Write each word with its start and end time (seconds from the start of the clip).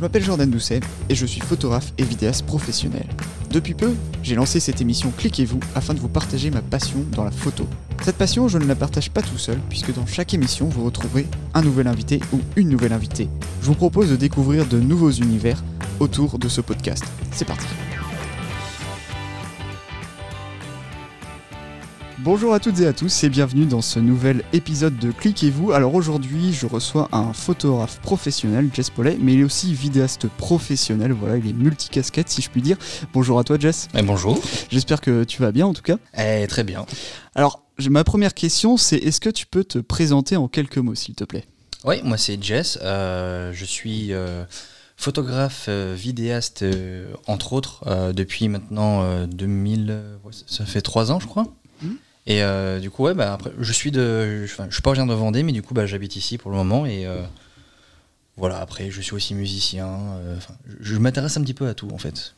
Je 0.00 0.04
m'appelle 0.06 0.24
Jordan 0.24 0.48
Doucet 0.48 0.80
et 1.10 1.14
je 1.14 1.26
suis 1.26 1.42
photographe 1.42 1.92
et 1.98 2.04
vidéaste 2.04 2.46
professionnel. 2.46 3.04
Depuis 3.50 3.74
peu, 3.74 3.92
j'ai 4.22 4.34
lancé 4.34 4.58
cette 4.58 4.80
émission 4.80 5.12
Cliquez-vous 5.14 5.60
afin 5.74 5.92
de 5.92 5.98
vous 5.98 6.08
partager 6.08 6.50
ma 6.50 6.62
passion 6.62 7.04
dans 7.12 7.22
la 7.22 7.30
photo. 7.30 7.66
Cette 8.00 8.16
passion, 8.16 8.48
je 8.48 8.56
ne 8.56 8.64
la 8.64 8.74
partage 8.74 9.10
pas 9.10 9.20
tout 9.20 9.36
seul 9.36 9.58
puisque 9.68 9.92
dans 9.92 10.06
chaque 10.06 10.32
émission, 10.32 10.70
vous 10.70 10.86
retrouverez 10.86 11.26
un 11.52 11.60
nouvel 11.60 11.86
invité 11.86 12.18
ou 12.32 12.40
une 12.56 12.70
nouvelle 12.70 12.94
invitée. 12.94 13.28
Je 13.60 13.66
vous 13.66 13.74
propose 13.74 14.08
de 14.08 14.16
découvrir 14.16 14.64
de 14.64 14.80
nouveaux 14.80 15.10
univers 15.10 15.62
autour 15.98 16.38
de 16.38 16.48
ce 16.48 16.62
podcast. 16.62 17.04
C'est 17.30 17.44
parti. 17.44 17.66
Bonjour 22.22 22.52
à 22.52 22.60
toutes 22.60 22.80
et 22.80 22.86
à 22.86 22.92
tous 22.92 23.24
et 23.24 23.30
bienvenue 23.30 23.64
dans 23.64 23.80
ce 23.80 23.98
nouvel 23.98 24.44
épisode 24.52 24.98
de 24.98 25.10
Cliquez-vous. 25.10 25.72
Alors 25.72 25.94
aujourd'hui, 25.94 26.52
je 26.52 26.66
reçois 26.66 27.08
un 27.12 27.32
photographe 27.32 27.98
professionnel, 28.00 28.68
Jess 28.74 28.90
Paulet, 28.90 29.16
mais 29.18 29.32
il 29.32 29.40
est 29.40 29.44
aussi 29.44 29.72
vidéaste 29.72 30.28
professionnel. 30.28 31.12
Voilà, 31.12 31.38
il 31.38 31.48
est 31.48 31.54
multicasquette 31.54 32.28
si 32.28 32.42
je 32.42 32.50
puis 32.50 32.60
dire. 32.60 32.76
Bonjour 33.14 33.38
à 33.38 33.44
toi, 33.44 33.58
Jess. 33.58 33.88
Et 33.94 34.02
bonjour. 34.02 34.38
J'espère 34.70 35.00
que 35.00 35.24
tu 35.24 35.40
vas 35.40 35.50
bien 35.50 35.66
en 35.66 35.72
tout 35.72 35.80
cas. 35.80 35.96
Eh, 36.18 36.46
très 36.46 36.62
bien. 36.62 36.84
Alors, 37.34 37.62
ma 37.88 38.04
première 38.04 38.34
question, 38.34 38.76
c'est 38.76 38.98
est-ce 38.98 39.20
que 39.20 39.30
tu 39.30 39.46
peux 39.46 39.64
te 39.64 39.78
présenter 39.78 40.36
en 40.36 40.46
quelques 40.46 40.76
mots, 40.76 40.94
s'il 40.94 41.14
te 41.14 41.24
plaît? 41.24 41.46
Oui, 41.84 42.02
moi 42.04 42.18
c'est 42.18 42.42
Jess. 42.42 42.78
Euh, 42.82 43.52
je 43.54 43.64
suis 43.64 44.12
euh, 44.12 44.44
photographe, 44.98 45.66
euh, 45.68 45.94
vidéaste, 45.96 46.66
entre 47.26 47.54
autres, 47.54 48.12
depuis 48.12 48.48
maintenant 48.48 49.26
2000. 49.26 50.02
ça 50.46 50.66
fait 50.66 50.82
trois 50.82 51.12
ans, 51.12 51.18
je 51.18 51.26
crois. 51.26 51.46
Et 52.26 52.42
euh, 52.42 52.78
du 52.80 52.90
coup, 52.90 53.04
ouais, 53.04 53.14
bah, 53.14 53.32
après, 53.32 53.52
je 53.58 53.72
suis 53.72 53.90
de, 53.90 54.44
je, 54.46 54.54
je 54.68 54.72
suis 54.72 54.82
pas 54.82 54.90
originaire 54.90 55.14
de 55.14 55.18
Vendée, 55.18 55.42
mais 55.42 55.52
du 55.52 55.62
coup, 55.62 55.74
bah, 55.74 55.86
j'habite 55.86 56.16
ici 56.16 56.38
pour 56.38 56.50
le 56.50 56.56
moment 56.56 56.86
et 56.86 57.06
euh, 57.06 57.22
voilà. 58.36 58.58
Après, 58.60 58.90
je 58.90 59.00
suis 59.00 59.14
aussi 59.14 59.34
musicien. 59.34 59.88
Euh, 59.88 60.36
je, 60.80 60.96
m'intéresse 60.96 61.36
un 61.36 61.42
petit 61.42 61.54
peu 61.54 61.66
à 61.66 61.74
tout 61.74 61.88
en 61.92 61.98
fait. 61.98 62.34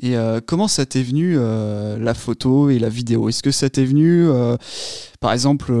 Et 0.00 0.14
comment 0.46 0.68
ça 0.68 0.84
t'est 0.84 1.02
venu 1.02 1.38
la 1.38 2.12
photo 2.12 2.68
et 2.68 2.78
la 2.78 2.90
vidéo? 2.90 3.30
Est-ce 3.30 3.42
que 3.42 3.50
ça 3.50 3.70
t'est 3.70 3.86
venu, 3.86 4.28
par 5.20 5.32
exemple, 5.32 5.72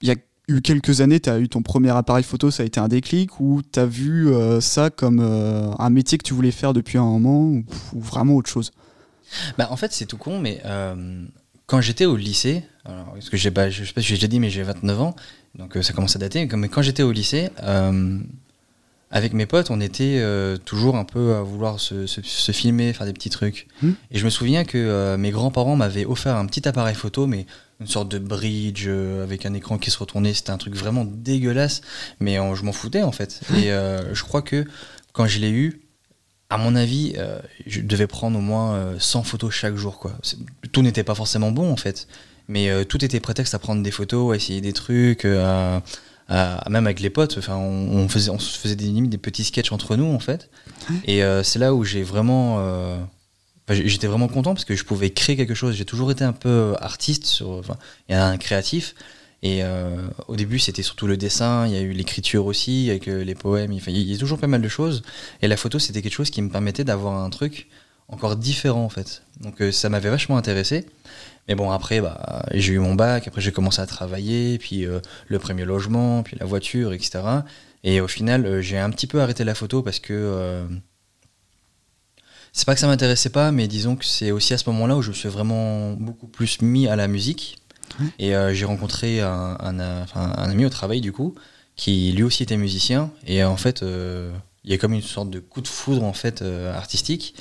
il 0.00 0.08
y 0.08 0.10
a 0.10 0.14
eu 0.48 0.62
quelques 0.62 1.02
années, 1.02 1.20
tu 1.20 1.28
as 1.28 1.38
eu 1.38 1.50
ton 1.50 1.60
premier 1.60 1.90
appareil 1.90 2.24
photo, 2.24 2.50
ça 2.50 2.62
a 2.62 2.66
été 2.66 2.80
un 2.80 2.88
déclic, 2.88 3.38
ou 3.38 3.60
tu 3.70 3.78
as 3.78 3.84
vu 3.84 4.32
ça 4.62 4.88
comme 4.88 5.20
un 5.20 5.90
métier 5.90 6.16
que 6.16 6.22
tu 6.22 6.32
voulais 6.32 6.50
faire 6.50 6.72
depuis 6.72 6.96
un 6.96 7.04
moment, 7.04 7.42
ou, 7.42 7.64
vraiment 7.92 8.36
autre 8.36 8.48
chose? 8.48 8.70
Bah, 9.58 9.68
En 9.70 9.76
fait, 9.76 9.92
c'est 9.92 10.06
tout 10.06 10.16
con, 10.16 10.40
mais 10.40 10.62
quand 11.66 11.80
j'étais 11.80 12.04
au 12.04 12.16
lycée, 12.16 12.64
alors, 12.84 13.12
parce 13.12 13.30
que 13.30 13.36
j'ai, 13.36 13.50
bah, 13.50 13.70
je 13.70 13.84
sais 13.84 13.92
pas 13.92 14.00
si 14.00 14.08
j'ai 14.08 14.14
déjà 14.14 14.28
dit, 14.28 14.40
mais 14.40 14.50
j'ai 14.50 14.62
29 14.62 15.00
ans, 15.00 15.16
donc 15.56 15.76
euh, 15.76 15.82
ça 15.82 15.92
commence 15.92 16.14
à 16.16 16.18
dater. 16.18 16.46
Mais 16.46 16.68
quand 16.68 16.82
j'étais 16.82 17.02
au 17.02 17.10
lycée, 17.10 17.50
euh, 17.62 18.20
avec 19.10 19.32
mes 19.32 19.46
potes, 19.46 19.70
on 19.70 19.80
était 19.80 20.18
euh, 20.18 20.56
toujours 20.56 20.96
un 20.96 21.04
peu 21.04 21.34
à 21.34 21.42
vouloir 21.42 21.80
se, 21.80 22.06
se, 22.06 22.52
filmer, 22.52 22.92
faire 22.92 23.06
des 23.06 23.12
petits 23.12 23.30
trucs. 23.30 23.66
Hmm. 23.82 23.92
Et 24.12 24.18
je 24.18 24.24
me 24.24 24.30
souviens 24.30 24.64
que 24.64 25.16
mes 25.16 25.30
grands-parents 25.30 25.76
m'avaient 25.76 26.04
offert 26.04 26.36
un 26.36 26.46
petit 26.46 26.68
appareil 26.68 26.94
photo, 26.94 27.26
mais 27.26 27.46
une 27.80 27.88
sorte 27.88 28.08
de 28.08 28.18
bridge 28.18 28.88
avec 28.88 29.44
un 29.44 29.54
écran 29.54 29.78
qui 29.78 29.90
se 29.90 29.98
retournait. 29.98 30.34
C'était 30.34 30.50
un 30.50 30.58
truc 30.58 30.74
vraiment 30.74 31.04
dégueulasse, 31.04 31.80
mais 32.20 32.36
je 32.36 32.62
m'en 32.62 32.72
foutais 32.72 33.02
en 33.02 33.12
fait. 33.12 33.40
Et 33.56 33.68
je 33.68 34.22
crois 34.22 34.42
que 34.42 34.64
quand 35.12 35.26
je 35.26 35.40
l'ai 35.40 35.50
eu, 35.50 35.80
à 36.48 36.58
mon 36.58 36.76
avis, 36.76 37.14
euh, 37.16 37.40
je 37.66 37.80
devais 37.80 38.06
prendre 38.06 38.38
au 38.38 38.42
moins 38.42 38.94
100 38.98 39.20
euh, 39.20 39.22
photos 39.22 39.52
chaque 39.52 39.76
jour. 39.76 39.98
Quoi. 39.98 40.12
Tout 40.72 40.82
n'était 40.82 41.02
pas 41.02 41.14
forcément 41.14 41.50
bon 41.50 41.72
en 41.72 41.76
fait, 41.76 42.06
mais 42.48 42.68
euh, 42.68 42.84
tout 42.84 43.04
était 43.04 43.20
prétexte 43.20 43.54
à 43.54 43.58
prendre 43.58 43.82
des 43.82 43.90
photos, 43.90 44.32
à 44.32 44.36
essayer 44.36 44.60
des 44.60 44.72
trucs, 44.72 45.24
à, 45.24 45.82
même 46.28 46.86
avec 46.86 47.00
les 47.00 47.10
potes. 47.10 47.36
Enfin, 47.38 47.56
on, 47.56 48.08
faisait, 48.08 48.30
on 48.30 48.38
se 48.38 48.58
faisait 48.58 48.76
des, 48.76 48.88
des 48.88 49.18
petits 49.18 49.44
sketchs 49.44 49.72
entre 49.72 49.96
nous 49.96 50.12
en 50.12 50.20
fait. 50.20 50.50
Et 51.06 51.22
c'est 51.42 51.58
là 51.58 51.74
où 51.74 51.82
j'ai 51.82 52.04
vraiment, 52.04 52.60
j'étais 53.68 54.06
vraiment 54.06 54.28
content 54.28 54.54
parce 54.54 54.64
que 54.64 54.76
je 54.76 54.84
pouvais 54.84 55.10
créer 55.10 55.36
quelque 55.36 55.54
chose. 55.54 55.74
J'ai 55.74 55.84
toujours 55.84 56.12
été 56.12 56.22
un 56.22 56.32
peu 56.32 56.74
artiste, 56.80 57.26
sur, 57.26 57.62
et 58.08 58.14
un 58.14 58.36
créatif. 58.36 58.94
Et 59.42 59.62
euh, 59.62 60.08
au 60.28 60.36
début, 60.36 60.58
c'était 60.58 60.82
surtout 60.82 61.06
le 61.06 61.16
dessin, 61.16 61.66
il 61.66 61.72
y 61.72 61.76
a 61.76 61.80
eu 61.80 61.92
l'écriture 61.92 62.46
aussi, 62.46 62.88
avec 62.90 63.08
euh, 63.08 63.22
les 63.22 63.34
poèmes, 63.34 63.72
il 63.72 64.10
y 64.10 64.14
a 64.14 64.18
toujours 64.18 64.38
pas 64.38 64.46
mal 64.46 64.62
de 64.62 64.68
choses. 64.68 65.02
Et 65.42 65.48
la 65.48 65.56
photo, 65.56 65.78
c'était 65.78 66.02
quelque 66.02 66.14
chose 66.14 66.30
qui 66.30 66.42
me 66.42 66.50
permettait 66.50 66.84
d'avoir 66.84 67.22
un 67.22 67.30
truc 67.30 67.68
encore 68.08 68.36
différent, 68.36 68.84
en 68.84 68.88
fait. 68.88 69.22
Donc 69.40 69.60
euh, 69.60 69.72
ça 69.72 69.88
m'avait 69.88 70.10
vachement 70.10 70.36
intéressé. 70.36 70.86
Mais 71.48 71.54
bon, 71.54 71.70
après, 71.70 72.00
bah, 72.00 72.44
j'ai 72.54 72.72
eu 72.72 72.78
mon 72.78 72.94
bac, 72.94 73.28
après 73.28 73.40
j'ai 73.40 73.52
commencé 73.52 73.80
à 73.80 73.86
travailler, 73.86 74.58
puis 74.58 74.84
le 75.28 75.38
premier 75.38 75.64
logement, 75.64 76.24
puis 76.24 76.36
la 76.40 76.44
voiture, 76.44 76.92
etc. 76.92 77.20
Et 77.84 78.00
au 78.00 78.08
final, 78.08 78.60
j'ai 78.62 78.78
un 78.78 78.90
petit 78.90 79.06
peu 79.06 79.20
arrêté 79.20 79.44
la 79.44 79.54
photo 79.54 79.80
parce 79.80 80.00
que 80.00 80.66
c'est 82.52 82.64
pas 82.64 82.74
que 82.74 82.80
ça 82.80 82.88
m'intéressait 82.88 83.30
pas, 83.30 83.52
mais 83.52 83.68
disons 83.68 83.94
que 83.94 84.04
c'est 84.04 84.32
aussi 84.32 84.54
à 84.54 84.58
ce 84.58 84.68
moment-là 84.70 84.96
où 84.96 85.02
je 85.02 85.10
me 85.10 85.14
suis 85.14 85.28
vraiment 85.28 85.92
beaucoup 85.92 86.26
plus 86.26 86.62
mis 86.62 86.88
à 86.88 86.96
la 86.96 87.06
musique. 87.06 87.58
Et 88.18 88.34
euh, 88.34 88.52
j'ai 88.54 88.64
rencontré 88.64 89.20
un, 89.20 89.78
ami 89.78 90.64
au 90.64 90.70
travail, 90.70 91.00
du 91.00 91.12
coup, 91.12 91.34
qui 91.76 92.12
lui 92.12 92.22
aussi 92.22 92.42
était 92.42 92.56
musicien. 92.56 93.10
Et 93.26 93.44
en 93.44 93.56
fait, 93.56 93.82
euh, 93.82 94.32
il 94.64 94.70
y 94.70 94.74
a 94.74 94.78
comme 94.78 94.92
une 94.92 95.02
sorte 95.02 95.30
de 95.30 95.40
coup 95.40 95.60
de 95.60 95.68
foudre 95.68 96.04
en 96.04 96.12
fait 96.12 96.42
euh, 96.42 96.74
artistique. 96.74 97.34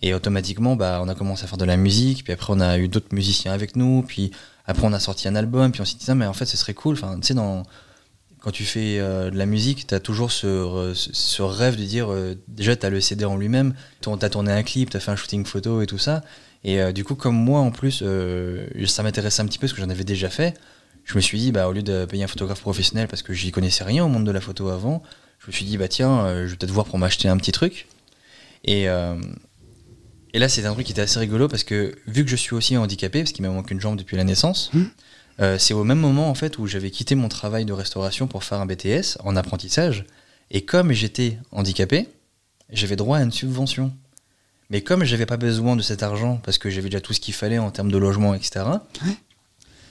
Et 0.00 0.14
automatiquement, 0.14 0.76
bah, 0.76 1.00
on 1.02 1.08
a 1.08 1.14
commencé 1.14 1.44
à 1.44 1.46
faire 1.48 1.58
de 1.58 1.64
la 1.64 1.76
musique. 1.76 2.24
Puis 2.24 2.32
après, 2.32 2.52
on 2.52 2.60
a 2.60 2.78
eu 2.78 2.88
d'autres 2.88 3.12
musiciens 3.12 3.52
avec 3.52 3.74
nous. 3.74 4.02
Puis 4.02 4.30
après, 4.66 4.86
on 4.86 4.92
a 4.92 5.00
sorti 5.00 5.26
un 5.28 5.34
album. 5.34 5.72
Puis 5.72 5.80
on 5.80 5.84
s'est 5.84 5.96
dit, 5.98 6.10
mais 6.12 6.26
en 6.26 6.34
fait, 6.34 6.46
ce 6.46 6.56
serait 6.56 6.74
cool. 6.74 6.94
Enfin, 6.94 7.18
tu 7.20 7.34
sais, 7.34 7.34
quand 8.40 8.52
tu 8.52 8.64
fais 8.64 8.98
de 8.98 9.36
la 9.36 9.46
musique, 9.46 9.88
tu 9.88 9.94
as 9.94 9.98
toujours 10.00 10.30
ce, 10.30 10.92
ce, 10.94 11.42
rêve 11.42 11.74
de 11.74 11.84
dire 11.84 12.10
déjà, 12.46 12.76
tu 12.76 12.86
as 12.86 12.90
le 12.90 13.00
CD 13.00 13.24
en 13.24 13.36
lui-même, 13.36 13.74
tu 14.00 14.08
as 14.08 14.30
tourné 14.30 14.52
un 14.52 14.62
clip, 14.62 14.90
tu 14.90 14.96
as 14.96 15.00
fait 15.00 15.10
un 15.10 15.16
shooting 15.16 15.44
photo 15.44 15.82
et 15.82 15.86
tout 15.86 15.98
ça. 15.98 16.22
Et 16.64 16.80
euh, 16.80 16.92
du 16.92 17.04
coup, 17.04 17.14
comme 17.14 17.36
moi 17.36 17.60
en 17.60 17.70
plus, 17.70 18.00
euh, 18.02 18.66
ça 18.86 19.02
m'intéressait 19.02 19.42
un 19.42 19.46
petit 19.46 19.58
peu 19.58 19.66
parce 19.66 19.72
que 19.72 19.80
j'en 19.80 19.90
avais 19.90 20.04
déjà 20.04 20.28
fait, 20.28 20.54
je 21.04 21.14
me 21.14 21.20
suis 21.20 21.38
dit, 21.38 21.52
bah, 21.52 21.68
au 21.68 21.72
lieu 21.72 21.82
de 21.82 22.04
payer 22.04 22.24
un 22.24 22.28
photographe 22.28 22.60
professionnel 22.60 23.08
parce 23.08 23.22
que 23.22 23.32
j'y 23.32 23.50
connaissais 23.50 23.84
rien 23.84 24.04
au 24.04 24.08
monde 24.08 24.24
de 24.24 24.30
la 24.30 24.40
photo 24.40 24.68
avant, 24.68 25.02
je 25.38 25.46
me 25.46 25.52
suis 25.52 25.64
dit, 25.64 25.78
bah 25.78 25.88
tiens, 25.88 26.26
euh, 26.26 26.46
je 26.46 26.50
vais 26.50 26.56
peut-être 26.56 26.72
voir 26.72 26.86
pour 26.86 26.98
m'acheter 26.98 27.28
un 27.28 27.36
petit 27.36 27.52
truc. 27.52 27.86
Et, 28.64 28.86
et 30.34 30.38
là, 30.38 30.48
c'est 30.48 30.66
un 30.66 30.72
truc 30.72 30.84
qui 30.84 30.92
était 30.92 31.00
assez 31.00 31.18
rigolo 31.20 31.46
parce 31.46 31.62
que 31.62 31.94
vu 32.06 32.24
que 32.24 32.30
je 32.30 32.36
suis 32.36 32.54
aussi 32.54 32.76
handicapé, 32.76 33.20
parce 33.20 33.32
qu'il 33.32 33.44
me 33.44 33.50
manque 33.50 33.70
une 33.70 33.80
jambe 33.80 33.96
depuis 33.96 34.16
la 34.16 34.24
naissance, 34.24 34.70
mmh. 34.74 34.84
c'est 35.58 35.74
au 35.74 35.84
même 35.84 36.00
moment 36.00 36.28
en 36.28 36.34
fait 36.34 36.58
où 36.58 36.66
j'avais 36.66 36.90
quitté 36.90 37.14
mon 37.14 37.28
travail 37.28 37.64
de 37.64 37.72
restauration 37.72 38.26
pour 38.26 38.42
faire 38.42 38.60
un 38.60 38.66
BTS 38.66 39.16
en 39.20 39.36
apprentissage. 39.36 40.04
Et 40.50 40.64
comme 40.64 40.92
j'étais 40.92 41.38
handicapé, 41.52 42.08
j'avais 42.70 42.96
droit 42.96 43.18
à 43.18 43.22
une 43.22 43.32
subvention. 43.32 43.92
Mais 44.70 44.82
comme 44.82 45.04
j'avais 45.04 45.26
pas 45.26 45.36
besoin 45.36 45.76
de 45.76 45.82
cet 45.82 46.02
argent, 46.02 46.40
parce 46.44 46.58
que 46.58 46.68
j'avais 46.68 46.88
déjà 46.88 47.00
tout 47.00 47.12
ce 47.12 47.20
qu'il 47.20 47.34
fallait 47.34 47.58
en 47.58 47.70
termes 47.70 47.90
de 47.90 47.98
logement, 47.98 48.34
etc., 48.34 48.64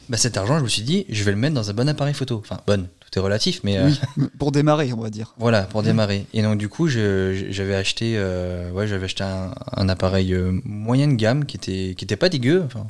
bah 0.09 0.15
cet 0.15 0.37
argent, 0.37 0.57
je 0.57 0.63
me 0.63 0.69
suis 0.69 0.83
dit, 0.83 1.05
je 1.09 1.23
vais 1.23 1.31
le 1.31 1.37
mettre 1.37 1.53
dans 1.53 1.69
un 1.69 1.73
bon 1.73 1.89
appareil 1.89 2.13
photo. 2.13 2.37
Enfin, 2.37 2.61
bonne, 2.65 2.87
tout 2.99 3.19
est 3.19 3.21
relatif, 3.21 3.59
mais. 3.63 3.77
Euh, 3.77 3.89
pour 4.39 4.53
démarrer, 4.53 4.93
on 4.93 5.01
va 5.01 5.09
dire. 5.09 5.33
Voilà, 5.37 5.63
pour 5.63 5.83
démarrer. 5.83 6.25
Et 6.33 6.41
donc, 6.41 6.57
du 6.57 6.69
coup, 6.69 6.87
j'avais 6.87 7.75
acheté, 7.75 8.13
euh, 8.15 8.71
ouais, 8.71 8.91
acheté 8.91 9.23
un, 9.23 9.89
appareil 9.89 10.33
euh, 10.33 10.61
moyenne 10.63 11.17
gamme 11.17 11.45
qui 11.45 11.57
était, 11.57 11.93
qui 11.97 12.05
était 12.05 12.15
pas 12.15 12.29
dégueu. 12.29 12.63
Enfin, 12.65 12.87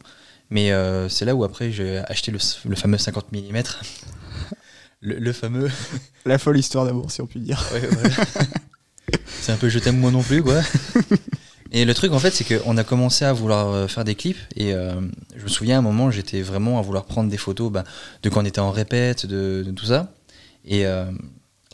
mais 0.52 0.72
c'est 1.10 1.26
là 1.26 1.34
où 1.34 1.44
après, 1.44 1.72
j'ai 1.72 2.00
acheté 2.08 2.32
le, 2.32 2.40
fameux 2.76 2.98
50 2.98 3.32
mm. 3.32 3.62
le, 5.02 5.34
fameux. 5.34 5.72
La 6.26 6.38
folle 6.38 6.60
histoire 6.60 6.86
d'amour, 6.86 7.10
si 7.10 7.22
on 7.22 7.28
peut 7.28 7.40
dire. 7.40 7.68
c'est 9.26 9.52
un 9.52 9.58
peu 9.58 9.70
je 9.70 9.80
t'aime 9.80 9.98
moi 9.98 10.12
non 10.12 10.22
plus, 10.22 10.44
quoi. 10.44 10.62
Et 11.72 11.86
le 11.86 11.94
truc, 11.94 12.12
en 12.14 12.20
fait, 12.20 12.32
c'est 12.32 12.44
qu'on 12.44 12.78
a 12.78 12.84
commencé 12.84 13.26
à 13.26 13.34
vouloir 13.34 13.70
euh, 13.70 13.88
faire 13.88 14.04
des 14.04 14.16
clips. 14.16 14.38
Et 14.56 14.74
euh, 14.74 14.94
je 15.36 15.44
me 15.44 15.50
souviens, 15.50 15.76
à 15.76 15.80
un 15.80 15.82
moment, 15.82 16.12
j'étais 16.12 16.42
vraiment 16.42 16.80
à 16.80 16.82
vouloir 16.82 17.06
prendre 17.06 17.30
des 17.30 17.38
photos 17.38 17.72
bah, 17.72 17.84
de 18.24 18.30
quand 18.30 18.42
on 18.42 18.46
était 18.46 18.60
en 18.60 18.72
répète, 18.72 19.26
de, 19.26 19.66
tout 19.76 19.86
ça. 19.86 20.14
Et, 20.66 20.86
euh, 20.86 21.12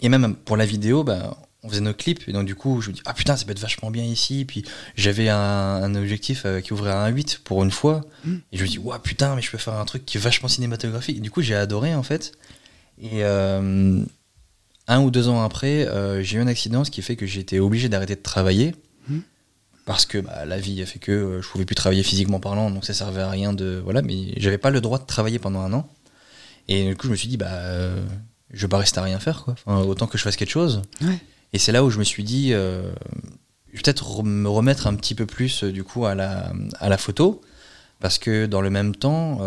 et, 0.02 0.10
même 0.10 0.36
pour 0.36 0.58
la 0.58 0.66
vidéo, 0.66 1.04
bah, 1.04 1.38
on 1.64 1.70
faisait 1.70 1.82
nos 1.82 1.94
clips. 1.94 2.28
Et 2.28 2.34
donc, 2.34 2.46
du 2.46 2.56
coup, 2.56 2.82
je 2.82 2.90
me 2.90 2.96
dis, 2.96 3.02
ah 3.06 3.14
putain, 3.14 3.36
ça 3.36 3.46
peut 3.46 3.52
être 3.52 3.60
vachement 3.60 3.92
bien 3.92 4.04
ici. 4.04 4.46
Puis 4.46 4.64
j'avais 4.96 5.30
un, 5.30 5.96
objectif 5.96 6.46
qui 6.64 6.74
ouvrait 6.74 6.92
à 6.92 7.04
un 7.04 7.10
8 7.10 7.42
pour 7.44 7.64
une 7.64 7.72
fois. 7.72 8.02
Mm. 8.26 8.36
Et 8.52 8.58
je 8.58 8.64
me 8.64 8.68
dis, 8.68 8.80
ouais, 8.80 8.98
putain, 9.02 9.36
mais 9.36 9.42
je 9.42 9.52
peux 9.52 9.58
faire 9.58 9.76
un 9.76 9.86
truc 9.86 10.06
qui 10.06 10.18
est 10.18 10.22
vachement 10.22 10.50
cinématographique. 10.50 11.18
Et 11.18 11.22
du 11.22 11.32
coup, 11.32 11.42
j'ai 11.42 11.56
adoré, 11.56 11.94
en 11.96 12.04
fait. 12.04 12.34
Et 13.02 13.24
un 13.26 15.02
ou 15.02 15.12
deux 15.12 15.30
ans 15.30 15.44
après, 15.44 15.88
j'ai 16.24 16.38
eu 16.38 16.42
un 16.42 16.48
accident, 16.48 16.84
ce 16.84 16.92
qui 16.92 17.02
fait 17.02 17.16
que 17.16 17.26
été 17.26 17.60
obligé 17.60 17.90
d'arrêter 17.90 18.16
de 18.16 18.22
travailler 18.22 18.76
parce 19.86 20.06
que 20.06 20.18
bah, 20.18 20.46
la 20.46 20.58
vie 20.58 20.82
a 20.82 20.86
fait 20.86 21.00
que 21.00 21.12
euh, 21.12 21.42
je 21.42 21.50
pouvais 21.50 21.66
plus 21.66 21.76
travailler 21.76 22.04
physiquement 22.04 22.40
parlant, 22.40 22.72
donc 22.72 22.86
ça 22.86 22.94
servait 22.94 23.22
à 23.22 23.30
rien 23.30 23.54
de 23.54 23.82
voilà, 23.84 24.02
mais 24.02 24.34
j'avais 24.38 24.58
pas 24.58 24.70
le 24.70 24.82
droit 24.82 25.00
de 25.00 25.06
travailler 25.06 25.40
pendant 25.40 25.60
un 25.60 25.74
an. 25.74 25.90
Et 26.70 26.88
du 26.88 26.96
coup, 26.96 27.08
je 27.08 27.12
me 27.12 27.16
suis 27.16 27.28
dit 27.28 27.38
bah 27.38 27.52
euh, 27.52 28.02
je 28.52 28.62
vais 28.62 28.70
pas 28.70 28.78
rester 28.78 29.00
à 29.00 29.04
rien 29.04 29.20
faire 29.20 29.44
quoi. 29.44 29.56
autant 29.84 30.08
que 30.08 30.18
je 30.18 30.24
fasse 30.24 30.38
quelque 30.38 30.52
chose. 30.52 30.82
Et 31.52 31.60
c'est 31.60 31.72
là 31.72 31.84
où 31.84 31.90
je 31.90 32.00
me 32.00 32.04
suis 32.04 32.24
dit 32.24 32.54
euh, 32.54 32.94
je 33.72 33.78
vais 33.78 33.84
peut-être 33.84 34.24
me 34.24 34.48
remettre 34.48 34.88
un 34.88 34.96
petit 34.96 35.16
peu 35.16 35.26
plus 35.26 35.64
du 35.64 35.84
coup 35.84 36.06
à 36.06 36.16
la 36.16 36.54
à 36.80 36.90
la 36.90 36.98
photo 36.98 37.42
parce 38.00 38.18
que 38.18 38.46
dans 38.46 38.62
le 38.62 38.70
même 38.70 38.96
temps 38.96 39.42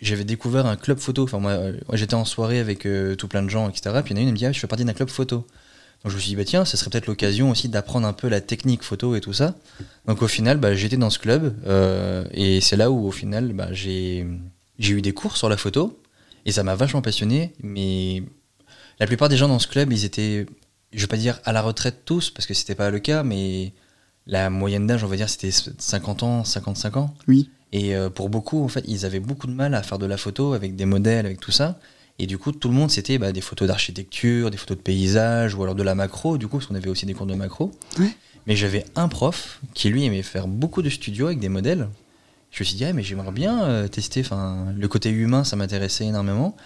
j'avais 0.00 0.24
découvert 0.24 0.66
un 0.66 0.76
club 0.76 0.98
photo. 0.98 1.24
Enfin 1.24 1.40
moi, 1.40 1.58
j'étais 1.94 2.14
en 2.14 2.24
soirée 2.24 2.60
avec 2.60 2.86
tout 3.18 3.28
plein 3.28 3.42
de 3.42 3.48
gens 3.48 3.68
etc. 3.68 4.00
Puis 4.04 4.14
il 4.14 4.18
y 4.18 4.20
en 4.20 4.22
a 4.22 4.22
une 4.22 4.28
qui 4.28 4.32
me 4.32 4.38
dit 4.38 4.46
ah, 4.46 4.52
je 4.52 4.60
fais 4.60 4.68
partie 4.68 4.84
d'un 4.84 4.94
club 4.94 5.08
photo. 5.08 5.44
Donc 6.02 6.12
je 6.12 6.16
me 6.16 6.20
suis 6.20 6.30
dit, 6.30 6.36
bah 6.36 6.44
tiens, 6.44 6.64
ce 6.64 6.76
serait 6.76 6.90
peut-être 6.90 7.06
l'occasion 7.06 7.50
aussi 7.50 7.68
d'apprendre 7.68 8.06
un 8.06 8.12
peu 8.12 8.28
la 8.28 8.40
technique 8.40 8.82
photo 8.82 9.16
et 9.16 9.20
tout 9.20 9.32
ça. 9.32 9.56
Donc 10.06 10.22
au 10.22 10.28
final, 10.28 10.58
bah, 10.58 10.74
j'étais 10.74 10.96
dans 10.96 11.10
ce 11.10 11.18
club 11.18 11.56
euh, 11.66 12.24
et 12.32 12.60
c'est 12.60 12.76
là 12.76 12.90
où 12.90 13.06
au 13.06 13.10
final, 13.10 13.52
bah, 13.52 13.72
j'ai 13.72 14.24
eu 14.78 15.02
des 15.02 15.12
cours 15.12 15.36
sur 15.36 15.48
la 15.48 15.56
photo 15.56 16.00
et 16.46 16.52
ça 16.52 16.62
m'a 16.62 16.76
vachement 16.76 17.02
passionné. 17.02 17.52
Mais 17.62 18.22
la 19.00 19.06
plupart 19.06 19.28
des 19.28 19.36
gens 19.36 19.48
dans 19.48 19.58
ce 19.58 19.66
club, 19.66 19.92
ils 19.92 20.04
étaient, 20.04 20.46
je 20.92 21.00
vais 21.00 21.06
pas 21.08 21.16
dire 21.16 21.40
à 21.44 21.52
la 21.52 21.62
retraite 21.62 22.02
tous, 22.04 22.30
parce 22.30 22.46
que 22.46 22.54
c'était 22.54 22.76
pas 22.76 22.90
le 22.90 23.00
cas, 23.00 23.24
mais 23.24 23.72
la 24.26 24.50
moyenne 24.50 24.86
d'âge, 24.86 25.02
on 25.02 25.08
va 25.08 25.16
dire, 25.16 25.28
c'était 25.28 25.50
50 25.50 26.22
ans, 26.22 26.44
55 26.44 26.96
ans. 26.96 27.14
Oui. 27.26 27.50
Et 27.72 27.96
euh, 27.96 28.08
pour 28.08 28.28
beaucoup, 28.28 28.62
en 28.64 28.68
fait, 28.68 28.84
ils 28.86 29.04
avaient 29.04 29.20
beaucoup 29.20 29.46
de 29.46 29.52
mal 29.52 29.74
à 29.74 29.82
faire 29.82 29.98
de 29.98 30.06
la 30.06 30.16
photo 30.16 30.52
avec 30.52 30.76
des 30.76 30.84
modèles, 30.84 31.26
avec 31.26 31.40
tout 31.40 31.50
ça. 31.50 31.78
Et 32.18 32.26
du 32.26 32.38
coup, 32.38 32.52
tout 32.52 32.68
le 32.68 32.74
monde, 32.74 32.90
c'était 32.90 33.18
bah, 33.18 33.32
des 33.32 33.40
photos 33.40 33.68
d'architecture, 33.68 34.50
des 34.50 34.56
photos 34.56 34.76
de 34.76 34.82
paysage, 34.82 35.54
ou 35.54 35.62
alors 35.62 35.74
de 35.74 35.82
la 35.82 35.94
macro, 35.94 36.36
du 36.36 36.48
coup, 36.48 36.56
parce 36.58 36.66
qu'on 36.66 36.74
avait 36.74 36.90
aussi 36.90 37.06
des 37.06 37.14
cours 37.14 37.26
de 37.26 37.34
macro. 37.34 37.70
Mais 38.46 38.56
j'avais 38.56 38.84
un 38.96 39.08
prof 39.08 39.60
qui, 39.74 39.88
lui, 39.90 40.04
aimait 40.04 40.22
faire 40.22 40.48
beaucoup 40.48 40.82
de 40.82 40.90
studios 40.90 41.26
avec 41.26 41.38
des 41.38 41.48
modèles. 41.48 41.88
Je 42.50 42.62
me 42.62 42.64
suis 42.64 42.76
dit, 42.76 42.84
ah, 42.84 42.92
mais 42.92 43.02
j'aimerais 43.02 43.30
bien 43.30 43.62
euh, 43.64 43.88
tester. 43.88 44.20
Enfin, 44.20 44.72
le 44.76 44.88
côté 44.88 45.10
humain, 45.10 45.44
ça 45.44 45.54
m'intéressait 45.54 46.06
énormément. 46.06 46.56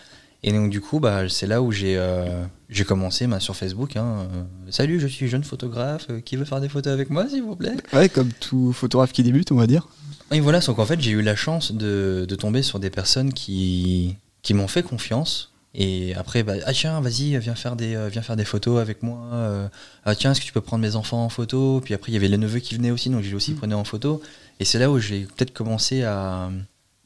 Et 0.45 0.53
donc, 0.53 0.71
du 0.71 0.81
coup, 0.81 1.01
bah, 1.01 1.29
c'est 1.29 1.47
là 1.47 1.61
où 1.61 1.71
j'ai 1.71 1.97
euh, 1.99 2.45
j'ai 2.69 2.85
commencé 2.85 3.27
bah, 3.27 3.41
sur 3.41 3.55
Facebook. 3.55 3.97
Hein, 3.97 4.29
Salut, 4.71 5.01
je 5.01 5.07
suis 5.07 5.29
jeune 5.29 5.45
photographe. 5.45 6.07
qui 6.25 6.37
veut 6.37 6.45
faire 6.45 6.61
des 6.61 6.69
photos 6.69 6.93
avec 6.93 7.11
moi, 7.11 7.29
s'il 7.29 7.43
vous 7.43 7.57
plaît? 7.57 7.77
Ouais, 7.93 8.09
comme 8.09 8.33
tout 8.33 8.73
photographe 8.73 9.13
qui 9.13 9.23
débute, 9.23 9.53
on 9.53 9.57
va 9.57 9.67
dire. 9.67 9.89
Et 10.33 10.41
voilà, 10.41 10.61
donc 10.61 10.79
en 10.79 10.87
fait, 10.87 11.01
j'ai 11.01 11.11
eu 11.11 11.21
la 11.21 11.37
chance 11.37 11.73
de, 11.73 12.25
de, 12.27 12.35
tomber 12.37 12.63
sur 12.63 12.79
des 12.79 12.89
personnes 12.89 13.35
qui, 13.35 14.17
qui 14.43 14.55
m'ont 14.55 14.69
fait 14.69 14.83
confiance. 14.83 15.53
Et 15.75 16.15
après, 16.15 16.43
bah, 16.43 16.55
ah 16.67 16.73
tiens, 16.73 17.01
vas-y, 17.01 17.39
viens 17.39 17.55
faire 17.55 17.77
des, 17.77 17.95
euh, 17.95 18.09
viens 18.09 18.21
faire 18.21 18.37
des 18.37 18.45
photos 18.45 18.81
avec 18.81 19.03
moi. 19.03 19.19
Euh, 19.33 19.69
ah 20.05 20.15
tiens, 20.15 20.33
est-ce 20.33 20.41
que 20.41 20.45
tu 20.45 20.53
peux 20.53 20.61
prendre 20.61 20.83
mes 20.83 20.97
enfants 20.97 21.25
en 21.25 21.31
photo? 21.31 21.81
Puis 21.83 21.95
après, 21.95 22.13
il 22.13 22.15
y 22.15 22.19
avait 22.19 22.29
les 22.29 22.37
neveux 22.37 22.59
qui 22.59 22.75
venaient 22.75 22.91
aussi, 22.91 23.09
donc 23.09 23.23
j'ai 23.23 23.35
aussi 23.35 23.53
mm. 23.53 23.57
prenais 23.57 23.75
en 23.75 23.85
photo. 23.85 24.21
Et 24.61 24.65
c'est 24.65 24.79
là 24.79 24.91
où 24.91 24.99
j'ai 24.99 25.21
peut-être 25.21 25.55
commencé 25.55 26.03
à, 26.03 26.51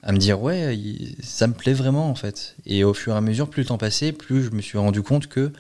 à, 0.03 0.13
me 0.13 0.19
dire, 0.19 0.43
ouais, 0.43 0.77
ça 1.23 1.47
me 1.47 1.55
plaît 1.55 1.75
vraiment 1.75 2.11
en 2.11 2.17
fait. 2.17 2.57
Et 2.67 2.83
au 2.83 2.93
fur 2.93 3.15
et 3.15 3.17
à 3.17 3.21
mesure, 3.21 3.49
plus 3.49 3.63
le 3.63 3.69
temps 3.69 3.79
passait, 3.79 4.11
plus 4.11 4.43
je 4.43 4.51
me 4.51 4.61
suis 4.61 4.79
rendu 4.79 5.03
compte 5.03 5.29
que 5.29 5.53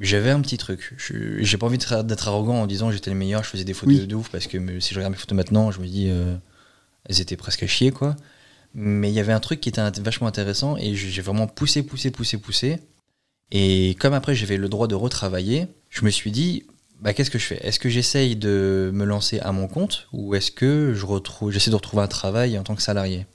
j'avais 0.00 0.30
un 0.30 0.40
petit 0.40 0.58
truc. 0.58 0.94
J'ai 0.98 1.56
pas 1.56 1.66
envie 1.66 1.78
d'être 1.78 2.28
arrogant 2.28 2.62
en 2.62 2.66
disant 2.66 2.90
j'étais 2.90 3.10
le 3.10 3.16
meilleur, 3.16 3.44
je 3.44 3.48
faisais 3.50 3.64
des 3.64 3.74
photos 3.74 4.06
de 4.06 4.14
ouf, 4.14 4.28
parce 4.30 4.46
que 4.46 4.80
si 4.80 4.94
je 4.94 4.98
regarde 4.98 5.12
mes 5.12 5.18
photos 5.18 5.36
maintenant, 5.36 5.70
je 5.70 5.80
me 5.80 5.86
dis, 5.86 6.08
euh, 6.10 6.36
elles 7.08 7.20
étaient 7.20 7.36
presque 7.36 7.62
à 7.62 7.66
chier 7.66 7.90
quoi. 7.90 8.16
Mais 8.74 9.10
il 9.10 9.14
y 9.14 9.20
avait 9.20 9.32
un 9.32 9.40
truc 9.40 9.60
qui 9.60 9.68
était 9.68 9.82
vachement 10.00 10.26
intéressant 10.26 10.76
et 10.76 10.94
j'ai 10.94 11.22
vraiment 11.22 11.46
poussé, 11.46 11.82
poussé, 11.82 12.10
poussé, 12.10 12.38
poussé. 12.38 12.78
Et 13.50 13.96
comme 13.98 14.14
après 14.14 14.34
j'avais 14.34 14.56
le 14.56 14.68
droit 14.68 14.86
de 14.86 14.94
retravailler, 14.94 15.66
je 15.88 16.04
me 16.04 16.10
suis 16.10 16.30
dit, 16.30 16.64
bah, 17.00 17.14
qu'est-ce 17.14 17.30
que 17.30 17.38
je 17.38 17.46
fais? 17.46 17.66
Est-ce 17.66 17.80
que 17.80 17.88
j'essaye 17.88 18.36
de 18.36 18.90
me 18.94 19.04
lancer 19.04 19.40
à 19.40 19.52
mon 19.52 19.66
compte 19.66 20.06
ou 20.12 20.34
est-ce 20.34 20.50
que 20.50 20.92
je 20.94 21.04
retrouve, 21.04 21.50
j'essaie 21.50 21.70
de 21.70 21.76
retrouver 21.76 22.02
un 22.02 22.08
travail 22.08 22.58
en 22.58 22.62
tant 22.62 22.76
que 22.76 22.82
salarié? 22.82 23.26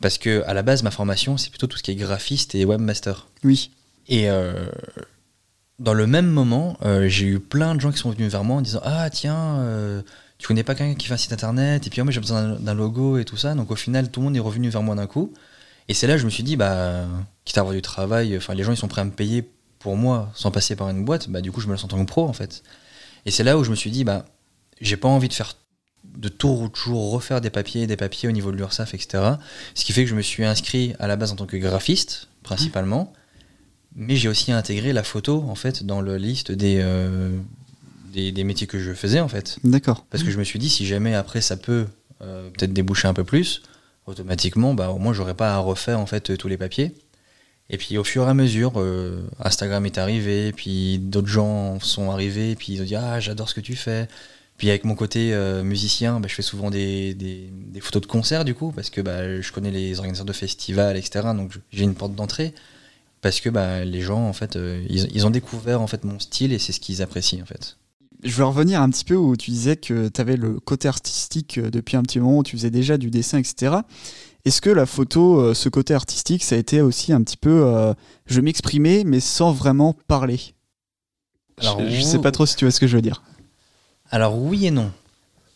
Parce 0.00 0.18
que 0.18 0.42
à 0.46 0.54
la 0.54 0.62
base, 0.62 0.82
ma 0.82 0.90
formation, 0.90 1.36
c'est 1.36 1.50
plutôt 1.50 1.66
tout 1.66 1.78
ce 1.78 1.82
qui 1.82 1.90
est 1.90 1.96
graphiste 1.96 2.54
et 2.54 2.64
webmaster. 2.64 3.28
Oui. 3.44 3.70
Et 4.08 4.30
euh, 4.30 4.66
dans 5.78 5.94
le 5.94 6.06
même 6.06 6.26
moment, 6.26 6.76
euh, 6.82 7.08
j'ai 7.08 7.26
eu 7.26 7.40
plein 7.40 7.74
de 7.74 7.80
gens 7.80 7.90
qui 7.90 7.98
sont 7.98 8.10
venus 8.10 8.30
vers 8.30 8.44
moi 8.44 8.56
en 8.56 8.60
disant 8.62 8.80
Ah, 8.84 9.08
tiens, 9.10 9.58
euh, 9.60 10.02
tu 10.38 10.46
connais 10.46 10.62
pas 10.62 10.74
quelqu'un 10.74 10.94
qui 10.94 11.06
fait 11.06 11.14
un 11.14 11.18
site 11.18 11.32
internet, 11.32 11.86
et 11.86 11.90
puis 11.90 12.00
oh, 12.00 12.04
moi 12.04 12.12
j'ai 12.12 12.20
besoin 12.20 12.56
d'un 12.60 12.74
logo 12.74 13.18
et 13.18 13.24
tout 13.24 13.36
ça. 13.36 13.54
Donc 13.54 13.70
au 13.70 13.76
final, 13.76 14.10
tout 14.10 14.20
le 14.20 14.24
monde 14.24 14.36
est 14.36 14.40
revenu 14.40 14.68
vers 14.68 14.82
moi 14.82 14.94
d'un 14.94 15.06
coup. 15.06 15.32
Et 15.88 15.94
c'est 15.94 16.06
là 16.06 16.14
que 16.14 16.20
je 16.20 16.24
me 16.24 16.30
suis 16.30 16.42
dit, 16.42 16.56
bah, 16.56 17.06
quitte 17.44 17.58
à 17.58 17.60
avoir 17.60 17.74
du 17.74 17.82
travail, 17.82 18.36
enfin 18.36 18.54
les 18.54 18.64
gens 18.64 18.72
ils 18.72 18.76
sont 18.76 18.88
prêts 18.88 19.00
à 19.02 19.04
me 19.04 19.10
payer 19.10 19.48
pour 19.78 19.96
moi 19.96 20.30
sans 20.34 20.50
passer 20.50 20.74
par 20.74 20.88
une 20.88 21.04
boîte, 21.04 21.28
bah 21.28 21.40
du 21.40 21.52
coup 21.52 21.60
je 21.60 21.66
me 21.66 21.72
lance 21.72 21.84
en 21.84 21.88
tant 21.88 22.04
que 22.04 22.08
pro 22.08 22.26
en 22.28 22.32
fait. 22.32 22.62
Et 23.24 23.30
c'est 23.30 23.44
là 23.44 23.56
où 23.58 23.64
je 23.64 23.70
me 23.70 23.76
suis 23.76 23.90
dit, 23.90 24.04
bah, 24.04 24.24
j'ai 24.80 24.96
pas 24.96 25.08
envie 25.08 25.28
de 25.28 25.34
faire 25.34 25.54
de 26.16 26.28
toujours 26.28 27.10
refaire 27.10 27.40
des 27.40 27.50
papiers, 27.50 27.86
des 27.86 27.96
papiers 27.96 28.28
au 28.28 28.32
niveau 28.32 28.52
de 28.52 28.56
l'URSSAF, 28.56 28.94
etc. 28.94 29.22
Ce 29.74 29.84
qui 29.84 29.92
fait 29.92 30.04
que 30.04 30.10
je 30.10 30.14
me 30.14 30.22
suis 30.22 30.44
inscrit 30.44 30.94
à 30.98 31.06
la 31.06 31.16
base 31.16 31.32
en 31.32 31.36
tant 31.36 31.46
que 31.46 31.56
graphiste, 31.56 32.28
principalement. 32.42 33.12
Mais 33.94 34.16
j'ai 34.16 34.28
aussi 34.28 34.52
intégré 34.52 34.92
la 34.92 35.02
photo, 35.02 35.44
en 35.48 35.54
fait, 35.54 35.84
dans 35.84 36.00
la 36.00 36.18
liste 36.18 36.52
des, 36.52 36.78
euh, 36.80 37.36
des, 38.16 38.44
métiers 38.44 38.66
que 38.66 38.78
je 38.78 38.92
faisais 38.92 39.20
en 39.20 39.28
fait. 39.28 39.58
D'accord. 39.64 40.04
Parce 40.10 40.22
que 40.22 40.30
je 40.30 40.38
me 40.38 40.44
suis 40.44 40.58
dit, 40.58 40.70
si 40.70 40.86
jamais 40.86 41.14
après 41.14 41.40
ça 41.40 41.56
peut 41.56 41.86
euh, 42.22 42.50
peut-être 42.50 42.72
déboucher 42.72 43.08
un 43.08 43.14
peu 43.14 43.24
plus, 43.24 43.62
automatiquement, 44.06 44.74
bah, 44.74 44.90
au 44.90 44.98
moins 44.98 45.12
j'aurais 45.12 45.34
pas 45.34 45.54
à 45.54 45.58
refaire 45.58 46.00
en 46.00 46.06
fait 46.06 46.36
tous 46.36 46.48
les 46.48 46.56
papiers. 46.56 46.94
Et 47.68 47.78
puis 47.78 47.98
au 47.98 48.04
fur 48.04 48.26
et 48.26 48.30
à 48.30 48.34
mesure, 48.34 48.74
euh, 48.76 49.28
Instagram 49.40 49.84
est 49.86 49.98
arrivé, 49.98 50.52
puis 50.52 50.98
d'autres 50.98 51.28
gens 51.28 51.80
sont 51.80 52.10
arrivés, 52.10 52.54
puis 52.54 52.74
ils 52.74 52.82
ont 52.82 52.84
dit 52.84 52.96
Ah, 52.96 53.20
j'adore 53.20 53.48
ce 53.48 53.54
que 53.54 53.60
tu 53.60 53.76
fais. 53.76 54.08
Puis 54.56 54.70
avec 54.70 54.84
mon 54.84 54.94
côté 54.94 55.34
euh, 55.34 55.62
musicien, 55.62 56.20
bah, 56.20 56.28
je 56.28 56.34
fais 56.34 56.42
souvent 56.42 56.70
des, 56.70 57.12
des, 57.14 57.80
photos 57.80 58.00
de 58.00 58.06
concert 58.06 58.44
du 58.44 58.54
coup, 58.54 58.72
parce 58.72 58.88
que 58.88 59.02
bah, 59.02 59.40
je 59.40 59.52
connais 59.52 59.70
les 59.70 59.98
organisateurs 59.98 60.26
de 60.26 60.32
festivals, 60.32 60.96
etc. 60.96 61.28
Donc 61.36 61.52
j'ai 61.70 61.84
une 61.84 61.94
porte 61.94 62.14
d'entrée. 62.14 62.54
Parce 63.20 63.40
que 63.40 63.50
bah, 63.50 63.84
les 63.84 64.02
gens, 64.02 64.28
en 64.28 64.32
fait, 64.32 64.56
ils, 64.88 65.08
ils, 65.14 65.26
ont 65.26 65.30
découvert 65.30 65.80
en 65.82 65.86
fait 65.86 66.04
mon 66.04 66.20
style 66.20 66.52
et 66.52 66.58
c'est 66.58 66.72
ce 66.72 66.80
qu'ils 66.80 67.02
apprécient 67.02 67.42
en 67.42 67.46
fait 67.46 67.76
je 68.26 68.36
veux 68.36 68.44
revenir 68.44 68.82
un 68.82 68.90
petit 68.90 69.04
peu 69.04 69.14
où 69.14 69.36
tu 69.36 69.50
disais 69.50 69.76
que 69.76 70.08
tu 70.08 70.20
avais 70.20 70.36
le 70.36 70.58
côté 70.58 70.88
artistique 70.88 71.58
euh, 71.58 71.70
depuis 71.70 71.96
un 71.96 72.02
petit 72.02 72.18
moment, 72.18 72.38
où 72.38 72.42
tu 72.42 72.56
faisais 72.56 72.70
déjà 72.70 72.98
du 72.98 73.10
dessin, 73.10 73.38
etc. 73.38 73.76
Est-ce 74.44 74.60
que 74.60 74.70
la 74.70 74.86
photo, 74.86 75.40
euh, 75.40 75.54
ce 75.54 75.68
côté 75.68 75.94
artistique, 75.94 76.44
ça 76.44 76.56
a 76.56 76.58
été 76.58 76.80
aussi 76.80 77.12
un 77.12 77.22
petit 77.22 77.36
peu 77.36 77.64
euh, 77.64 77.94
je 78.26 78.40
m'exprimais, 78.40 79.04
mais 79.04 79.20
sans 79.20 79.52
vraiment 79.52 79.94
parler? 80.08 80.40
Alors, 81.58 81.80
je, 81.80 81.96
ne 81.96 82.02
sais 82.02 82.18
pas 82.18 82.32
trop 82.32 82.44
si 82.46 82.56
tu 82.56 82.64
vois 82.64 82.72
ce 82.72 82.80
que 82.80 82.86
je 82.86 82.96
veux 82.96 83.02
dire. 83.02 83.22
Alors 84.10 84.36
oui 84.38 84.66
et 84.66 84.70
non. 84.70 84.92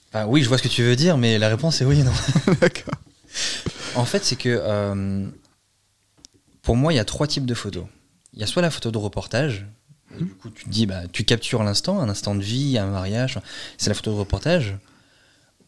Enfin, 0.08 0.26
oui, 0.26 0.42
je 0.42 0.48
vois 0.48 0.58
ce 0.58 0.62
que 0.62 0.68
tu 0.68 0.82
veux 0.82 0.96
dire, 0.96 1.18
mais 1.18 1.38
la 1.38 1.48
réponse 1.48 1.82
est 1.82 1.84
oui 1.84 2.00
et 2.00 2.04
non. 2.04 2.12
D'accord. 2.60 2.94
En 3.96 4.04
fait, 4.04 4.24
c'est 4.24 4.36
que 4.36 5.30
pour 6.62 6.76
moi, 6.76 6.92
il 6.92 6.96
y 6.96 7.00
a 7.00 7.04
trois 7.04 7.26
types 7.26 7.46
de 7.46 7.54
photos. 7.54 7.84
Il 8.32 8.40
y 8.40 8.42
a 8.42 8.46
soit 8.46 8.62
la 8.62 8.70
photo 8.70 8.90
de 8.90 8.98
reportage, 8.98 9.66
du 10.18 10.34
coup, 10.34 10.50
tu 10.50 10.64
te 10.64 10.70
dis, 10.70 10.86
bah, 10.86 11.02
tu 11.12 11.24
captures 11.24 11.62
l'instant, 11.62 12.00
un 12.00 12.08
instant 12.08 12.34
de 12.34 12.42
vie, 12.42 12.78
un 12.78 12.86
mariage, 12.86 13.38
c'est 13.78 13.90
la 13.90 13.94
photo 13.94 14.12
de 14.12 14.16
reportage. 14.16 14.76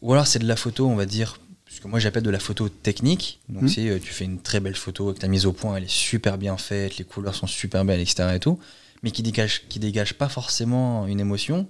Ou 0.00 0.12
alors 0.12 0.26
c'est 0.26 0.40
de 0.40 0.46
la 0.46 0.56
photo, 0.56 0.88
on 0.88 0.96
va 0.96 1.06
dire, 1.06 1.40
ce 1.68 1.80
que 1.80 1.88
moi 1.88 1.98
j'appelle 1.98 2.22
de 2.22 2.30
la 2.30 2.40
photo 2.40 2.68
technique. 2.68 3.40
Donc, 3.48 3.64
mmh. 3.64 3.68
c'est, 3.68 3.88
euh, 3.88 3.98
tu 3.98 4.12
fais 4.12 4.24
une 4.24 4.40
très 4.40 4.60
belle 4.60 4.74
photo 4.74 5.08
avec 5.08 5.20
ta 5.20 5.28
mise 5.28 5.46
au 5.46 5.52
point, 5.52 5.76
elle 5.76 5.84
est 5.84 5.90
super 5.90 6.38
bien 6.38 6.56
faite, 6.56 6.98
les 6.98 7.04
couleurs 7.04 7.34
sont 7.34 7.46
super 7.46 7.84
belles, 7.84 8.00
etc. 8.00 8.30
Et 8.34 8.40
tout, 8.40 8.58
mais 9.02 9.10
qui 9.10 9.22
dégage, 9.22 9.62
qui 9.68 9.78
dégage 9.78 10.14
pas 10.14 10.28
forcément 10.28 11.06
une 11.06 11.20
émotion. 11.20 11.68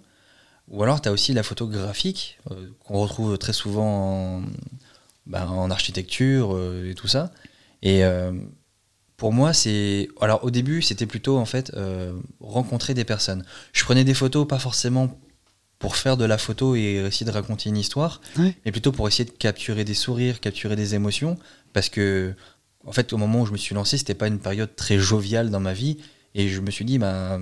Ou 0.68 0.82
alors, 0.82 1.02
tu 1.02 1.08
as 1.08 1.12
aussi 1.12 1.34
la 1.34 1.42
photo 1.42 1.66
graphique, 1.66 2.38
euh, 2.50 2.68
qu'on 2.80 2.98
retrouve 2.98 3.36
très 3.36 3.52
souvent 3.52 4.38
en, 4.38 4.42
bah, 5.26 5.48
en 5.48 5.70
architecture 5.70 6.54
euh, 6.54 6.90
et 6.90 6.94
tout 6.94 7.08
ça. 7.08 7.32
Et 7.82 8.02
pour 9.22 9.32
moi, 9.32 9.52
c'est. 9.52 10.08
Alors, 10.20 10.42
au 10.42 10.50
début, 10.50 10.82
c'était 10.82 11.06
plutôt, 11.06 11.38
en 11.38 11.44
fait, 11.44 11.70
euh, 11.74 12.12
rencontrer 12.40 12.92
des 12.92 13.04
personnes. 13.04 13.44
Je 13.72 13.84
prenais 13.84 14.02
des 14.02 14.14
photos, 14.14 14.48
pas 14.48 14.58
forcément 14.58 15.16
pour 15.78 15.94
faire 15.94 16.16
de 16.16 16.24
la 16.24 16.38
photo 16.38 16.74
et 16.74 16.94
essayer 17.06 17.24
de 17.24 17.30
raconter 17.30 17.68
une 17.68 17.76
histoire, 17.76 18.20
mais 18.36 18.72
plutôt 18.72 18.90
pour 18.90 19.06
essayer 19.06 19.24
de 19.24 19.30
capturer 19.30 19.84
des 19.84 19.94
sourires, 19.94 20.40
capturer 20.40 20.74
des 20.74 20.96
émotions. 20.96 21.38
Parce 21.72 21.88
que, 21.88 22.34
en 22.84 22.90
fait, 22.90 23.12
au 23.12 23.16
moment 23.16 23.42
où 23.42 23.46
je 23.46 23.52
me 23.52 23.58
suis 23.58 23.76
lancé, 23.76 23.96
c'était 23.96 24.16
pas 24.16 24.26
une 24.26 24.40
période 24.40 24.74
très 24.74 24.98
joviale 24.98 25.50
dans 25.50 25.60
ma 25.60 25.72
vie. 25.72 25.98
Et 26.34 26.48
je 26.48 26.60
me 26.60 26.72
suis 26.72 26.84
dit, 26.84 26.98
bah, 26.98 27.38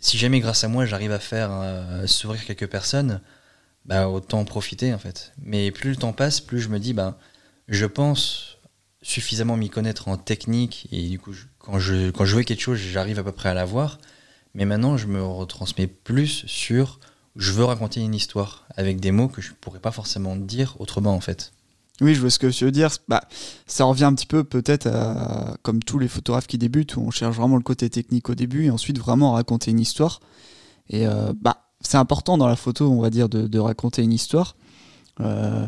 si 0.00 0.18
jamais 0.18 0.40
grâce 0.40 0.64
à 0.64 0.68
moi, 0.68 0.84
j'arrive 0.84 1.12
à 1.12 1.18
faire 1.18 1.48
euh, 1.50 2.06
sourire 2.06 2.44
quelques 2.44 2.68
personnes, 2.68 3.22
bah, 3.86 4.06
autant 4.06 4.40
en 4.40 4.44
profiter, 4.44 4.92
en 4.92 4.98
fait. 4.98 5.32
Mais 5.42 5.70
plus 5.70 5.88
le 5.88 5.96
temps 5.96 6.12
passe, 6.12 6.42
plus 6.42 6.60
je 6.60 6.68
me 6.68 6.78
dis, 6.78 6.92
bah, 6.92 7.18
je 7.68 7.86
pense 7.86 8.49
suffisamment 9.02 9.56
m'y 9.56 9.70
connaître 9.70 10.08
en 10.08 10.16
technique 10.16 10.88
et 10.92 11.08
du 11.08 11.18
coup 11.18 11.32
quand 11.58 11.78
je 11.78 12.10
quand 12.10 12.24
je 12.24 12.40
quelque 12.40 12.60
chose 12.60 12.78
j'arrive 12.78 13.18
à 13.18 13.22
peu 13.22 13.32
près 13.32 13.48
à 13.48 13.54
la 13.54 13.64
voir. 13.64 13.98
Mais 14.54 14.64
maintenant 14.64 14.96
je 14.96 15.06
me 15.06 15.22
retransmets 15.22 15.86
plus 15.86 16.44
sur 16.46 17.00
je 17.36 17.52
veux 17.52 17.64
raconter 17.64 18.00
une 18.00 18.14
histoire 18.14 18.66
avec 18.76 19.00
des 19.00 19.12
mots 19.12 19.28
que 19.28 19.40
je 19.40 19.52
pourrais 19.60 19.78
pas 19.78 19.92
forcément 19.92 20.36
dire 20.36 20.76
autrement 20.80 21.14
en 21.14 21.20
fait. 21.20 21.52
Oui 22.00 22.14
je 22.14 22.20
vois 22.20 22.30
ce 22.30 22.38
que 22.38 22.48
tu 22.48 22.64
veux 22.64 22.72
dire. 22.72 22.90
Bah, 23.08 23.22
ça 23.66 23.84
revient 23.84 24.04
un 24.04 24.14
petit 24.14 24.26
peu 24.26 24.44
peut-être 24.44 24.88
comme 25.62 25.82
tous 25.82 25.98
les 25.98 26.08
photographes 26.08 26.46
qui 26.46 26.58
débutent 26.58 26.96
où 26.96 27.00
on 27.00 27.10
cherche 27.10 27.36
vraiment 27.36 27.56
le 27.56 27.62
côté 27.62 27.88
technique 27.88 28.28
au 28.28 28.34
début 28.34 28.66
et 28.66 28.70
ensuite 28.70 28.98
vraiment 28.98 29.32
raconter 29.32 29.70
une 29.70 29.80
histoire. 29.80 30.20
Et 30.90 31.06
euh, 31.06 31.32
bah 31.40 31.68
c'est 31.80 31.96
important 31.96 32.36
dans 32.36 32.48
la 32.48 32.56
photo 32.56 32.90
on 32.90 33.00
va 33.00 33.08
dire 33.08 33.28
de, 33.30 33.46
de 33.46 33.58
raconter 33.58 34.02
une 34.02 34.12
histoire. 34.12 34.56
Euh, 35.20 35.66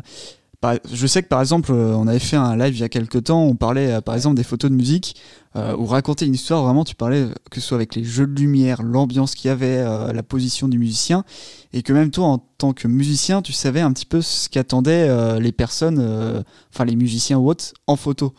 je 0.91 1.07
sais 1.07 1.23
que 1.23 1.27
par 1.27 1.41
exemple, 1.41 1.71
euh, 1.71 1.95
on 1.95 2.07
avait 2.07 2.19
fait 2.19 2.35
un 2.35 2.55
live 2.55 2.75
il 2.75 2.79
y 2.79 2.83
a 2.83 2.89
quelques 2.89 3.25
temps, 3.25 3.43
on 3.43 3.55
parlait 3.55 3.93
euh, 3.93 4.01
par 4.01 4.15
exemple 4.15 4.35
des 4.35 4.43
photos 4.43 4.71
de 4.71 4.75
musique, 4.75 5.15
euh, 5.55 5.75
ou 5.75 5.85
raconter 5.85 6.25
une 6.25 6.33
histoire, 6.33 6.63
vraiment 6.63 6.83
tu 6.83 6.95
parlais 6.95 7.27
que 7.51 7.59
ce 7.59 7.67
soit 7.67 7.77
avec 7.77 7.95
les 7.95 8.03
jeux 8.03 8.27
de 8.27 8.39
lumière, 8.39 8.81
l'ambiance 8.81 9.35
qu'il 9.35 9.49
y 9.49 9.51
avait, 9.51 9.83
la 10.13 10.23
position 10.23 10.67
du 10.67 10.79
musicien, 10.79 11.25
et 11.73 11.83
que 11.83 11.93
même 11.93 12.11
toi 12.11 12.25
en 12.25 12.37
tant 12.37 12.73
que 12.73 12.87
musicien, 12.87 13.41
tu 13.41 13.53
savais 13.53 13.81
un 13.81 13.91
petit 13.93 14.05
peu 14.05 14.21
ce 14.21 14.49
qu'attendaient 14.49 15.39
les 15.39 15.51
personnes, 15.51 16.43
enfin 16.73 16.85
les 16.85 16.95
musiciens 16.95 17.37
ou 17.37 17.49
autres, 17.49 17.73
en 17.87 17.95
photo. 17.95 18.33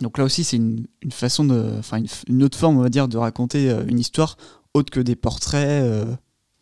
Donc 0.00 0.18
là 0.18 0.24
aussi 0.24 0.44
c'est 0.44 0.56
une, 0.56 0.86
façon 1.10 1.44
de, 1.44 1.74
enfin 1.78 2.00
une, 2.28 2.42
autre 2.42 2.56
forme 2.56 2.78
on 2.78 2.82
va 2.82 2.88
dire 2.88 3.08
de 3.08 3.18
raconter 3.18 3.70
une 3.88 3.98
histoire 3.98 4.36
autre 4.74 4.90
que 4.90 5.00
des 5.00 5.16
portraits 5.16 5.82
euh, 5.82 6.04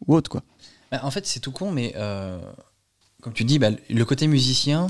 ou 0.07 0.15
autre 0.15 0.31
quoi. 0.31 0.43
Bah, 0.91 1.01
en 1.03 1.11
fait, 1.11 1.27
c'est 1.27 1.41
tout 1.41 1.53
con, 1.53 1.71
mais 1.71 1.93
euh, 1.97 2.41
comme 3.29 3.35
tu 3.35 3.45
dis, 3.45 3.59
bah, 3.59 3.71
le 3.91 4.05
côté 4.05 4.27
musicien, 4.27 4.87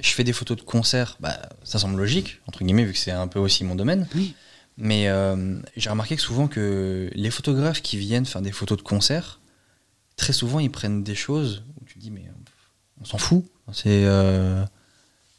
je 0.00 0.10
fais 0.10 0.24
des 0.24 0.32
photos 0.32 0.56
de 0.56 0.62
concert, 0.62 1.16
bah, 1.20 1.38
ça 1.62 1.78
semble 1.78 1.96
logique, 1.96 2.40
entre 2.46 2.64
guillemets, 2.64 2.84
vu 2.84 2.92
que 2.92 2.98
c'est 2.98 3.12
un 3.12 3.28
peu 3.28 3.38
aussi 3.38 3.62
mon 3.64 3.74
domaine. 3.76 4.06
Oui. 4.14 4.34
Mais 4.76 5.08
euh, 5.08 5.58
j'ai 5.76 5.88
remarqué 5.88 6.16
que 6.16 6.22
souvent 6.22 6.48
que 6.48 7.08
les 7.14 7.30
photographes 7.30 7.80
qui 7.80 7.96
viennent 7.96 8.26
faire 8.26 8.42
des 8.42 8.52
photos 8.52 8.76
de 8.76 8.82
concert, 8.82 9.40
très 10.16 10.32
souvent 10.32 10.60
ils 10.60 10.70
prennent 10.70 11.02
des 11.02 11.14
choses 11.14 11.62
où 11.80 11.84
tu 11.86 11.94
te 11.94 11.98
dis, 12.00 12.10
mais 12.10 12.24
on 13.00 13.04
s'en 13.04 13.18
fout. 13.18 13.44
C'est. 13.72 14.04
euh, 14.04 14.62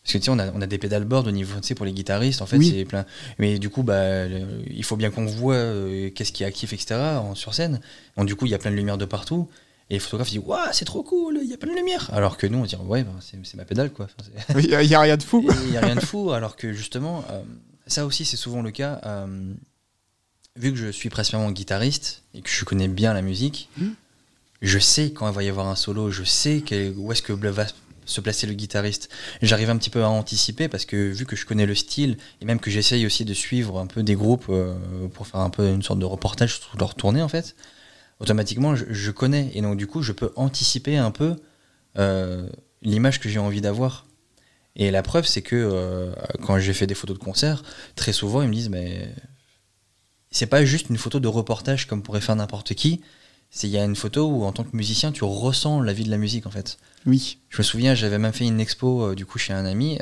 parce 0.03 0.13
que 0.13 0.17
tu 0.19 0.23
sais, 0.23 0.29
on 0.31 0.39
a, 0.39 0.51
on 0.53 0.61
a 0.61 0.67
des 0.67 0.77
pédalboards 0.77 1.27
au 1.27 1.31
niveau, 1.31 1.59
tu 1.59 1.67
sais, 1.67 1.75
pour 1.75 1.85
les 1.85 1.91
guitaristes, 1.91 2.41
en 2.41 2.45
fait, 2.45 2.57
Oui. 2.57 2.69
c'est 2.71 2.85
plein. 2.85 3.05
Mais 3.39 3.59
du 3.59 3.69
coup, 3.69 3.83
bah, 3.83 4.25
le- 4.27 4.63
il 4.71 4.83
faut 4.85 4.95
bien 4.95 5.11
qu'on 5.11 5.25
voit 5.25 5.55
euh, 5.55 6.09
qu'est-ce 6.11 6.31
qui 6.31 6.43
est 6.43 6.45
actif, 6.45 6.71
etc., 6.71 6.95
en- 6.95 7.35
sur 7.35 7.53
scène. 7.53 7.81
Donc, 8.15 8.25
du 8.25 8.35
coup, 8.35 8.45
il 8.45 8.51
y 8.51 8.55
a 8.55 8.57
plein 8.57 8.71
de 8.71 8.75
lumière 8.77 8.97
de 8.97 9.03
partout. 9.05 9.49
Et 9.89 9.93
les 9.95 9.99
photographes 9.99 10.29
disent, 10.29 10.41
waouh, 10.45 10.67
c'est 10.73 10.85
trop 10.85 11.01
cool, 11.03 11.39
il 11.41 11.49
y 11.49 11.53
a 11.53 11.57
plein 11.57 11.71
de 11.71 11.77
lumière. 11.77 12.09
Alors 12.13 12.37
que 12.37 12.45
nous, 12.47 12.57
on 12.57 12.65
dit, 12.65 12.75
ouais, 12.75 13.03
bah, 13.03 13.11
c'est 13.21 13.37
c'est 13.45 13.55
ma 13.55 13.63
pédale, 13.65 13.91
quoi. 13.91 14.07
Enfin, 14.19 14.59
Il 14.59 14.67
n'y 14.87 14.95
a, 14.95 14.99
rien 14.99 15.15
de 15.17 15.23
fou. 15.23 15.47
il 15.65 15.71
n'y 15.71 15.77
a 15.77 15.81
rien 15.81 15.95
de 15.95 16.01
fou, 16.01 16.31
alors 16.31 16.55
que 16.57 16.73
justement, 16.73 17.23
euh, 17.31 17.41
ça 17.87 18.05
aussi 18.05 18.25
c'est 18.25 18.37
souvent 18.37 18.61
le 18.61 18.71
cas. 18.71 18.99
euh, 19.05 19.53
vu 20.55 20.71
que 20.71 20.77
je 20.77 20.87
suis 20.91 21.09
principalement 21.09 21.51
guitariste 21.51 22.23
et 22.33 22.41
que 22.41 22.49
je 22.49 22.65
connais 22.65 22.87
bien 22.87 23.13
la 23.13 23.21
musique, 23.21 23.69
Mhm. 23.77 23.93
je 24.63 24.79
sais 24.79 25.11
quand 25.11 25.29
il 25.29 25.33
va 25.35 25.43
y 25.43 25.49
avoir 25.49 25.67
un 25.67 25.75
solo, 25.75 26.09
je 26.11 26.23
sais 26.23 26.63
quel- 26.65 26.93
où 26.97 27.11
est-ce 27.11 27.21
que 27.21 27.31
va 27.33 27.65
se 28.05 28.21
placer 28.21 28.47
le 28.47 28.53
guitariste. 28.53 29.09
J'arrive 29.41 29.69
un 29.69 29.77
petit 29.77 29.89
peu 29.91 30.03
à 30.03 30.09
anticiper 30.09 30.67
parce 30.69 30.85
que 30.85 30.95
vu 31.11 31.25
que 31.25 31.35
je 31.35 31.45
connais 31.45 31.65
le 31.65 31.75
style 31.75 32.17
et 32.41 32.45
même 32.45 32.59
que 32.59 32.71
j'essaye 32.71 33.05
aussi 33.05 33.23
de 33.25 33.33
suivre 33.35 33.79
un 33.79 33.85
peu 33.85 34.01
des 34.01 34.15
groupes 34.15 34.45
euh, 34.49 34.75
pour 35.13 35.27
faire 35.27 35.41
un 35.41 35.49
peu 35.49 35.67
une 35.69 35.83
sorte 35.83 35.99
de 35.99 36.05
reportage 36.05 36.57
sur 36.59 36.75
leur 36.79 36.95
tournée 36.95 37.21
en 37.21 37.27
fait, 37.27 37.55
automatiquement 38.19 38.75
je, 38.75 38.85
je 38.89 39.11
connais 39.11 39.51
et 39.53 39.61
donc 39.61 39.77
du 39.77 39.87
coup 39.87 40.01
je 40.01 40.11
peux 40.11 40.31
anticiper 40.35 40.97
un 40.97 41.11
peu 41.11 41.35
euh, 41.97 42.47
l'image 42.81 43.19
que 43.19 43.29
j'ai 43.29 43.39
envie 43.39 43.61
d'avoir. 43.61 44.05
Et 44.75 44.91
la 44.91 45.01
preuve, 45.01 45.25
c'est 45.25 45.41
que 45.41 45.55
euh, 45.55 46.13
quand 46.43 46.59
j'ai 46.59 46.73
fait 46.73 46.85
des 46.85 46.93
photos 46.93 47.17
de 47.17 47.23
concert, 47.23 47.63
très 47.95 48.13
souvent 48.13 48.41
ils 48.43 48.47
me 48.47 48.53
disent 48.53 48.69
mais 48.69 49.09
c'est 50.29 50.45
pas 50.45 50.63
juste 50.63 50.89
une 50.89 50.97
photo 50.97 51.19
de 51.19 51.27
reportage 51.27 51.87
comme 51.87 52.03
pourrait 52.03 52.21
faire 52.21 52.35
n'importe 52.35 52.75
qui. 52.75 53.01
C'est 53.49 53.67
il 53.67 53.71
y 53.71 53.77
a 53.77 53.85
une 53.85 53.95
photo 53.95 54.27
où 54.27 54.43
en 54.43 54.51
tant 54.51 54.63
que 54.63 54.75
musicien 54.75 55.11
tu 55.11 55.23
ressens 55.23 55.81
la 55.81 55.93
vie 55.93 56.03
de 56.03 56.11
la 56.11 56.17
musique 56.17 56.45
en 56.45 56.51
fait. 56.51 56.77
Oui. 57.05 57.39
Je 57.49 57.59
me 57.59 57.63
souviens, 57.63 57.95
j'avais 57.95 58.19
même 58.19 58.33
fait 58.33 58.45
une 58.45 58.59
expo 58.59 59.03
euh, 59.03 59.15
du 59.15 59.25
coup 59.25 59.39
chez 59.39 59.53
un 59.53 59.65
ami 59.65 59.97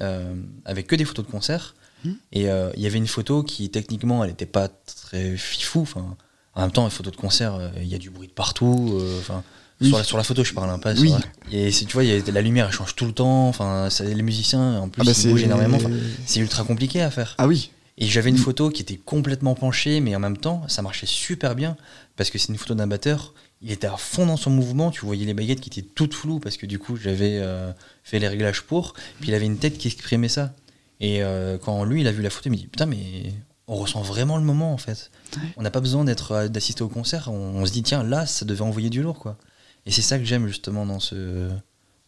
avec 0.65 0.87
que 0.87 0.95
des 0.95 1.05
photos 1.05 1.25
de 1.25 1.31
concert. 1.31 1.75
Mhm. 2.03 2.17
Et 2.33 2.41
il 2.41 2.81
y 2.81 2.85
avait 2.85 2.97
une 2.97 3.07
photo 3.07 3.43
qui 3.43 3.69
techniquement 3.69 4.23
elle 4.25 4.31
était 4.31 4.45
pas 4.45 4.67
très 4.67 5.37
fifou. 5.37 5.81
Enfin, 5.81 6.17
en 6.55 6.61
même 6.61 6.71
temps, 6.71 6.85
une 6.85 6.91
photo 6.91 7.11
de 7.11 7.15
concert, 7.15 7.55
euh, 7.55 7.69
il 7.81 7.87
y 7.87 7.95
a 7.95 7.97
du 7.97 8.09
bruit 8.09 8.27
de 8.27 8.33
partout. 8.33 8.97
euh, 8.99 9.19
Enfin, 9.19 9.43
Oui. 9.81 9.89
sur, 9.89 9.97
la, 9.97 10.03
sur 10.03 10.17
la 10.17 10.23
photo, 10.23 10.43
je 10.43 10.53
parle 10.53 10.69
un 10.69 10.79
peu. 10.79 10.93
Oui. 10.99 11.13
Et 11.51 11.69
tu 11.71 11.85
vois, 11.93 12.03
il 12.03 12.09
y 12.09 12.13
a- 12.29 12.31
la 12.31 12.41
lumière 12.41 12.67
elle 12.67 12.71
change 12.73 12.95
tout 12.95 13.05
le 13.05 13.11
temps. 13.11 13.47
Enfin, 13.49 13.89
ça- 13.89 14.05
les 14.05 14.21
musiciens 14.23 14.79
en 14.79 14.89
plus 14.89 15.01
Ah 15.01 15.05
bah, 15.05 15.11
ils 15.17 15.29
bougent 15.29 15.43
énormément. 15.43 15.77
Enfin, 15.77 15.89
c'est 16.25 16.39
ultra 16.39 16.63
compliqué 16.63 17.01
à 17.01 17.11
faire. 17.11 17.35
Ah 17.37 17.47
oui. 17.47 17.71
Et 17.97 18.07
j'avais 18.07 18.29
une 18.29 18.37
photo 18.37 18.69
qui 18.69 18.81
était 18.81 18.97
complètement 18.97 19.55
penchée, 19.55 20.01
mais 20.01 20.15
en 20.15 20.19
même 20.19 20.35
temps, 20.37 20.63
ça 20.67 20.81
marchait 20.81 21.05
super 21.05 21.55
bien 21.55 21.77
parce 22.17 22.29
que 22.29 22.37
c'est 22.37 22.49
une 22.49 22.57
photo 22.57 22.73
d'un 22.75 22.87
batteur. 22.87 23.33
Il 23.61 23.71
était 23.71 23.87
à 23.87 23.95
fond 23.95 24.25
dans 24.25 24.35
son 24.35 24.49
mouvement. 24.49 24.91
Tu 24.91 25.05
voyais 25.05 25.25
les 25.25 25.33
baguettes 25.33 25.61
qui 25.61 25.69
étaient 25.69 25.87
toutes 25.95 26.13
floues 26.13 26.39
parce 26.39 26.57
que 26.57 26.65
du 26.65 26.77
coup, 26.77 26.97
j'avais 26.97 27.39
euh, 27.41 27.71
fait 28.03 28.19
les 28.19 28.27
réglages 28.27 28.61
pour. 28.63 28.93
Puis 29.21 29.29
il 29.29 29.33
avait 29.33 29.45
une 29.45 29.57
tête 29.57 29.77
qui 29.77 29.87
exprimait 29.87 30.27
ça. 30.29 30.53
Et 30.99 31.23
euh, 31.23 31.57
quand 31.57 31.83
lui, 31.85 32.01
il 32.01 32.07
a 32.07 32.11
vu 32.11 32.21
la 32.21 32.29
photo, 32.29 32.47
il 32.47 32.51
m'a 32.51 32.57
dit 32.57 32.67
Putain, 32.67 32.85
mais 32.85 33.33
on 33.67 33.75
ressent 33.75 34.01
vraiment 34.01 34.37
le 34.37 34.43
moment 34.43 34.73
en 34.73 34.77
fait. 34.77 35.11
Ouais. 35.37 35.43
On 35.57 35.61
n'a 35.63 35.71
pas 35.71 35.81
besoin 35.81 36.03
d'être 36.03 36.31
euh, 36.33 36.47
d'assister 36.47 36.83
au 36.83 36.89
concert. 36.89 37.29
On, 37.31 37.55
on 37.61 37.65
se 37.65 37.71
dit 37.71 37.83
Tiens, 37.83 38.03
là, 38.03 38.25
ça 38.25 38.45
devait 38.45 38.61
envoyer 38.61 38.89
du 38.89 39.01
lourd 39.01 39.19
quoi. 39.19 39.37
Et 39.85 39.91
c'est 39.91 40.01
ça 40.01 40.17
que 40.17 40.23
j'aime 40.25 40.47
justement 40.47 40.85
dans 40.85 40.99
ce, 40.99 41.49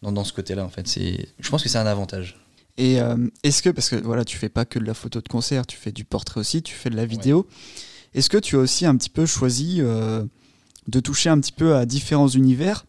dans, 0.02 0.12
dans 0.12 0.24
ce 0.24 0.34
côté-là 0.34 0.64
en 0.66 0.70
fait. 0.70 0.88
C'est- 0.88 1.28
Je 1.40 1.50
pense 1.50 1.64
que 1.64 1.70
c'est 1.70 1.78
un 1.78 1.86
avantage. 1.86 2.40
Et 2.78 3.02
euh, 3.02 3.16
est-ce 3.44 3.64
que, 3.64 3.70
parce 3.72 3.90
que 3.90 3.96
voilà, 3.96 4.24
tu 4.24 4.38
fais 4.38 4.50
pas 4.50 4.66
que 4.66 4.78
de 4.78 4.86
la 4.86 4.94
photo 4.94 5.20
de 5.22 5.28
concert, 5.28 5.66
tu 5.66 5.78
fais 5.78 5.92
du 5.92 6.06
portrait 6.06 6.40
aussi, 6.40 6.62
tu 6.62 6.76
fais 6.76 6.90
de 6.92 6.96
la 6.96 7.06
vidéo. 7.08 7.48
Est-ce 8.14 8.30
que 8.30 8.38
tu 8.38 8.56
as 8.56 8.60
aussi 8.60 8.86
un 8.86 8.96
petit 8.96 9.10
peu 9.10 9.26
choisi 9.26 9.78
euh, 9.80 10.24
de 10.88 11.00
toucher 11.00 11.30
un 11.30 11.40
petit 11.40 11.52
peu 11.52 11.76
à 11.76 11.86
différents 11.88 12.28
univers? 12.28 12.86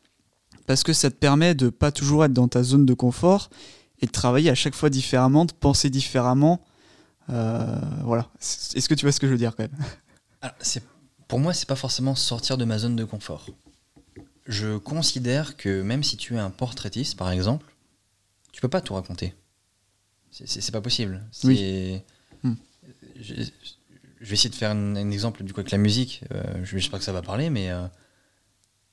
Parce 0.67 0.83
que 0.83 0.93
ça 0.93 1.11
te 1.11 1.17
permet 1.17 1.55
de 1.55 1.71
pas 1.71 1.91
toujours 1.91 2.25
être 2.27 2.35
dans 2.35 2.49
ta 2.49 2.63
zone 2.63 2.85
de 2.85 2.93
confort 2.93 3.49
et 4.03 4.07
de 4.07 4.11
travailler 4.13 4.51
à 4.51 4.55
chaque 4.55 4.75
fois 4.75 4.91
différemment, 4.91 5.47
de 5.47 5.53
penser 5.53 5.89
différemment. 5.89 6.61
Euh, 7.31 7.81
voilà. 8.05 8.29
Est-ce 8.41 8.89
que 8.89 8.95
tu 8.95 9.05
vois 9.05 9.13
ce 9.13 9.21
que 9.21 9.27
je 9.27 9.33
veux 9.33 9.39
dire 9.39 9.55
quand 9.57 9.65
même? 9.65 9.77
Alors, 10.41 10.55
c'est- 10.61 10.83
pour 11.27 11.39
moi, 11.39 11.53
c'est 11.53 11.69
pas 11.69 11.77
forcément 11.77 12.15
sortir 12.15 12.57
de 12.57 12.65
ma 12.65 12.79
zone 12.79 12.97
de 12.97 13.05
confort. 13.05 13.47
Je 14.47 14.79
considère 14.79 15.57
que 15.57 15.83
même 15.83 16.03
si 16.03 16.17
tu 16.17 16.35
es 16.35 16.39
un 16.39 16.51
portraitiste, 16.51 17.17
par 17.19 17.31
exemple, 17.31 17.67
tu 18.53 18.61
peux 18.61 18.69
pas 18.69 18.81
tout 18.81 18.95
raconter. 18.95 19.35
C'est- 20.31 20.71
pas 20.71 20.81
possible. 20.81 21.23
Oui. 21.45 22.01
Hmm. 22.43 22.55
Je, 23.21 23.35
je 24.21 24.27
vais 24.27 24.35
essayer 24.35 24.51
de 24.51 24.55
faire 24.55 24.71
un, 24.71 24.95
exemple 24.97 25.43
du 25.45 25.53
coup 25.53 25.61
avec 25.61 25.71
la 25.71 25.79
musique. 25.79 26.23
Euh, 26.33 26.65
J'espère 26.65 26.99
que 26.99 27.05
ça 27.05 27.13
va 27.13 27.23
parler, 27.23 27.51
mais 27.51 27.71
euh, 27.71 27.87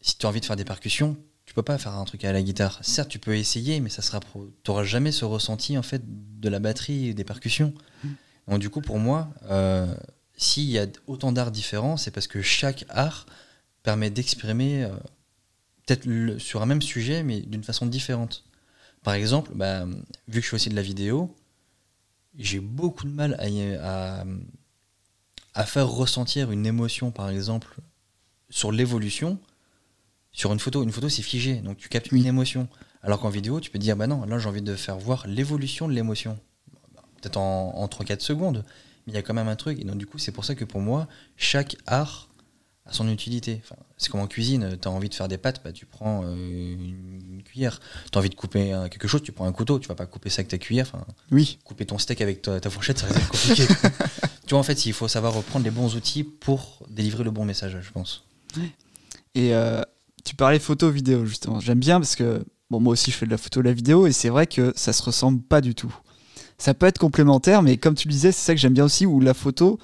si 0.02 0.18
tu 0.18 0.26
as 0.26 0.30
envie 0.30 0.42
de 0.42 0.46
faire 0.46 0.56
des 0.56 0.66
percussions, 0.66 1.18
tu 1.46 1.54
peux 1.54 1.64
pas 1.64 1.78
faire 1.78 1.94
un 1.94 2.06
truc 2.06 2.26
à 2.26 2.34
la 2.34 2.42
guitare. 2.42 2.80
Certes, 2.82 3.10
tu 3.10 3.20
peux 3.20 3.36
essayer, 3.36 3.80
mais 3.80 3.90
ça 3.90 4.02
sera, 4.02 4.20
t'auras 4.64 4.84
jamais 4.84 5.12
ce 5.12 5.26
ressenti 5.26 5.78
en 5.78 5.84
fait 5.84 6.02
de 6.06 6.50
la 6.50 6.60
batterie 6.60 7.08
et 7.10 7.14
des 7.14 7.24
percussions. 7.24 7.74
Donc 8.48 8.60
du 8.60 8.70
coup, 8.70 8.82
pour 8.82 9.00
moi, 9.00 9.30
euh, 9.50 9.94
s'il 10.38 10.66
y 10.70 10.78
a 10.80 10.88
autant 11.08 11.32
d'arts 11.32 11.52
différents, 11.52 11.98
c'est 11.98 12.12
parce 12.12 12.28
que 12.28 12.42
chaque 12.42 12.86
art 12.90 13.26
permet 13.84 14.10
d'exprimer 14.10 14.84
euh, 14.84 14.90
peut-être 15.86 16.38
sur 16.40 16.62
un 16.62 16.66
même 16.66 16.82
sujet, 16.82 17.24
mais 17.24 17.42
d'une 17.42 17.64
façon 17.64 17.86
différente. 17.86 18.44
Par 19.04 19.14
exemple, 19.14 19.52
bah, 19.56 19.86
vu 20.28 20.40
que 20.40 20.46
je 20.46 20.50
fais 20.50 20.56
aussi 20.56 20.70
de 20.70 20.76
la 20.76 20.82
vidéo, 20.82 21.36
j'ai 22.38 22.60
beaucoup 22.60 23.06
de 23.06 23.12
mal 23.12 23.36
à, 23.40 23.48
y- 23.50 23.76
à, 23.76 24.26
à 25.54 25.66
faire 25.66 25.88
ressentir 25.88 26.52
une 26.52 26.66
émotion, 26.66 27.12
par 27.12 27.30
exemple, 27.30 27.76
sur 28.50 28.72
l'évolution. 28.72 29.40
Sur 30.32 30.52
une 30.52 30.60
photo, 30.60 30.84
une 30.84 30.92
photo 30.92 31.08
c'est 31.08 31.22
figé, 31.22 31.56
donc 31.62 31.78
tu 31.78 31.88
captes 31.88 32.12
une 32.12 32.26
émotion. 32.26 32.68
Alors 33.02 33.20
qu'en 33.22 33.30
vidéo, 33.30 33.62
tu 33.62 33.70
peux 33.72 33.80
dire, 33.80 33.96
bah 33.96 34.06
non, 34.08 34.26
là 34.26 34.38
j'ai 34.38 34.50
envie 34.50 34.62
de 34.62 34.76
faire 34.76 34.98
voir 34.98 35.26
l'évolution 35.28 35.88
de 35.88 35.94
l'émotion. 35.94 36.38
Peut-être 37.26 37.38
en, 37.38 37.74
en 37.76 37.88
3-4 37.88 38.20
secondes, 38.20 38.64
mais 39.08 39.14
il 39.14 39.16
y 39.16 39.18
a 39.18 39.24
quand 39.24 39.34
même 39.34 39.48
un 39.48 39.56
truc. 39.56 39.80
Et 39.80 39.84
donc 39.84 39.98
du 39.98 40.06
coup, 40.06 40.20
c'est 40.20 40.32
pour 40.32 40.46
ça 40.46 40.54
que 40.54 40.64
pour 40.64 40.80
moi, 40.80 41.08
chaque 41.38 41.76
art 41.88 42.30
a 42.86 42.94
son 42.94 43.10
utilité. 43.10 43.62
Enfin, 43.64 43.82
c'est 43.98 44.12
comme 44.12 44.22
en 44.22 44.28
cuisine, 44.28 44.78
tu 44.80 44.88
as 44.88 44.92
envie 44.92 45.10
de 45.10 45.16
faire 45.16 45.28
des 45.28 45.40
pâtes, 45.40 45.62
bah, 45.64 45.72
tu 45.72 45.88
prends 45.88 46.24
euh, 46.24 46.36
une, 46.36 47.42
cuillère. 47.44 47.80
Tu 48.12 48.16
as 48.16 48.20
envie 48.20 48.30
de 48.30 48.36
couper 48.36 48.74
euh, 48.74 48.88
quelque 48.90 49.08
chose, 49.08 49.24
tu 49.24 49.32
prends 49.32 49.48
un 49.48 49.52
couteau, 49.52 49.80
tu 49.80 49.88
vas 49.88 49.96
pas 49.96 50.06
couper 50.06 50.30
ça 50.30 50.42
avec 50.42 50.50
ta 50.50 50.60
cuillère. 50.60 50.86
Enfin, 50.94 51.04
Oui. 51.32 51.58
couper 51.64 51.88
ton 51.88 51.98
steak 51.98 52.22
avec 52.22 52.44
ta, 52.44 52.60
ta 52.60 52.70
fourchette, 52.70 53.00
ça 53.00 53.08
risque 53.08 53.28
compliqué. 53.28 53.66
tu 54.46 54.52
vois, 54.52 54.60
en 54.60 54.64
fait, 54.64 54.86
il 54.86 54.94
faut 54.94 55.08
savoir 55.08 55.34
reprendre 55.34 55.66
les 55.66 55.72
bons 55.72 55.96
outils 55.96 56.24
pour 56.24 56.86
délivrer 56.90 57.24
le 57.24 57.32
bon 57.32 57.44
message, 57.44 57.76
je 57.82 57.92
pense. 57.92 58.24
Et 59.34 59.56
euh, 59.56 59.82
tu 60.24 60.36
parlais 60.36 60.60
photo 60.60 60.90
vidéo 60.90 61.26
justement. 61.26 61.60
J'aime 61.60 61.80
bien 61.80 62.00
parce 62.00 62.16
que 62.16 62.46
bon 62.70 62.80
moi 62.80 62.94
aussi 62.94 63.12
je 63.12 63.18
fais 63.18 63.26
de 63.26 63.32
la 63.32 63.38
photo, 63.38 63.62
de 63.62 63.68
la 63.68 63.74
vidéo 63.74 64.08
et 64.08 64.12
c'est 64.12 64.30
vrai 64.30 64.48
que 64.48 64.74
ça 64.76 64.94
se 64.94 65.04
ressemble 65.04 65.42
pas 65.42 65.62
du 65.62 65.76
tout. 65.76 65.94
Ça 66.58 66.74
peut 66.74 66.86
être 66.86 67.00
complémentaire, 67.00 67.62
mais 67.62 67.78
comme 67.78 67.96
tu 67.96 68.08
le 68.08 68.14
disais, 68.14 68.32
c'est 68.32 68.46
ça 68.46 68.54
que 68.54 68.60
j'aime 68.60 68.74
bien 68.74 68.86
aussi 68.86 69.06
où 69.06 69.20
la 69.20 69.34
photo, 69.34 69.78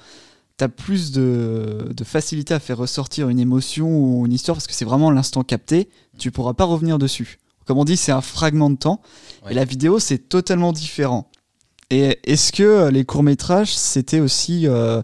tu 0.58 0.64
as 0.64 0.68
plus 0.68 1.12
de, 1.12 1.92
de 1.94 2.04
facilité 2.04 2.54
à 2.54 2.60
faire 2.60 2.78
ressortir 2.78 3.28
une 3.28 3.38
émotion 3.38 3.88
ou 3.88 4.26
une 4.26 4.32
histoire 4.32 4.56
parce 4.56 4.66
que 4.66 4.74
c'est 4.74 4.84
vraiment 4.84 5.10
l'instant 5.10 5.42
capté. 5.42 5.88
Tu 6.18 6.30
pourras 6.30 6.54
pas 6.54 6.64
revenir 6.64 6.98
dessus. 6.98 7.38
Comme 7.66 7.78
on 7.78 7.84
dit, 7.84 7.96
c'est 7.96 8.12
un 8.12 8.20
fragment 8.20 8.70
de 8.70 8.76
temps. 8.76 9.00
Ouais. 9.44 9.52
Et 9.52 9.54
la 9.54 9.64
vidéo, 9.64 9.98
c'est 9.98 10.18
totalement 10.18 10.72
différent. 10.72 11.28
Et 11.90 12.18
est-ce 12.24 12.52
que 12.52 12.62
euh, 12.62 12.90
les 12.90 13.04
courts-métrages, 13.04 13.76
c'était 13.76 14.20
aussi 14.20 14.66
euh, 14.66 15.02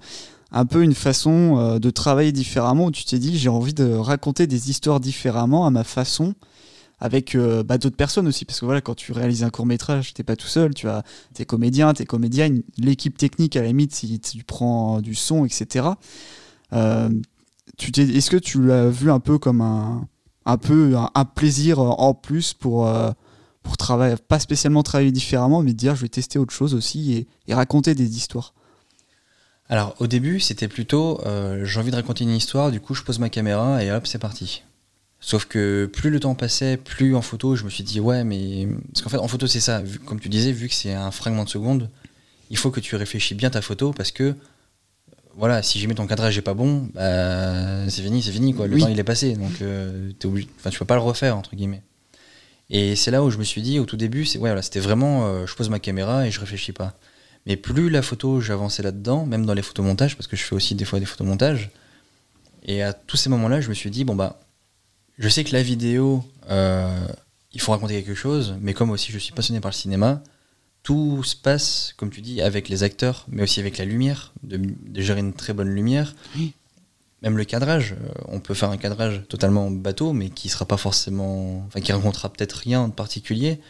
un 0.50 0.64
peu 0.64 0.82
une 0.82 0.94
façon 0.94 1.58
euh, 1.58 1.78
de 1.78 1.90
travailler 1.90 2.32
différemment 2.32 2.86
où 2.86 2.90
tu 2.90 3.04
t'es 3.04 3.18
dit 3.18 3.38
j'ai 3.38 3.50
envie 3.50 3.74
de 3.74 3.92
raconter 3.92 4.46
des 4.46 4.70
histoires 4.70 4.98
différemment 4.98 5.66
à 5.66 5.70
ma 5.70 5.84
façon? 5.84 6.34
Avec 7.00 7.34
euh, 7.34 7.62
bah, 7.62 7.78
d'autres 7.78 7.96
personnes 7.96 8.26
aussi 8.26 8.44
parce 8.44 8.60
que 8.60 8.64
voilà 8.64 8.80
quand 8.80 8.94
tu 8.94 9.12
réalises 9.12 9.44
un 9.44 9.50
court 9.50 9.66
métrage 9.66 10.14
t'es 10.14 10.24
pas 10.24 10.36
tout 10.36 10.46
seul 10.46 10.74
tu 10.74 10.88
as 10.88 11.04
tes 11.34 11.44
comédiens 11.44 11.92
tes 11.94 12.06
comédiennes 12.06 12.62
l'équipe 12.76 13.16
technique 13.16 13.56
à 13.56 13.62
la 13.62 13.68
limite 13.68 13.94
si 13.94 14.18
tu 14.18 14.44
prends 14.44 15.00
du 15.00 15.14
son 15.14 15.44
etc 15.44 15.88
Euh, 16.72 17.08
est-ce 17.80 18.28
que 18.28 18.36
tu 18.36 18.62
l'as 18.62 18.90
vu 18.90 19.10
un 19.10 19.20
peu 19.20 19.38
comme 19.38 19.62
un 19.62 20.06
un 20.44 20.58
peu 20.58 20.96
un, 20.96 21.24
plaisir 21.24 21.78
en 21.78 22.12
plus 22.12 22.52
pour 22.52 22.86
euh, 22.86 23.10
pour 23.62 23.78
travailler 23.78 24.16
pas 24.16 24.38
spécialement 24.38 24.82
travailler 24.82 25.12
différemment 25.12 25.62
mais 25.62 25.72
dire 25.72 25.94
je 25.94 26.02
vais 26.02 26.10
tester 26.10 26.38
autre 26.38 26.52
chose 26.52 26.74
aussi 26.74 27.26
et, 27.46 27.54
raconter 27.54 27.94
des 27.94 28.16
histoires? 28.16 28.52
Alors, 29.70 29.94
au 29.98 30.06
début, 30.06 30.40
c'était 30.40 30.68
plutôt 30.68 31.20
j'ai 31.62 31.80
envie 31.80 31.90
de 31.90 31.96
raconter 31.96 32.24
une 32.24 32.36
histoire, 32.36 32.70
du 32.70 32.80
coup, 32.80 32.94
je 32.94 33.02
pose 33.02 33.18
ma 33.18 33.28
caméra 33.28 33.82
et 33.82 33.90
hop, 33.92 34.06
c'est 34.06 34.18
parti. 34.18 34.62
Sauf 35.20 35.46
que 35.46 35.86
plus 35.92 36.10
le 36.10 36.20
temps 36.20 36.34
passait, 36.34 36.76
plus 36.76 37.14
en 37.16 37.22
photo, 37.22 37.56
je 37.56 37.64
me 37.64 37.70
suis 37.70 37.82
dit, 37.84 37.98
ouais, 38.00 38.22
mais. 38.24 38.68
Parce 38.92 39.02
qu'en 39.02 39.10
fait, 39.10 39.16
en 39.18 39.28
photo, 39.28 39.46
c'est 39.46 39.60
ça. 39.60 39.80
Vu- 39.82 39.98
comme 39.98 40.20
tu 40.20 40.28
disais, 40.28 40.52
vu 40.52 40.68
que 40.68 40.74
c'est 40.74 40.92
un 40.94 41.10
fragment 41.10 41.44
de 41.44 41.48
seconde, 41.48 41.90
il 42.50 42.56
faut 42.56 42.70
que 42.70 42.80
tu 42.80 42.94
réfléchis 42.96 43.34
bien 43.34 43.50
ta 43.50 43.60
photo 43.60 43.92
parce 43.92 44.12
que. 44.12 44.34
voilà, 45.36 45.62
si 45.62 45.80
jamais 45.80 45.94
ton 45.94 46.06
cadrage 46.06 46.38
est 46.38 46.42
pas 46.42 46.54
bon, 46.54 46.88
bah, 46.94 47.88
c'est 47.90 48.02
fini, 48.02 48.22
c'est 48.22 48.30
fini, 48.32 48.54
quoi. 48.54 48.66
Le 48.68 48.74
Oui. 48.76 48.80
temps 48.82 48.88
il 48.88 48.98
est 48.98 49.04
passé, 49.04 49.34
donc 49.34 49.60
euh, 49.62 50.10
t'es 50.18 50.26
obligé, 50.26 50.48
enfin, 50.58 50.70
tu 50.70 50.78
peux 50.78 50.84
pas 50.84 50.94
le 50.96 51.00
refaire 51.00 51.36
entre 51.36 51.54
guillemets. 51.56 51.82
Et 52.70 52.96
c'est 52.96 53.10
là 53.10 53.22
où 53.24 53.30
je 53.30 53.38
me 53.38 53.44
suis 53.44 53.62
dit, 53.62 53.78
au 53.78 53.86
tout 53.86 53.96
début, 53.96 54.24
c'est 54.24 54.38
ouais, 54.38 54.50
voilà, 54.50 54.62
c'était 54.62 54.80
vraiment, 54.80 55.26
euh, 55.26 55.46
je 55.46 55.54
pose 55.54 55.68
ma 55.70 55.78
caméra 55.78 56.26
et 56.26 56.30
je 56.30 56.38
réfléchis 56.40 56.72
pas. 56.72 56.94
Mais 57.46 57.56
plus 57.56 57.88
la 57.88 58.02
photo, 58.02 58.40
j'avançais 58.40 58.82
là-dedans, 58.82 59.26
même 59.26 59.46
dans 59.46 59.54
les 59.54 59.62
photomontages, 59.62 60.16
parce 60.16 60.26
que 60.26 60.36
je 60.36 60.42
fais 60.42 60.54
aussi 60.54 60.74
des 60.74 60.84
fois 60.84 61.00
des 61.00 61.06
photomontages. 61.06 61.70
Et 62.64 62.82
à 62.82 62.92
tous 62.92 63.16
ces 63.16 63.30
moments-là, 63.30 63.60
je 63.60 63.68
me 63.68 63.74
suis 63.74 63.90
dit, 63.90 64.04
bon 64.04 64.14
bah, 64.14 64.38
je 65.18 65.28
sais 65.28 65.44
que 65.44 65.52
la 65.52 65.62
vidéo, 65.62 66.24
euh, 66.50 67.06
il 67.52 67.60
faut 67.60 67.72
raconter 67.72 67.94
quelque 68.02 68.14
chose, 68.14 68.54
mais 68.60 68.74
comme 68.74 68.90
aussi 68.90 69.12
je 69.12 69.18
suis 69.18 69.32
passionné 69.32 69.60
par 69.60 69.70
le 69.70 69.76
cinéma, 69.76 70.22
tout 70.82 71.22
se 71.24 71.36
passe, 71.36 71.92
comme 71.96 72.10
tu 72.10 72.20
dis, 72.22 72.40
avec 72.40 72.68
les 72.68 72.82
acteurs, 72.82 73.26
mais 73.28 73.42
aussi 73.42 73.60
avec 73.60 73.78
la 73.78 73.84
lumière, 73.84 74.32
de, 74.42 74.56
de 74.58 75.00
gérer 75.02 75.20
une 75.20 75.32
très 75.34 75.52
bonne 75.52 75.68
lumière. 75.68 76.14
Oui. 76.36 76.52
Même 77.22 77.36
le 77.36 77.44
cadrage, 77.44 77.92
euh, 77.94 78.08
on 78.28 78.38
peut 78.38 78.54
faire 78.54 78.70
un 78.70 78.76
cadrage 78.76 79.22
totalement 79.28 79.70
bateau, 79.72 80.12
mais 80.12 80.30
qui 80.30 80.48
sera 80.48 80.64
pas 80.66 80.76
forcément, 80.76 81.64
enfin 81.66 81.80
qui 81.80 81.92
racontera 81.92 82.32
peut-être 82.32 82.52
rien 82.52 82.86
de 82.88 82.92
particulier. 82.92 83.60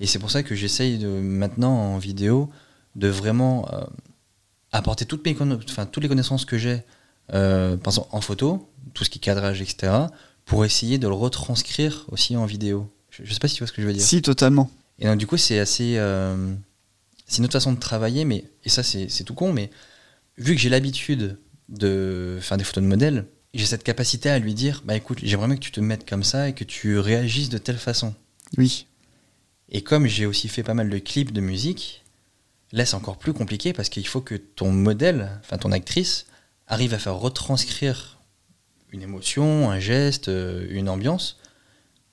Et 0.00 0.06
c'est 0.06 0.18
pour 0.18 0.30
ça 0.30 0.42
que 0.42 0.54
j'essaye 0.54 0.98
de 0.98 1.08
maintenant 1.08 1.72
en 1.74 1.98
vidéo 1.98 2.50
de 2.96 3.08
vraiment 3.08 3.66
euh, 3.72 3.80
apporter 4.72 5.06
toutes, 5.06 5.24
mes 5.24 5.32
conno- 5.34 5.58
enfin, 5.68 5.86
toutes 5.86 6.02
les 6.02 6.08
connaissances 6.08 6.44
que 6.44 6.58
j'ai, 6.58 6.82
euh, 7.32 7.76
par 7.78 7.92
exemple 7.94 8.08
en 8.12 8.20
photo, 8.20 8.68
tout 8.92 9.04
ce 9.04 9.10
qui 9.10 9.18
est 9.18 9.22
cadrage, 9.22 9.62
etc., 9.62 9.92
pour 10.44 10.64
essayer 10.64 10.98
de 10.98 11.06
le 11.08 11.14
retranscrire 11.14 12.06
aussi 12.08 12.36
en 12.36 12.46
vidéo. 12.46 12.90
Je, 13.10 13.24
je 13.24 13.32
sais 13.32 13.38
pas 13.38 13.48
si 13.48 13.54
tu 13.54 13.60
vois 13.60 13.68
ce 13.68 13.72
que 13.72 13.82
je 13.82 13.86
veux 13.86 13.92
dire. 13.92 14.02
Si, 14.02 14.22
totalement. 14.22 14.70
Et 14.98 15.06
donc, 15.06 15.18
du 15.18 15.26
coup, 15.26 15.36
c'est 15.36 15.58
assez. 15.58 15.94
euh, 15.96 16.54
c'est 17.26 17.38
une 17.38 17.44
autre 17.44 17.52
façon 17.52 17.72
de 17.72 17.78
travailler, 17.78 18.24
mais. 18.24 18.44
Et 18.64 18.68
ça, 18.68 18.82
c'est 18.82 19.08
c'est 19.08 19.24
tout 19.24 19.34
con, 19.34 19.52
mais 19.52 19.70
vu 20.36 20.54
que 20.54 20.60
j'ai 20.60 20.68
l'habitude 20.68 21.38
de 21.68 22.38
faire 22.40 22.56
des 22.56 22.64
photos 22.64 22.82
de 22.82 22.88
modèles, 22.88 23.26
j'ai 23.54 23.66
cette 23.66 23.84
capacité 23.84 24.28
à 24.30 24.38
lui 24.38 24.54
dire 24.54 24.82
Bah 24.84 24.96
écoute, 24.96 25.18
j'aimerais 25.22 25.46
bien 25.46 25.56
que 25.56 25.60
tu 25.60 25.72
te 25.72 25.80
mettes 25.80 26.08
comme 26.08 26.24
ça 26.24 26.48
et 26.48 26.54
que 26.54 26.64
tu 26.64 26.98
réagisses 26.98 27.48
de 27.48 27.58
telle 27.58 27.78
façon. 27.78 28.14
Oui. 28.58 28.86
Et 29.68 29.82
comme 29.82 30.06
j'ai 30.06 30.26
aussi 30.26 30.48
fait 30.48 30.64
pas 30.64 30.74
mal 30.74 30.90
de 30.90 30.98
clips 30.98 31.32
de 31.32 31.40
musique, 31.40 32.04
là, 32.72 32.84
c'est 32.84 32.96
encore 32.96 33.18
plus 33.18 33.32
compliqué 33.32 33.72
parce 33.72 33.88
qu'il 33.88 34.06
faut 34.06 34.20
que 34.20 34.34
ton 34.34 34.72
modèle, 34.72 35.30
enfin 35.40 35.58
ton 35.58 35.72
actrice, 35.72 36.26
arrive 36.66 36.94
à 36.94 36.98
faire 36.98 37.16
retranscrire 37.16 38.19
une 38.92 39.02
émotion, 39.02 39.70
un 39.70 39.78
geste, 39.80 40.28
euh, 40.28 40.66
une 40.70 40.88
ambiance, 40.88 41.38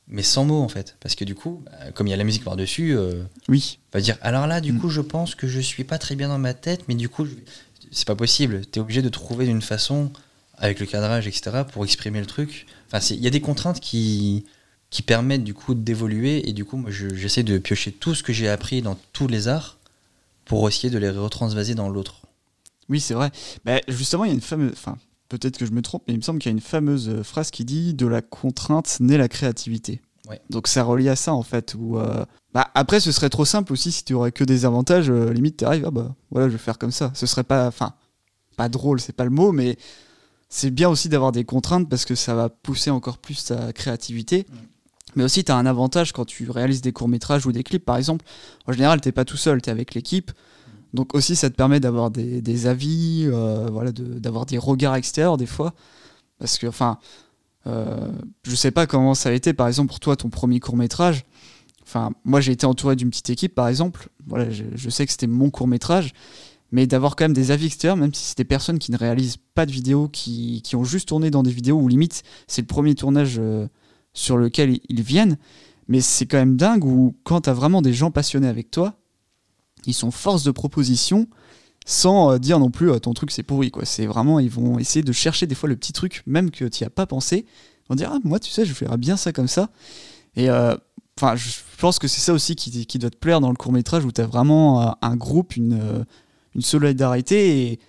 mais 0.08 0.24
sans 0.24 0.46
mots 0.46 0.62
en 0.62 0.68
fait. 0.70 0.96
Parce 1.00 1.16
que 1.16 1.26
du 1.26 1.36
coup, 1.36 1.64
bah, 1.66 1.92
comme 1.94 2.08
il 2.08 2.12
y 2.12 2.14
a 2.14 2.18
la 2.18 2.24
musique 2.24 2.44
par-dessus, 2.44 2.96
euh, 2.96 3.24
Oui. 3.50 3.80
va 3.94 4.00
dire 4.02 4.18
alors 4.22 4.48
là 4.48 4.62
du 4.62 4.74
Mm. 4.74 4.80
coup 4.80 4.90
je 4.90 5.02
pense 5.02 5.36
que 5.36 5.48
je 5.48 5.60
suis 5.60 5.84
pas 5.84 5.98
très 5.98 6.16
bien 6.16 6.28
dans 6.30 6.38
ma 6.40 6.54
tête 6.54 6.82
mais 6.88 6.96
du 6.96 7.10
coup 7.10 7.26
je- 7.26 7.34
c'est 7.92 8.06
pas 8.08 8.16
possible 8.16 8.62
tu 8.72 8.80
es 8.80 8.82
obligé 8.82 9.02
de 9.02 9.10
trouver 9.10 9.46
d'une 9.46 9.62
façon 9.62 10.12
avec 10.58 10.80
le 10.80 10.86
cadrage 10.86 11.28
etc 11.28 11.64
pour 11.72 11.84
exprimer 11.86 12.20
le 12.20 12.26
truc 12.26 12.66
enfin 12.88 13.00
c'est- 13.00 13.16
il 13.16 13.22
y 13.22 13.28
a 13.28 13.32
des 13.32 13.42
contraintes 13.42 13.80
qui 13.80 14.46
qui 14.90 15.02
permettent 15.02 15.44
du 15.44 15.54
coup 15.54 15.74
d'évoluer 15.74 16.48
et 16.50 16.54
du 16.54 16.64
coup 16.64 16.78
moi 16.78 16.92
je- 16.92 17.14
j'essaie 17.16 17.44
de 17.44 17.58
piocher 17.58 17.92
tout 17.92 18.14
ce 18.16 18.24
que 18.24 18.32
j'ai 18.34 18.48
appris 18.50 18.82
dans 18.82 18.98
tous 19.14 19.28
les 19.28 19.48
arts 19.50 19.78
pour 20.46 20.68
essayer 20.70 20.90
de 20.90 20.98
les 20.98 21.10
retransvaser 21.10 21.76
dans 21.76 21.90
l'autre 21.90 22.22
Oui, 22.90 23.02
c'est 23.02 23.14
vrai. 23.14 23.32
Bah, 23.66 23.82
justement, 23.90 24.24
il 24.24 24.30
y 24.30 24.32
a 24.32 24.34
une 24.34 24.40
fameuse. 24.40 24.72
Enfin, 24.72 24.98
peut-être 25.30 25.58
que 25.58 25.66
je 25.66 25.72
me 25.72 25.82
trompe, 25.82 26.04
mais 26.08 26.14
il 26.14 26.18
me 26.18 26.22
semble 26.22 26.40
qu'il 26.40 26.50
y 26.50 26.54
a 26.54 26.58
une 26.58 26.62
fameuse 26.62 27.10
euh, 27.10 27.24
phrase 27.24 27.52
qui 27.52 27.66
dit 27.66 27.94
De 27.94 28.08
la 28.08 28.22
contrainte 28.22 28.98
naît 29.00 29.18
la 29.18 29.28
créativité. 29.28 30.02
Ouais. 30.30 30.42
Donc 30.50 30.68
ça 30.68 30.84
relie 30.84 31.10
à 31.10 31.16
ça, 31.16 31.34
en 31.34 31.44
fait. 31.44 31.76
Où, 31.78 31.98
euh, 31.98 32.26
bah, 32.54 32.70
après, 32.76 33.00
ce 33.00 33.12
serait 33.12 33.30
trop 33.30 33.46
simple 33.46 33.74
aussi 33.74 33.92
si 33.92 34.04
tu 34.04 34.14
aurais 34.14 34.32
que 34.32 34.44
des 34.44 34.66
avantages. 34.66 35.10
euh, 35.10 35.32
limite, 35.32 35.58
tu 35.58 35.66
arrives, 35.66 35.86
ah 35.88 35.92
bah 35.92 36.16
voilà, 36.32 36.48
je 36.48 36.54
vais 36.54 36.60
faire 36.60 36.78
comme 36.78 36.92
ça. 36.92 37.12
Ce 37.14 37.26
serait 37.26 37.44
pas. 37.44 37.68
Enfin, 37.68 37.94
pas 38.58 38.70
drôle, 38.70 39.00
c'est 39.00 39.14
pas 39.14 39.24
le 39.24 39.30
mot, 39.30 39.52
mais 39.52 39.78
c'est 40.50 40.72
bien 40.72 40.90
aussi 40.90 41.10
d'avoir 41.10 41.32
des 41.32 41.44
contraintes 41.44 41.88
parce 41.90 42.06
que 42.06 42.16
ça 42.16 42.34
va 42.34 42.50
pousser 42.50 42.90
encore 42.90 43.20
plus 43.20 43.46
ta 43.46 43.72
créativité. 43.74 44.48
Mais 45.16 45.24
aussi, 45.24 45.44
tu 45.44 45.52
as 45.52 45.56
un 45.56 45.66
avantage 45.66 46.12
quand 46.12 46.26
tu 46.26 46.50
réalises 46.50 46.82
des 46.82 46.92
courts-métrages 46.92 47.46
ou 47.46 47.52
des 47.52 47.64
clips, 47.64 47.86
par 47.86 47.98
exemple. 47.98 48.26
En 48.66 48.72
général, 48.72 49.02
t'es 49.02 49.12
pas 49.12 49.26
tout 49.26 49.38
seul, 49.38 49.62
tu 49.62 49.70
es 49.70 49.72
avec 49.72 49.94
l'équipe. 49.94 50.32
Donc 50.94 51.14
aussi, 51.16 51.36
ça 51.36 51.50
te 51.50 51.56
permet 51.56 51.80
d'avoir 51.80 52.12
des, 52.12 52.68
avis, 52.68 53.24
euh, 53.26 53.68
voilà, 53.72 53.92
d'avoir 53.92 54.46
des 54.46 54.58
regards 54.58 54.96
extérieurs 54.96 55.38
des 55.38 55.46
fois. 55.46 55.74
Parce 56.40 56.58
que, 56.58 56.68
enfin, 56.68 57.00
euh, 57.66 58.12
je 58.44 58.56
sais 58.56 58.72
pas 58.72 58.88
comment 58.88 59.14
ça 59.14 59.30
a 59.30 59.32
été, 59.34 59.54
par 59.54 59.68
exemple, 59.68 59.90
pour 59.90 60.00
toi, 60.00 60.16
ton 60.16 60.30
premier 60.30 60.60
court-métrage. 60.60 61.26
Enfin, 61.84 62.12
moi, 62.24 62.42
j'ai 62.42 62.52
été 62.52 62.66
entouré 62.66 62.96
d'une 62.96 63.10
petite 63.10 63.30
équipe, 63.30 63.56
par 63.56 63.68
exemple. 63.68 64.10
Voilà, 64.26 64.50
je, 64.50 64.90
sais 64.90 65.06
que 65.06 65.12
c'était 65.12 65.28
mon 65.28 65.50
court-métrage. 65.50 66.14
Mais 66.72 66.86
d'avoir 66.86 67.16
quand 67.16 67.24
même 67.24 67.34
des 67.34 67.52
avis 67.52 67.68
extérieurs, 67.68 67.96
même 67.96 68.14
si 68.14 68.26
c'est 68.26 68.38
des 68.38 68.44
personnes 68.44 68.78
qui 68.78 68.92
ne 68.92 68.98
réalisent 68.98 69.38
pas 69.56 69.66
de 69.66 69.72
vidéos, 69.72 70.10
qui, 70.10 70.62
qui 70.64 70.76
ont 70.76 70.84
juste 70.84 71.08
tourné 71.08 71.32
dans 71.32 71.44
des 71.44 71.52
vidéos 71.52 71.78
où 71.78 71.88
limite, 71.88 72.24
c'est 72.48 72.62
le 72.62 72.68
premier 72.68 72.94
tournage 72.94 73.38
euh, 73.40 73.68
sur 74.14 74.36
lequel 74.36 74.72
ils- 74.72 74.82
ils 74.90 75.02
viennent. 75.02 75.38
Mais 75.88 76.02
c'est 76.02 76.26
quand 76.26 76.38
même 76.38 76.58
dingue 76.58 76.84
où, 76.84 77.16
quand 77.24 77.42
tu 77.42 77.50
as 77.50 77.54
vraiment 77.54 77.82
des 77.82 77.94
gens 77.94 78.12
passionnés 78.12 78.50
avec 78.50 78.70
toi, 78.70 78.96
ils 79.88 79.94
sont 79.94 80.12
force 80.12 80.44
de 80.44 80.52
proposition 80.52 81.28
sans 81.86 82.34
euh, 82.34 82.38
dire 82.38 82.60
non 82.60 82.70
plus 82.70 82.92
euh, 82.92 83.00
ton 83.00 83.14
truc 83.14 83.32
c'est 83.32 83.44
pourri 83.44 83.72
quoi. 83.72 83.86
C'est 83.86 84.06
vraiment 84.06 84.40
ils 84.40 84.50
vont 84.50 84.78
essayer 84.78 85.04
de 85.04 85.12
chercher 85.12 85.48
des 85.48 85.56
fois 85.56 85.70
le 85.70 85.76
petit 85.76 85.94
truc 85.94 86.22
même 86.26 86.52
que 86.52 86.66
tu 86.66 86.84
n'y 86.84 86.88
as 86.88 86.90
pas 86.92 87.06
pensé. 87.06 87.46
Ils 87.48 87.90
vont 87.90 87.96
dire 87.96 88.12
ah 88.14 88.20
moi 88.24 88.40
tu 88.40 88.52
sais 88.52 88.66
je 88.66 88.74
ferais 88.74 88.98
bien 88.98 89.18
ça 89.18 89.32
comme 89.32 89.48
ça. 89.48 89.70
Et 90.36 90.50
euh, 90.50 90.76
enfin 91.18 91.36
je 91.36 91.50
pense 91.80 91.98
que 91.98 92.08
c'est 92.08 92.22
ça 92.22 92.34
aussi 92.34 92.56
qui, 92.56 92.86
qui 92.86 93.00
doit 93.00 93.10
te 93.10 93.18
plaire 93.18 93.40
dans 93.42 93.50
le 93.50 93.56
court 93.56 93.72
métrage 93.72 94.06
où 94.06 94.12
tu 94.12 94.22
as 94.22 94.28
vraiment 94.28 94.82
euh, 94.82 94.92
un 95.02 95.16
groupe, 95.16 95.56
une, 95.56 95.80
euh, 95.82 96.04
une 96.54 96.62
solidarité 96.62 97.72
et, 97.72 97.80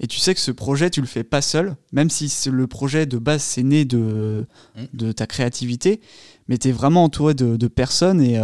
et 0.00 0.06
tu 0.06 0.18
sais 0.18 0.34
que 0.34 0.40
ce 0.40 0.50
projet 0.50 0.90
tu 0.90 1.00
le 1.00 1.06
fais 1.06 1.22
pas 1.22 1.42
seul, 1.42 1.76
même 1.92 2.10
si 2.10 2.32
le 2.50 2.66
projet 2.66 3.06
de 3.06 3.18
base 3.18 3.42
c'est 3.42 3.62
né 3.62 3.84
de, 3.84 4.46
Mm. 4.74 4.80
de 4.94 5.12
ta 5.12 5.26
créativité, 5.26 6.00
mais 6.48 6.56
tu 6.58 6.68
es 6.68 6.72
vraiment 6.72 7.04
entouré 7.04 7.34
de, 7.34 7.56
de 7.56 7.68
personnes 7.68 8.20
et 8.20 8.40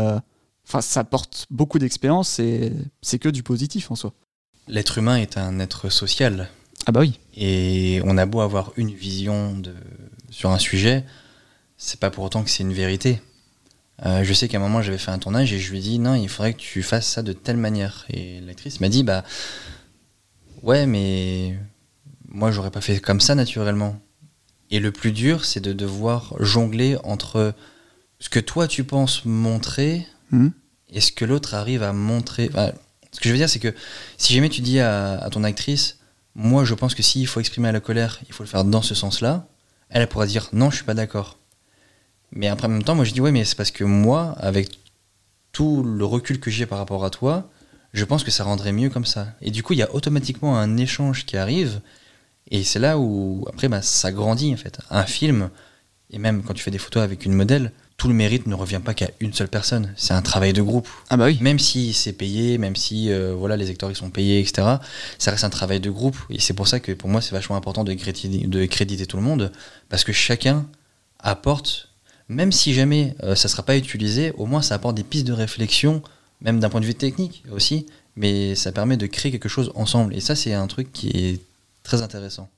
enfin 0.68 0.83
ça 0.83 1.02
porte 1.02 1.46
beaucoup 1.50 1.78
d'expérience 1.78 2.38
et 2.38 2.72
c'est 3.00 3.18
que 3.18 3.31
du 3.31 3.42
positif 3.42 3.90
en 3.90 3.96
soi. 3.96 4.12
l'être 4.68 4.98
humain 4.98 5.16
est 5.16 5.38
un 5.38 5.61
être 5.61 5.88
social 5.88 6.50
Ah 6.87 6.92
bah 6.92 7.00
oui. 7.00 7.18
Et 7.35 8.00
on 8.04 8.18
a 8.18 8.26
beau 8.26 8.40
avoir 8.40 8.72
une 8.76 8.92
vision 8.92 9.57
de, 9.57 9.74
sur 10.31 10.50
un 10.50 10.59
sujet, 10.59 11.04
c'est 11.78 11.98
pas 11.98 12.11
pour 12.11 12.24
autant 12.24 12.44
que 12.44 12.50
c'est 12.50 12.62
une 12.62 12.74
vérité. 12.74 13.22
Euh, 14.04 14.22
je 14.22 14.33
sais 14.33 14.46
qu'à 14.46 14.59
un 14.59 14.61
moment 14.61 14.83
j'avais 14.83 14.98
fait 14.98 15.11
un 15.11 15.18
tournage 15.18 15.52
et 15.52 15.59
je 15.59 15.70
lui 15.70 15.78
ai 15.78 15.83
dit 15.83 15.98
non, 15.98 16.14
il 16.14 16.28
faudrait 16.28 16.52
que 16.52 16.61
tu 16.61 16.83
fasses 16.83 17.09
ça 17.09 17.22
de 17.22 17.33
telle 17.33 17.57
manière. 17.57 18.04
Et 18.11 18.40
l'actrice 18.42 18.81
m'a 18.81 18.90
dit 18.90 19.02
bah 19.02 19.24
ouais, 20.62 20.87
mais 20.87 21.59
moi 22.28 22.50
j'aurais 22.50 22.70
pas 22.70 22.83
fait 22.83 23.00
comme 23.00 23.20
ça 23.20 23.35
naturellement. 23.35 23.98
Et 24.70 24.81
le 24.81 24.92
plus 24.92 25.12
dur, 25.12 25.46
c'est 25.46 25.61
de 25.61 25.72
devoir 25.72 26.35
jongler 26.40 26.98
entre 27.02 27.54
ce 28.18 28.28
que 28.28 28.38
toi 28.38 28.68
tu 28.68 28.85
penses 28.85 29.24
montrer 29.24 30.07
Mhm. 30.31 30.53
et 30.91 31.01
ce 31.01 31.12
que 31.12 31.25
l'autre 31.25 31.55
arrive 31.55 31.83
à 31.83 31.93
montrer. 31.93 32.49
Enfin, 32.53 32.73
ce 33.12 33.21
que 33.21 33.29
je 33.29 33.33
veux 33.33 33.38
dire, 33.38 33.49
c'est 33.49 33.59
que 33.59 33.75
si 34.17 34.35
jamais 34.35 34.49
tu 34.49 34.61
dis 34.61 34.81
à, 34.81 35.29
ton 35.31 35.45
actrice, 35.45 35.99
moi 36.35 36.64
je 36.64 36.75
pense 36.75 36.95
que 36.95 37.03
s'il 37.03 37.27
faut 37.27 37.41
exprimer 37.41 37.73
la 37.73 37.81
colère, 37.81 38.21
il 38.29 38.33
faut 38.33 38.43
le 38.43 38.49
faire 38.49 38.64
dans 38.64 38.83
ce 38.83 38.95
sens-là, 38.95 39.47
elle, 39.91 40.03
elle 40.03 40.09
pourra 40.09 40.27
dire 40.27 40.49
non, 40.53 40.71
je 40.71 40.77
suis 40.77 40.85
pas 40.85 40.95
d'accord. 40.95 41.38
Mais 42.31 42.49
après, 42.49 42.67
en 42.67 42.71
même 42.71 42.83
temps, 42.83 42.95
moi 42.95 43.05
je 43.05 43.12
dis 43.12 43.21
ouais, 43.21 43.33
mais 43.33 43.45
c'est 43.45 43.57
parce 43.57 43.71
que 43.71 43.85
moi, 43.85 44.35
avec 44.38 44.79
tout 45.53 45.83
le 45.83 46.05
recul 46.05 46.41
que 46.41 46.51
j'ai 46.51 46.67
par 46.67 46.79
rapport 46.79 47.05
à 47.05 47.11
toi, 47.11 47.51
je 47.93 48.05
pense 48.05 48.23
que 48.23 48.31
ça 48.31 48.45
rendrait 48.45 48.73
mieux 48.73 48.91
comme 48.91 49.07
ça. 49.07 49.29
Et 49.41 49.51
du 49.51 49.62
coup, 49.62 49.73
il 49.73 49.79
y 49.79 49.83
a 49.83 49.95
automatiquement 49.95 50.59
un 50.59 50.77
échange 50.77 51.25
qui 51.25 51.37
arrive, 51.37 51.81
et 52.51 52.64
c'est 52.64 52.79
là 52.79 52.99
où 52.99 53.47
après, 53.49 53.69
bah, 53.69 53.83
ça 53.83 54.12
grandit 54.12 54.53
en 54.53 54.57
fait. 54.57 54.79
Un 54.91 55.05
film, 55.05 55.51
et 56.11 56.19
même 56.19 56.43
quand 56.43 56.55
tu 56.55 56.62
fais 56.62 56.71
des 56.71 56.79
photos 56.79 57.03
avec 57.03 57.25
une 57.25 57.33
modèle, 57.35 57.73
tout 57.98 58.06
le 58.06 58.14
mérite 58.14 58.46
ne 58.46 58.54
revient 58.54 58.80
pas 58.82 58.94
qu'à 58.94 59.11
une 59.18 59.34
seule 59.34 59.48
personne. 59.48 59.92
C'est 59.96 60.14
un 60.14 60.22
travail 60.22 60.52
de 60.52 60.62
groupe. 60.62 60.88
Ah 61.11 61.16
bah 61.16 61.26
oui. 61.26 61.37
Même 61.40 61.58
si 61.58 61.92
c'est 61.92 62.12
payé, 62.12 62.56
même 62.56 62.76
si 62.76 63.11
euh, 63.11 63.34
voilà 63.34 63.56
les 63.56 63.68
acteurs 63.70 63.90
ils 63.90 63.96
sont 63.96 64.08
payés, 64.08 64.38
etc. 64.38 64.76
Ça 65.18 65.32
reste 65.32 65.42
un 65.42 65.50
travail 65.50 65.80
de 65.80 65.90
groupe 65.90 66.16
et 66.30 66.38
c'est 66.38 66.54
pour 66.54 66.68
ça 66.68 66.78
que 66.78 66.92
pour 66.92 67.11
moi 67.11 67.20
c'est 67.20 67.32
vachement 67.32 67.56
important 67.56 67.82
de 67.82 67.92
créditer, 67.94 68.46
de 68.46 68.66
créditer 68.66 69.04
tout 69.04 69.16
le 69.16 69.24
monde 69.24 69.52
parce 69.88 70.04
que 70.04 70.12
chacun 70.12 70.64
apporte, 71.18 71.88
même 72.28 72.52
si 72.52 72.72
jamais 72.72 73.16
euh, 73.24 73.34
ça 73.34 73.48
sera 73.48 73.64
pas 73.64 73.76
utilisé, 73.76 74.32
au 74.38 74.46
moins 74.46 74.62
ça 74.62 74.76
apporte 74.76 74.94
des 74.94 75.02
pistes 75.02 75.26
de 75.26 75.32
réflexion, 75.32 76.00
même 76.40 76.61
d'un 76.61 76.70
point 76.70 76.80
de 76.80 76.87
vue 76.87 76.94
technique 76.94 77.42
aussi, 77.50 77.87
mais 78.14 78.54
ça 78.54 78.70
permet 78.70 78.96
de 78.96 79.08
créer 79.08 79.32
quelque 79.32 79.48
chose 79.48 79.72
ensemble 79.74 80.14
et 80.14 80.20
ça 80.20 80.37
c'est 80.37 80.54
un 80.54 80.68
truc 80.68 80.92
qui 80.92 81.08
est 81.08 81.40
très 81.82 82.00
intéressant. 82.02 82.48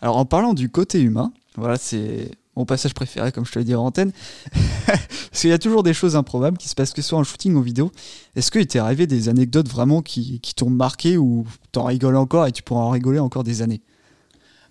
Alors 0.00 0.16
en 0.16 0.24
parlant 0.24 0.54
du 0.54 0.68
côté 0.68 1.00
humain, 1.00 1.32
voilà, 1.56 1.76
c'est 1.76 2.30
mon 2.56 2.64
passage 2.64 2.94
préféré, 2.94 3.32
comme 3.32 3.44
je 3.44 3.52
te 3.52 3.58
l'ai 3.58 3.64
dit 3.64 3.74
en 3.74 3.84
antenne. 3.86 4.12
Parce 4.86 5.40
qu'il 5.40 5.50
y 5.50 5.52
a 5.52 5.58
toujours 5.58 5.82
des 5.82 5.94
choses 5.94 6.14
improbables 6.16 6.56
qui 6.58 6.68
se 6.68 6.74
passent 6.74 6.92
que 6.92 7.02
ce 7.02 7.08
soit 7.08 7.18
en 7.18 7.24
shooting 7.24 7.54
ou 7.54 7.58
en 7.58 7.62
vidéo. 7.62 7.90
Est-ce 8.36 8.50
qu'il 8.50 8.66
t'est 8.66 8.78
arrivé 8.78 9.06
des 9.06 9.28
anecdotes 9.28 9.68
vraiment 9.68 10.02
qui, 10.02 10.40
qui 10.40 10.54
t'ont 10.54 10.70
marqué 10.70 11.16
ou 11.18 11.46
t'en 11.72 11.84
rigoles 11.84 12.16
encore 12.16 12.46
et 12.46 12.52
tu 12.52 12.62
pourras 12.62 12.82
en 12.82 12.90
rigoler 12.90 13.18
encore 13.18 13.42
des 13.44 13.62
années? 13.62 13.80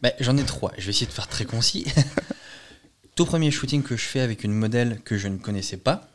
Bah, 0.02 0.12
J'en 0.20 0.38
ai 0.38 0.44
trois. 0.44 0.72
Je 0.78 0.86
vais 0.86 0.90
essayer 0.92 1.06
de 1.08 1.12
faire 1.12 1.28
très 1.28 1.46
concis. 1.46 1.86
Tout 3.16 3.26
premier 3.26 3.52
shooting 3.52 3.84
que 3.84 3.96
je 3.96 4.04
fais 4.06 4.22
avec 4.22 4.44
une 4.44 4.54
modèle 4.54 5.00
que 5.06 5.18
je 5.18 5.28
ne 5.28 5.38
connaissais 5.38 5.78
pas, 5.78 6.10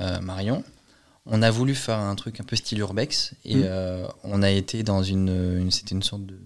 euh, 0.00 0.20
Marion, 0.20 0.64
on 1.24 1.40
a 1.42 1.50
voulu 1.50 1.74
faire 1.74 1.98
un 1.98 2.14
truc 2.16 2.40
un 2.40 2.44
peu 2.44 2.56
style 2.56 2.78
urbex 2.80 3.32
et 3.44 3.56
Mhm. 3.56 3.62
euh, 3.64 4.06
on 4.24 4.42
a 4.42 4.50
été 4.50 4.82
dans 4.82 5.02
une, 5.02 5.28
une- 5.60 5.70
c'était 5.70 5.94
une 5.94 6.02
sorte 6.02 6.26
de 6.26 6.36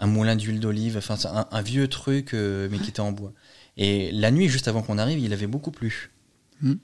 un 0.00 0.06
moulin 0.06 0.34
d'huile 0.34 0.58
d'olive, 0.58 0.96
enfin 0.96 1.16
un, 1.28 1.46
un 1.50 1.62
vieux 1.62 1.86
truc, 1.86 2.34
euh, 2.34 2.66
mais 2.70 2.78
qui 2.78 2.88
était 2.88 3.00
en 3.00 3.12
bois. 3.12 3.32
Et 3.76 4.10
la 4.12 4.30
nuit, 4.32 4.48
juste 4.48 4.66
avant 4.66 4.82
qu'on 4.82 4.98
arrive, 4.98 5.18
il 5.20 5.32
avait 5.32 5.46
beaucoup 5.46 5.70
plu. 5.70 6.10
Mhm. 6.62 6.78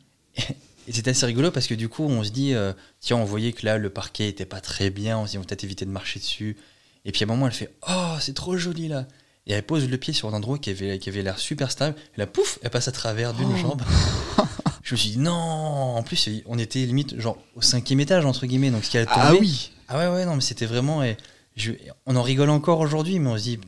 Et 0.88 0.92
c'était 0.92 1.10
assez 1.10 1.26
rigolo 1.26 1.50
parce 1.50 1.66
que 1.66 1.74
du 1.74 1.88
coup, 1.88 2.04
on 2.04 2.22
se 2.22 2.30
dit, 2.30 2.54
euh, 2.54 2.72
tiens, 3.00 3.16
on 3.16 3.24
voyait 3.24 3.52
que 3.52 3.66
là, 3.66 3.76
le 3.78 3.90
parquet 3.90 4.28
était 4.28 4.44
pas 4.46 4.60
très 4.60 4.90
bien, 4.90 5.18
on 5.18 5.26
se 5.26 5.32
dit, 5.32 5.38
on 5.38 5.40
va 5.40 5.46
peut-être 5.46 5.64
éviter 5.64 5.84
de 5.84 5.90
marcher 5.90 6.20
dessus. 6.20 6.56
Et 7.04 7.10
puis 7.12 7.22
à 7.22 7.24
un 7.24 7.28
moment, 7.28 7.46
elle 7.46 7.52
fait, 7.52 7.74
oh, 7.88 8.14
c'est 8.20 8.34
trop 8.34 8.56
joli 8.56 8.86
là. 8.88 9.06
Et 9.48 9.52
elle 9.52 9.62
pose 9.64 9.88
le 9.88 9.96
pied 9.96 10.12
sur 10.12 10.28
un 10.28 10.32
endroit 10.32 10.58
qui 10.58 10.70
avait, 10.70 10.98
qui 10.98 11.08
avait 11.08 11.22
l'air 11.22 11.38
super 11.38 11.70
stable. 11.70 11.96
Et 12.16 12.18
là, 12.20 12.26
pouf, 12.26 12.58
elle 12.62 12.70
passe 12.70 12.88
à 12.88 12.92
travers 12.92 13.32
d'une 13.34 13.52
Oh. 13.52 13.56
jambe. 13.56 13.82
Je 14.82 14.94
me 14.94 14.96
suis 14.98 15.10
dit, 15.10 15.18
non, 15.18 15.32
en 15.32 16.02
plus, 16.04 16.28
on 16.46 16.58
était 16.58 16.84
limite, 16.86 17.18
genre, 17.20 17.38
au 17.56 17.62
cinquième 17.62 17.98
étage, 18.00 18.24
entre 18.24 18.46
guillemets. 18.46 18.70
Donc, 18.70 18.84
ce 18.84 18.90
qui 18.90 18.98
tomber. 18.98 19.10
Ah 19.16 19.34
oui 19.34 19.72
Ah 19.88 19.98
ouais, 19.98 20.14
ouais, 20.14 20.24
non, 20.26 20.36
mais 20.36 20.40
c'était 20.40 20.66
vraiment. 20.66 21.02
et 21.02 21.16
je- 21.56 21.72
on 22.06 22.14
en 22.16 22.22
rigole 22.22 22.50
encore 22.50 22.80
aujourd'hui, 22.80 23.18
mais 23.18 23.28
on 23.30 23.36
se 23.38 23.42
dit. 23.42 23.60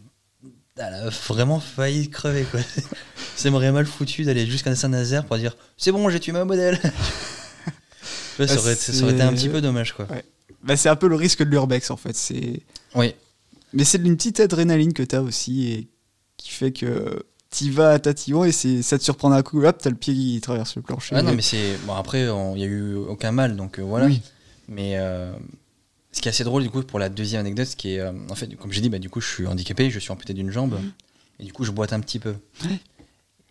Elle 0.77 0.95
a 0.95 1.09
vraiment 1.09 1.59
failli 1.59 2.09
crever, 2.09 2.45
quoi. 2.45 2.61
Ça 3.37 3.51
m'aurait 3.51 3.73
mal 3.73 3.87
foutu 3.87 4.23
d'aller 4.25 4.47
jusqu'à 4.47 4.75
Saint-Nazaire 4.77 5.25
pour 5.25 5.37
dire 5.37 5.57
C'est 5.77 5.91
bon, 5.91 6.09
j'ai 6.09 6.21
tué 6.21 6.31
ma 6.33 6.45
modèle. 6.45 6.79
Ça, 8.39 8.45
Ah, 8.49 8.57
aurait, 8.59 8.75
ça 8.77 9.03
aurait 9.03 9.13
été 9.15 9.23
un 9.23 9.31
c'est- 9.31 9.35
petit 9.35 9.49
peu 9.49 9.61
dommage, 9.61 9.93
quoi. 9.95 10.07
bah, 10.63 10.77
C'est 10.77 10.89
un 10.89 10.95
peu 10.95 11.09
le 11.09 11.17
risque 11.17 11.41
de 11.43 11.51
l'urbex 11.51 11.91
en 11.91 11.97
fait. 11.97 12.15
C'est... 12.15 12.61
Oui, 12.95 13.15
Mais 13.73 13.83
c'est 13.83 13.99
une 13.99 14.17
petite 14.17 14.39
adrénaline 14.39 14.93
que 14.93 15.03
tu 15.03 15.17
as 15.17 15.23
aussi 15.23 15.73
et 15.73 15.89
qui 16.37 16.51
fait 16.51 16.71
que 16.71 17.25
tu 17.51 17.71
vas 17.73 17.91
à 17.91 17.99
tatillon 17.99 18.45
et 18.45 18.53
c'est, 18.53 18.83
ça 18.83 18.97
te 18.99 19.03
surprend 19.03 19.31
d'un 19.31 19.43
coup. 19.43 19.65
Hop, 19.65 19.79
t'as 19.83 19.91
le 19.91 19.97
pied 19.97 20.15
qui 20.15 20.41
traverse 20.41 20.77
le 20.77 20.83
plancher. 20.83 21.17
ah 21.17 21.23
non, 21.23 21.35
mais 21.35 21.43
c'est. 21.43 21.77
Bon, 21.85 21.95
après, 21.95 22.21
il 22.27 22.55
n'y 22.55 22.63
a 22.63 22.67
eu 22.67 22.95
aucun 22.95 23.33
mal, 23.33 23.57
donc 23.57 23.81
euh, 23.81 23.83
voilà. 23.83 24.07
Oui. 24.07 24.23
Mais 24.69 24.93
euh, 24.99 25.33
ce 26.19 26.23
qui 26.23 26.29
est 26.29 26.31
assez 26.31 26.45
drôle, 26.45 26.65
du 26.65 26.71
coup, 26.71 26.83
pour 26.83 26.99
la 26.99 27.09
deuxième 27.09 27.41
anecdote, 27.41 27.69
ce 27.69 27.77
qui 27.77 27.95
est. 27.95 28.01
euh, 28.01 28.13
en 28.29 28.35
fait, 28.35 28.55
comme 28.57 28.73
j'ai 28.73 28.81
dit, 28.81 28.89
bah, 28.89 28.99
du 28.99 29.09
coup, 29.09 29.21
je 29.21 29.29
suis 29.29 29.47
handicapé, 29.47 29.89
je 29.89 30.01
suis 30.01 30.11
amputé 30.11 30.35
d'une 30.35 30.51
jambe, 30.51 30.79
et 31.39 31.45
du 31.45 31.53
coup, 31.53 31.63
je 31.65 31.71
boite 31.71 31.93
un 31.93 32.01
petit 32.01 32.19
peu. 32.19 32.35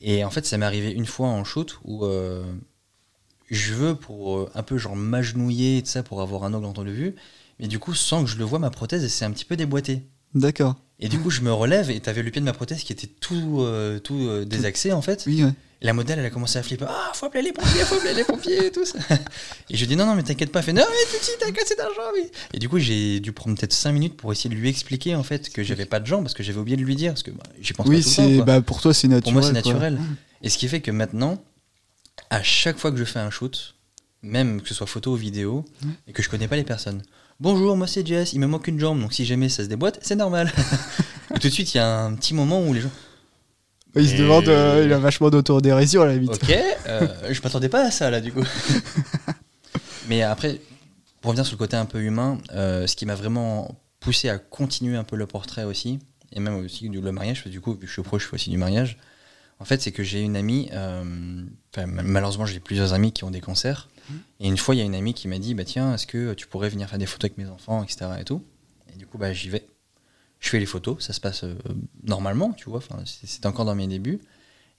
Et 0.01 0.23
en 0.25 0.29
fait, 0.29 0.45
ça 0.45 0.57
m'est 0.57 0.65
arrivé 0.65 0.91
une 0.91 1.05
fois 1.05 1.27
en 1.29 1.43
shoot 1.43 1.79
où 1.85 2.05
euh, 2.05 2.43
je 3.49 3.73
veux, 3.73 3.95
pour 3.95 4.37
euh, 4.37 4.51
un 4.53 4.63
peu 4.63 4.77
genre 4.77 4.95
m'agenouiller 4.97 5.77
et 5.77 5.81
tout 5.81 5.89
ça, 5.89 6.03
pour 6.03 6.21
avoir 6.21 6.43
un 6.43 6.53
angle 6.53 6.65
en 6.65 6.73
temps 6.73 6.83
de 6.83 6.91
vue, 6.91 7.15
mais 7.59 7.67
du 7.67 7.79
coup, 7.79 7.95
sans 7.95 8.23
que 8.23 8.29
je 8.29 8.37
le 8.37 8.43
vois, 8.43 8.59
ma 8.59 8.69
prothèse, 8.69 9.07
s'est 9.07 9.25
un 9.25 9.31
petit 9.31 9.45
peu 9.45 9.55
déboîtée. 9.55 10.03
D'accord. 10.35 10.75
Et 10.99 11.07
du 11.07 11.19
coup, 11.19 11.29
je 11.29 11.41
me 11.41 11.53
relève 11.53 11.89
et 11.89 11.99
t'avais 12.01 12.21
le 12.21 12.31
pied 12.31 12.41
de 12.41 12.45
ma 12.45 12.53
prothèse 12.53 12.83
qui 12.83 12.91
était 12.91 13.07
tout, 13.07 13.61
euh, 13.61 13.99
tout 13.99 14.43
désaxé 14.45 14.91
en 14.91 15.01
fait. 15.01 15.23
Oui, 15.25 15.43
ouais. 15.43 15.53
La 15.81 15.93
modèle, 15.93 16.17
elle 16.17 16.25
a 16.25 16.29
commencé 16.31 16.57
à 16.57 16.63
flipper. 16.63 16.85
Ah, 16.89 17.11
faut 17.13 17.27
appeler 17.27 17.43
les 17.43 17.51
pompiers, 17.53 17.81
faut 17.81 17.95
appeler 17.95 18.15
les 18.15 18.23
pompiers 18.23 18.65
et 18.65 18.71
tout 18.71 18.83
ça. 18.85 18.97
Et 19.69 19.77
je 19.77 19.85
dis 19.85 19.95
non, 19.95 20.07
non, 20.07 20.15
mais 20.15 20.23
t'inquiète 20.23 20.51
pas. 20.51 20.59
Elle 20.59 20.65
fait 20.65 20.73
non, 20.73 20.83
mais 20.89 21.19
tout 21.19 21.25
t'as 21.39 21.51
cassé 21.51 21.75
ta 21.75 21.83
jambe. 21.83 22.15
Et 22.53 22.57
du 22.57 22.67
coup, 22.67 22.79
j'ai 22.79 23.19
dû 23.19 23.31
prendre 23.31 23.55
peut-être 23.55 23.73
5 23.73 23.91
minutes 23.91 24.17
pour 24.17 24.31
essayer 24.31 24.49
de 24.49 24.55
lui 24.55 24.69
expliquer 24.69 25.13
en 25.13 25.21
fait 25.21 25.49
que 25.51 25.61
j'avais 25.61 25.85
pas 25.85 25.99
de 25.99 26.07
jambe 26.07 26.23
parce 26.23 26.33
que 26.33 26.41
j'avais 26.41 26.57
oublié 26.57 26.77
de 26.77 26.81
lui 26.83 26.95
dire. 26.95 27.11
Parce 27.11 27.21
que 27.21 27.29
bah, 27.29 27.43
j'y 27.61 27.73
pense 27.73 27.85
Oui, 27.87 27.97
pas 27.97 28.03
tout 28.03 28.09
le 28.09 28.15
temps, 28.15 28.23
c'est, 28.29 28.35
quoi. 28.37 28.45
bah, 28.45 28.61
pour 28.61 28.81
toi 28.81 28.93
c'est 28.93 29.07
naturel. 29.07 29.23
Pour 29.23 29.33
moi, 29.33 29.41
c'est 29.43 29.61
quoi. 29.61 29.73
naturel. 29.73 29.99
Et 30.41 30.49
ce 30.49 30.57
qui 30.57 30.67
fait 30.67 30.81
que 30.81 30.89
maintenant, 30.89 31.43
à 32.31 32.41
chaque 32.41 32.79
fois 32.79 32.91
que 32.91 32.97
je 32.97 33.05
fais 33.05 33.19
un 33.19 33.29
shoot, 33.29 33.75
même 34.23 34.61
que 34.61 34.67
ce 34.67 34.73
soit 34.73 34.87
photo 34.87 35.13
ou 35.13 35.15
vidéo, 35.15 35.63
et 36.07 36.13
que 36.13 36.23
je 36.23 36.29
connais 36.29 36.47
pas 36.47 36.55
les 36.55 36.63
personnes, 36.63 37.03
bonjour, 37.39 37.77
moi 37.77 37.85
c'est 37.85 38.05
Jess, 38.05 38.33
il 38.33 38.39
me 38.39 38.47
manque 38.47 38.67
une 38.67 38.79
jambe, 38.79 38.99
donc 38.99 39.13
si 39.13 39.25
jamais 39.25 39.49
ça 39.49 39.63
se 39.63 39.69
déboîte, 39.69 39.99
c'est 40.01 40.15
normal. 40.15 40.51
et 41.35 41.39
tout 41.39 41.47
de 41.47 41.53
suite, 41.53 41.73
il 41.73 41.77
y 41.77 41.79
a 41.79 41.99
un 42.03 42.15
petit 42.15 42.33
moment 42.33 42.63
où 42.65 42.73
les 42.73 42.81
gens, 42.81 42.91
Il 43.99 44.07
se 44.09 44.15
Et- 44.15 44.17
demande, 44.17 44.47
euh, 44.47 44.83
il 44.85 44.93
a 44.93 44.97
vachement 44.99 45.29
d'autodérision 45.29 46.01
à 46.01 46.05
la 46.07 46.13
limite. 46.13 46.33
ok, 46.35 46.55
euh, 46.87 47.07
je 47.31 47.41
m'attendais 47.41 47.69
pas 47.69 47.85
à 47.85 47.91
ça 47.91 48.09
là 48.09 48.21
du 48.21 48.31
coup. 48.31 48.43
Mais 50.07 50.21
après, 50.23 50.61
pour 51.21 51.29
revenir 51.29 51.45
sur 51.45 51.55
le 51.55 51.59
côté 51.59 51.75
un 51.75 51.85
peu 51.85 52.01
humain, 52.01 52.37
euh, 52.53 52.87
ce 52.87 52.95
qui 52.95 53.05
m'a 53.05 53.15
vraiment 53.15 53.75
poussé 53.99 54.29
à 54.29 54.37
continuer 54.37 54.95
un 54.97 55.03
peu 55.03 55.15
le 55.15 55.25
portrait 55.27 55.63
aussi, 55.63 55.99
et 56.31 56.39
même 56.39 56.55
aussi 56.55 56.89
du- 56.89 57.01
le 57.01 57.11
mariage, 57.11 57.37
parce 57.37 57.45
que 57.45 57.49
du 57.49 57.61
coup, 57.61 57.73
vu 57.73 57.79
que 57.81 57.87
je 57.87 57.91
suis 57.93 58.01
pro, 58.03 58.19
je 58.19 58.25
fais 58.25 58.35
aussi 58.35 58.49
du 58.49 58.57
mariage. 58.57 58.97
En 59.59 59.65
fait, 59.65 59.81
c'est 59.81 59.91
que 59.91 60.03
j'ai 60.03 60.21
une 60.21 60.35
amie, 60.37 60.69
euh, 60.71 61.03
enfin, 61.75 61.87
malheureusement, 61.87 62.45
j'ai 62.45 62.59
plusieurs 62.59 62.93
amis 62.93 63.11
qui 63.11 63.23
ont 63.23 63.31
des 63.31 63.41
cancers. 63.41 63.89
Et 64.39 64.47
une 64.47 64.57
fois, 64.57 64.73
il 64.75 64.77
y 64.77 64.81
a 64.81 64.85
une 64.85 64.95
amie 64.95 65.13
qui 65.13 65.27
m'a 65.27 65.37
dit 65.39 65.53
bah, 65.55 65.65
Tiens, 65.65 65.93
est-ce 65.95 66.07
que 66.07 66.33
tu 66.35 66.47
pourrais 66.47 66.69
venir 66.69 66.87
faire 66.87 66.99
des 66.99 67.05
photos 67.07 67.25
avec 67.31 67.37
mes 67.37 67.49
enfants, 67.49 67.83
etc. 67.83 68.05
Et, 68.21 68.23
tout. 68.23 68.41
et 68.93 68.97
du 68.97 69.05
coup, 69.07 69.17
bah, 69.17 69.33
j'y 69.33 69.49
vais. 69.49 69.67
Je 70.39 70.49
fais 70.49 70.59
les 70.59 70.65
photos, 70.65 71.03
ça 71.03 71.13
se 71.13 71.19
passe 71.19 71.43
euh, 71.43 71.55
normalement, 72.03 72.53
tu 72.53 72.69
vois. 72.69 72.77
Enfin, 72.77 72.97
c'est- 73.05 73.45
encore 73.45 73.65
dans 73.65 73.75
mes 73.75 73.87
débuts. 73.87 74.19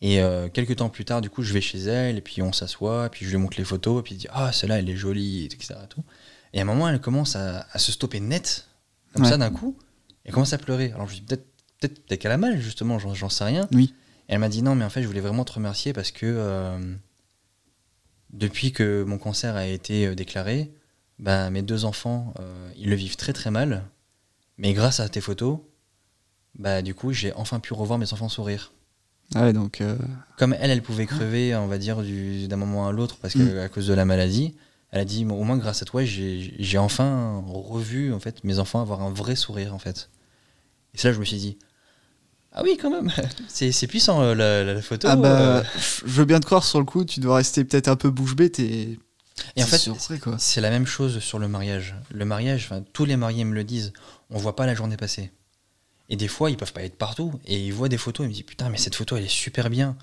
Et 0.01 0.21
euh, 0.23 0.49
quelques 0.49 0.77
temps 0.77 0.89
plus 0.89 1.05
tard, 1.05 1.21
du 1.21 1.29
coup, 1.31 1.43
je 1.43 1.53
vais 1.53 1.61
chez 1.61 1.79
elle, 1.79 2.17
et 2.19 2.21
puis 2.21 2.41
on 2.43 2.53
s'assoit, 2.53 3.07
et 3.07 3.09
puis 3.09 3.25
je 3.27 3.31
lui 3.31 3.39
montre 3.39 3.57
les 3.59 3.65
photos, 3.65 3.99
et 3.99 4.03
puis 4.05 4.15
il 4.15 4.19
dit 4.19 4.29
Ah, 4.31 4.53
celle-là, 4.53 4.79
elle 4.79 4.89
est 4.89 4.97
jolie, 4.97 5.45
etc. 5.45 5.75
Et, 5.85 5.89
tout. 5.89 6.05
et 6.53 6.61
à 6.61 6.63
un 6.63 6.65
moment, 6.65 6.89
elle 6.89 7.01
commence 7.01 7.35
à, 7.35 7.67
à 7.73 7.79
se 7.81 7.91
stopper 7.91 8.21
net, 8.21 8.69
comme 9.13 9.25
Ouais. 9.25 9.29
ça, 9.31 9.37
d'un 9.37 9.51
coup, 9.51 9.77
et 10.25 10.29
elle 10.29 10.33
commence 10.35 10.53
à 10.53 10.59
pleurer. 10.59 10.93
Alors 10.93 11.09
je 11.09 11.15
dis 11.17 11.23
Peut-être 11.23 11.45
peut 11.81 11.89
peut 12.09 12.17
qu'elle 12.17 12.31
a 12.33 12.37
mal, 12.37 12.61
justement, 12.61 12.99
j'en 13.01 13.29
sais 13.29 13.45
rien. 13.45 13.69
Oui. 13.73 13.93
Et 14.29 14.35
elle 14.35 14.39
m'a 14.39 14.49
dit 14.49 14.63
Non, 14.63 14.77
mais 14.77 14.85
en 14.85 14.91
fait, 14.91 15.03
je 15.03 15.09
voulais 15.09 15.21
vraiment 15.21 15.45
te 15.45 15.53
remercier 15.53 15.93
parce 15.93 16.13
que 16.13 16.27
euh, 16.27 16.79
depuis 18.33 18.73
que 18.73 19.03
mon 19.03 19.19
cancer 19.19 19.57
a 19.57 19.67
été 19.67 20.07
euh, 20.07 20.15
déclaré, 20.15 20.71
ben, 21.19 21.51
mes 21.51 21.63
deux 21.63 21.85
enfants, 21.85 22.33
ils 22.77 22.89
le 22.89 22.95
vivent 22.95 23.17
très 23.17 23.33
très 23.33 23.51
mal. 23.51 23.85
Mais 24.59 24.73
grâce 24.73 25.01
à 25.01 25.09
tes 25.09 25.21
photos, 25.21 25.59
bah, 26.59 26.83
du 26.83 26.95
coup, 26.95 27.13
j'ai 27.13 27.33
enfin 27.35 27.61
pu 27.61 27.73
revoir 27.73 27.99
mes 27.99 28.13
enfants 28.13 28.29
sourire. 28.29 28.73
Ah 29.35 29.43
ouais, 29.43 29.53
donc. 29.53 29.81
euh, 29.81 29.97
Comme 30.37 30.55
elle, 30.59 30.71
elle 30.71 30.83
pouvait 30.83 31.07
crever, 31.07 31.55
on 31.55 31.67
va 31.67 31.79
dire, 31.79 32.03
du- 32.03 32.49
d'un 32.49 32.57
moment 32.57 32.89
à 32.89 32.93
l'autre 32.93 33.17
parce 33.21 33.35
que 33.35 33.57
Mm. 33.57 33.59
à 33.59 33.69
cause 33.69 33.87
de 33.87 33.95
la 33.95 34.05
maladie. 34.05 34.55
Elle 34.91 35.01
a 35.01 35.05
dit, 35.05 35.23
au 35.25 35.45
moins 35.45 35.59
grâce 35.59 35.83
à 35.83 35.85
toi, 35.85 36.03
j'ai 36.05 36.55
j'ai 36.59 36.79
enfin 36.79 37.45
revu 37.47 38.11
en 38.15 38.21
fait 38.21 38.43
mes 38.43 38.59
enfants 38.59 38.81
avoir 38.81 39.03
un 39.03 39.11
vrai 39.13 39.37
sourire 39.37 39.75
en 39.75 39.79
fait. 39.79 40.09
Et 40.95 40.99
que 40.99 41.13
je 41.13 41.21
me 41.21 41.25
suis 41.27 41.37
dit, 41.37 41.59
ah 42.53 42.63
oui 42.65 42.79
quand 42.81 42.89
même, 42.91 43.13
c'est 43.49 43.71
c'est 43.71 43.87
puissant 43.87 44.23
euh, 44.23 44.35
la, 44.35 44.65
la 44.65 44.81
photo. 44.81 45.07
Ah 45.11 45.17
bah, 45.17 45.41
euh. 45.59 45.63
je 45.77 46.07
veux 46.07 46.25
bien 46.25 46.41
te 46.41 46.47
croire 46.47 46.65
sur 46.65 46.79
le 46.79 46.87
coup, 46.87 47.05
tu 47.05 47.21
dois 47.21 47.37
rester 47.37 47.65
peut-être 47.65 47.89
un 47.89 47.97
peu 47.97 48.09
bouche 48.09 48.35
bée, 48.35 48.51
t'es. 48.51 48.99
Et 49.57 49.63
en 49.63 49.67
fait, 49.67 49.91
c'est 50.39 50.61
la 50.63 50.71
même 50.71 50.87
chose 50.87 51.19
sur 51.21 51.39
le 51.39 51.49
mariage. 51.49 51.95
Le 52.11 52.25
mariage, 52.25 52.71
tous 52.95 53.05
les 53.05 53.17
mariés 53.17 53.45
me 53.45 53.55
le 53.55 53.65
disent, 53.65 53.93
on 54.31 54.39
voit 54.39 54.57
pas 54.57 54.67
la 54.67 54.75
journée 54.75 54.97
passer. 54.97 55.31
Et 56.11 56.17
des 56.17 56.29
fois, 56.29 56.51
ils 56.51 56.57
peuvent 56.57 56.73
pas 56.73 56.83
être 56.83 56.97
partout. 56.97 57.39
Et 57.47 57.67
ils 57.67 57.73
voient 57.73 57.89
des 57.89 57.99
photos, 57.99 58.25
ils 58.25 58.29
me 58.29 58.35
disent 58.35 58.43
Putain, 58.45 58.69
mais 58.71 58.79
cette 58.79 58.95
photo, 58.95 59.17
elle 59.17 59.25
est 59.25 59.29
super 59.29 59.69
bien. 59.71 59.97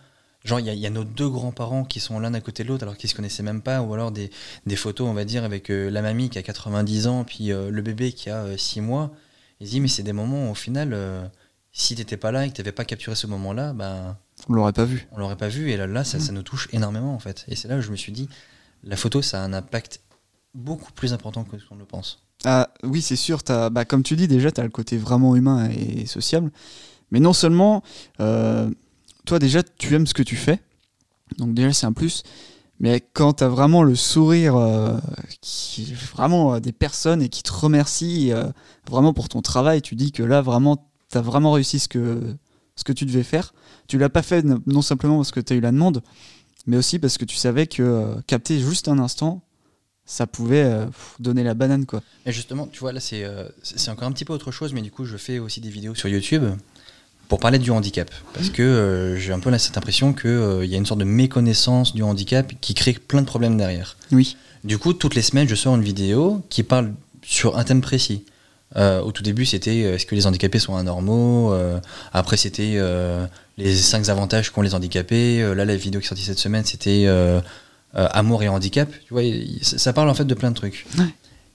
Genre, 0.43 0.59
il 0.59 0.67
y, 0.67 0.69
a- 0.69 0.73
il 0.73 0.79
y 0.79 0.85
a 0.85 0.91
nos 0.91 1.03
deux 1.03 1.27
grands-parents 1.29 1.83
qui 1.85 1.99
sont 1.99 2.19
l'un 2.19 2.33
à 2.35 2.41
côté 2.41 2.63
de 2.63 2.67
l'autre 2.69 2.83
alors 2.83 2.95
qu'ils 2.97 3.09
se 3.09 3.15
connaissaient 3.15 3.41
même 3.43 3.61
pas. 3.63 3.81
Ou 3.81 3.93
alors 3.95 4.11
des, 4.11 4.29
des 4.67 4.75
photos, 4.75 5.07
on 5.07 5.13
va 5.13 5.25
dire, 5.25 5.43
avec 5.43 5.71
euh, 5.71 5.89
la 5.89 6.01
mamie 6.03 6.29
qui 6.29 6.37
a 6.37 6.43
90 6.43 7.07
ans, 7.07 7.23
puis 7.23 7.51
euh, 7.51 7.71
le 7.71 7.81
bébé 7.81 8.11
qui 8.13 8.29
a 8.29 8.55
6 8.57 8.81
mois. 8.81 9.11
Ils 9.59 9.65
se 9.67 9.71
disent 9.71 9.81
Mais 9.81 9.87
c'est 9.87 10.03
des 10.03 10.13
moments 10.13 10.47
où, 10.47 10.51
au 10.51 10.55
final, 10.55 10.93
euh, 10.93 11.25
si 11.71 11.95
t'étais 11.95 12.17
pas 12.17 12.31
là 12.31 12.45
et 12.45 12.49
que 12.51 12.55
t'avais 12.57 12.71
pas 12.71 12.85
capturé 12.85 13.15
ce 13.15 13.25
moment-là, 13.25 13.73
ben, 13.73 14.15
On 14.47 14.53
l'aurait 14.53 14.73
pas 14.73 14.85
vu. 14.85 15.07
on 15.11 15.17
l'aurait 15.17 15.35
pas 15.37 15.47
vu. 15.47 15.71
Et 15.71 15.77
là, 15.77 15.87
là 15.87 16.03
ça, 16.03 16.19
ça 16.19 16.31
Mm. 16.31 16.35
nous 16.35 16.43
touche 16.43 16.67
énormément, 16.71 17.15
en 17.15 17.19
fait. 17.19 17.45
Et 17.47 17.55
c'est 17.55 17.67
là 17.67 17.77
où 17.77 17.81
je 17.81 17.89
me 17.89 17.95
suis 17.95 18.11
dit 18.11 18.29
La 18.83 18.95
photo, 18.97 19.23
ça 19.23 19.41
a 19.41 19.43
un 19.45 19.53
impact 19.53 20.01
beaucoup 20.53 20.91
plus 20.91 21.11
important 21.13 21.43
que 21.43 21.57
ce 21.57 21.65
qu'on 21.65 21.75
le 21.77 21.85
pense. 21.85 22.21
Ah 22.47 22.69
oui, 22.83 23.01
c'est 23.01 23.15
sûr, 23.15 23.39
bah, 23.71 23.85
comme 23.85 24.03
tu 24.03 24.15
dis 24.15 24.27
déjà, 24.27 24.51
tu 24.51 24.61
as 24.61 24.63
le 24.63 24.69
côté 24.69 24.97
vraiment 24.97 25.35
humain 25.35 25.67
et 25.71 26.05
sociable. 26.05 26.51
Mais 27.09 27.19
non 27.19 27.33
seulement, 27.33 27.81
euh, 28.19 28.69
toi 29.25 29.39
déjà, 29.39 29.63
tu 29.63 29.95
aimes 29.95 30.05
ce 30.05 30.13
que 30.13 30.21
tu 30.21 30.35
fais, 30.35 30.59
donc 31.39 31.55
déjà 31.55 31.73
c'est 31.73 31.87
un 31.87 31.93
plus, 31.93 32.21
mais 32.79 33.01
quand 33.13 33.33
tu 33.33 33.43
as 33.43 33.47
vraiment 33.47 33.81
le 33.81 33.95
sourire, 33.95 34.55
euh, 34.57 34.97
qui, 35.41 35.91
vraiment 36.13 36.55
euh, 36.55 36.59
des 36.59 36.71
personnes 36.71 37.23
et 37.23 37.29
qui 37.29 37.41
te 37.41 37.51
remercient 37.51 38.31
vraiment 38.87 39.13
pour 39.13 39.27
ton 39.27 39.41
travail, 39.41 39.81
tu 39.81 39.95
dis 39.95 40.11
que 40.11 40.21
là 40.21 40.41
vraiment, 40.41 40.77
tu 41.11 41.17
as 41.17 41.21
vraiment 41.21 41.51
réussi 41.51 41.79
ce 41.79 41.87
que, 41.87 42.35
ce 42.75 42.83
que 42.83 42.93
tu 42.93 43.05
devais 43.05 43.23
faire. 43.23 43.55
Tu 43.87 43.97
l'as 43.97 44.09
pas 44.09 44.23
fait 44.23 44.45
non 44.67 44.81
simplement 44.83 45.17
parce 45.17 45.31
que 45.31 45.39
tu 45.39 45.53
as 45.53 45.55
eu 45.55 45.61
la 45.61 45.71
demande, 45.71 46.03
mais 46.67 46.77
aussi 46.77 46.99
parce 46.99 47.17
que 47.17 47.25
tu 47.25 47.37
savais 47.37 47.65
que 47.65 48.15
capter 48.27 48.59
juste 48.59 48.87
un 48.87 48.99
instant, 48.99 49.41
ça 50.05 50.27
pouvait 50.27 50.63
euh, 50.63 50.85
donner 51.19 51.43
la 51.43 51.53
banane 51.53 51.85
quoi. 51.85 52.01
Et 52.25 52.31
justement, 52.31 52.67
tu 52.71 52.79
vois, 52.79 52.93
là, 52.93 52.99
c'est 52.99 53.23
euh, 53.23 53.47
c'est 53.63 53.89
encore 53.89 54.07
un 54.07 54.11
petit 54.11 54.25
peu 54.25 54.33
autre 54.33 54.51
chose, 54.51 54.73
mais 54.73 54.81
du 54.81 54.91
coup, 54.91 55.05
je 55.05 55.17
fais 55.17 55.39
aussi 55.39 55.61
des 55.61 55.69
vidéos 55.69 55.95
sur 55.95 56.07
YouTube 56.07 56.43
pour 57.27 57.39
parler 57.39 57.57
du 57.57 57.71
handicap. 57.71 58.11
Parce 58.33 58.49
que 58.49 58.61
euh, 58.61 59.17
j'ai 59.17 59.33
un 59.33 59.39
peu 59.39 59.49
là, 59.49 59.57
cette 59.57 59.77
impression 59.77 60.13
qu'il 60.13 60.59
il 60.63 60.69
y 60.69 60.75
a 60.75 60.77
une 60.77 60.85
sorte 60.85 60.99
de 60.99 61.05
méconnaissance 61.05 61.95
du 61.95 62.03
handicap 62.03 62.53
qui 62.61 62.75
crée 62.75 62.93
plein 62.93 63.21
de 63.21 63.27
problèmes 63.27 63.57
derrière. 63.57 63.97
Oui. 64.11 64.37
Du 64.63 64.77
coup, 64.77 64.93
toutes 64.93 65.15
les 65.15 65.21
semaines, 65.21 65.47
je 65.47 65.55
sors 65.55 65.75
une 65.75 65.83
vidéo 65.83 66.43
qui 66.49 66.63
parle 66.63 66.91
sur 67.23 67.57
un 67.57 67.63
thème 67.63 67.81
précis. 67.81 68.25
Au 68.75 69.11
tout 69.13 69.23
début, 69.23 69.45
c'était 69.45 69.79
est-ce 69.79 70.05
que 70.05 70.15
les 70.15 70.27
handicapés 70.27 70.59
sont 70.59 70.75
anormaux 70.75 71.55
Après, 72.11 72.35
c'était 72.35 72.77
les 73.57 73.75
5 73.75 74.09
avantages 74.09 74.49
qu'ont 74.49 74.63
les 74.63 74.73
handicapés. 74.73 75.39
Là, 75.55 75.65
la 75.65 75.75
vidéo 75.75 76.01
qui 76.01 76.07
est 76.07 76.09
sortie 76.09 76.23
cette 76.23 76.39
semaine, 76.39 76.65
c'était 76.65 77.07
euh, 77.95 78.03
euh, 78.03 78.07
amour 78.11 78.43
et 78.43 78.47
handicap. 78.47 78.89
Tu 79.05 79.13
vois, 79.13 79.23
il- 79.23 79.59
ça 79.63 79.93
parle 79.93 80.09
en 80.09 80.13
fait 80.13 80.25
de 80.25 80.33
plein 80.33 80.51
de 80.51 80.55
trucs. 80.55 80.85
Ouais. 80.97 81.05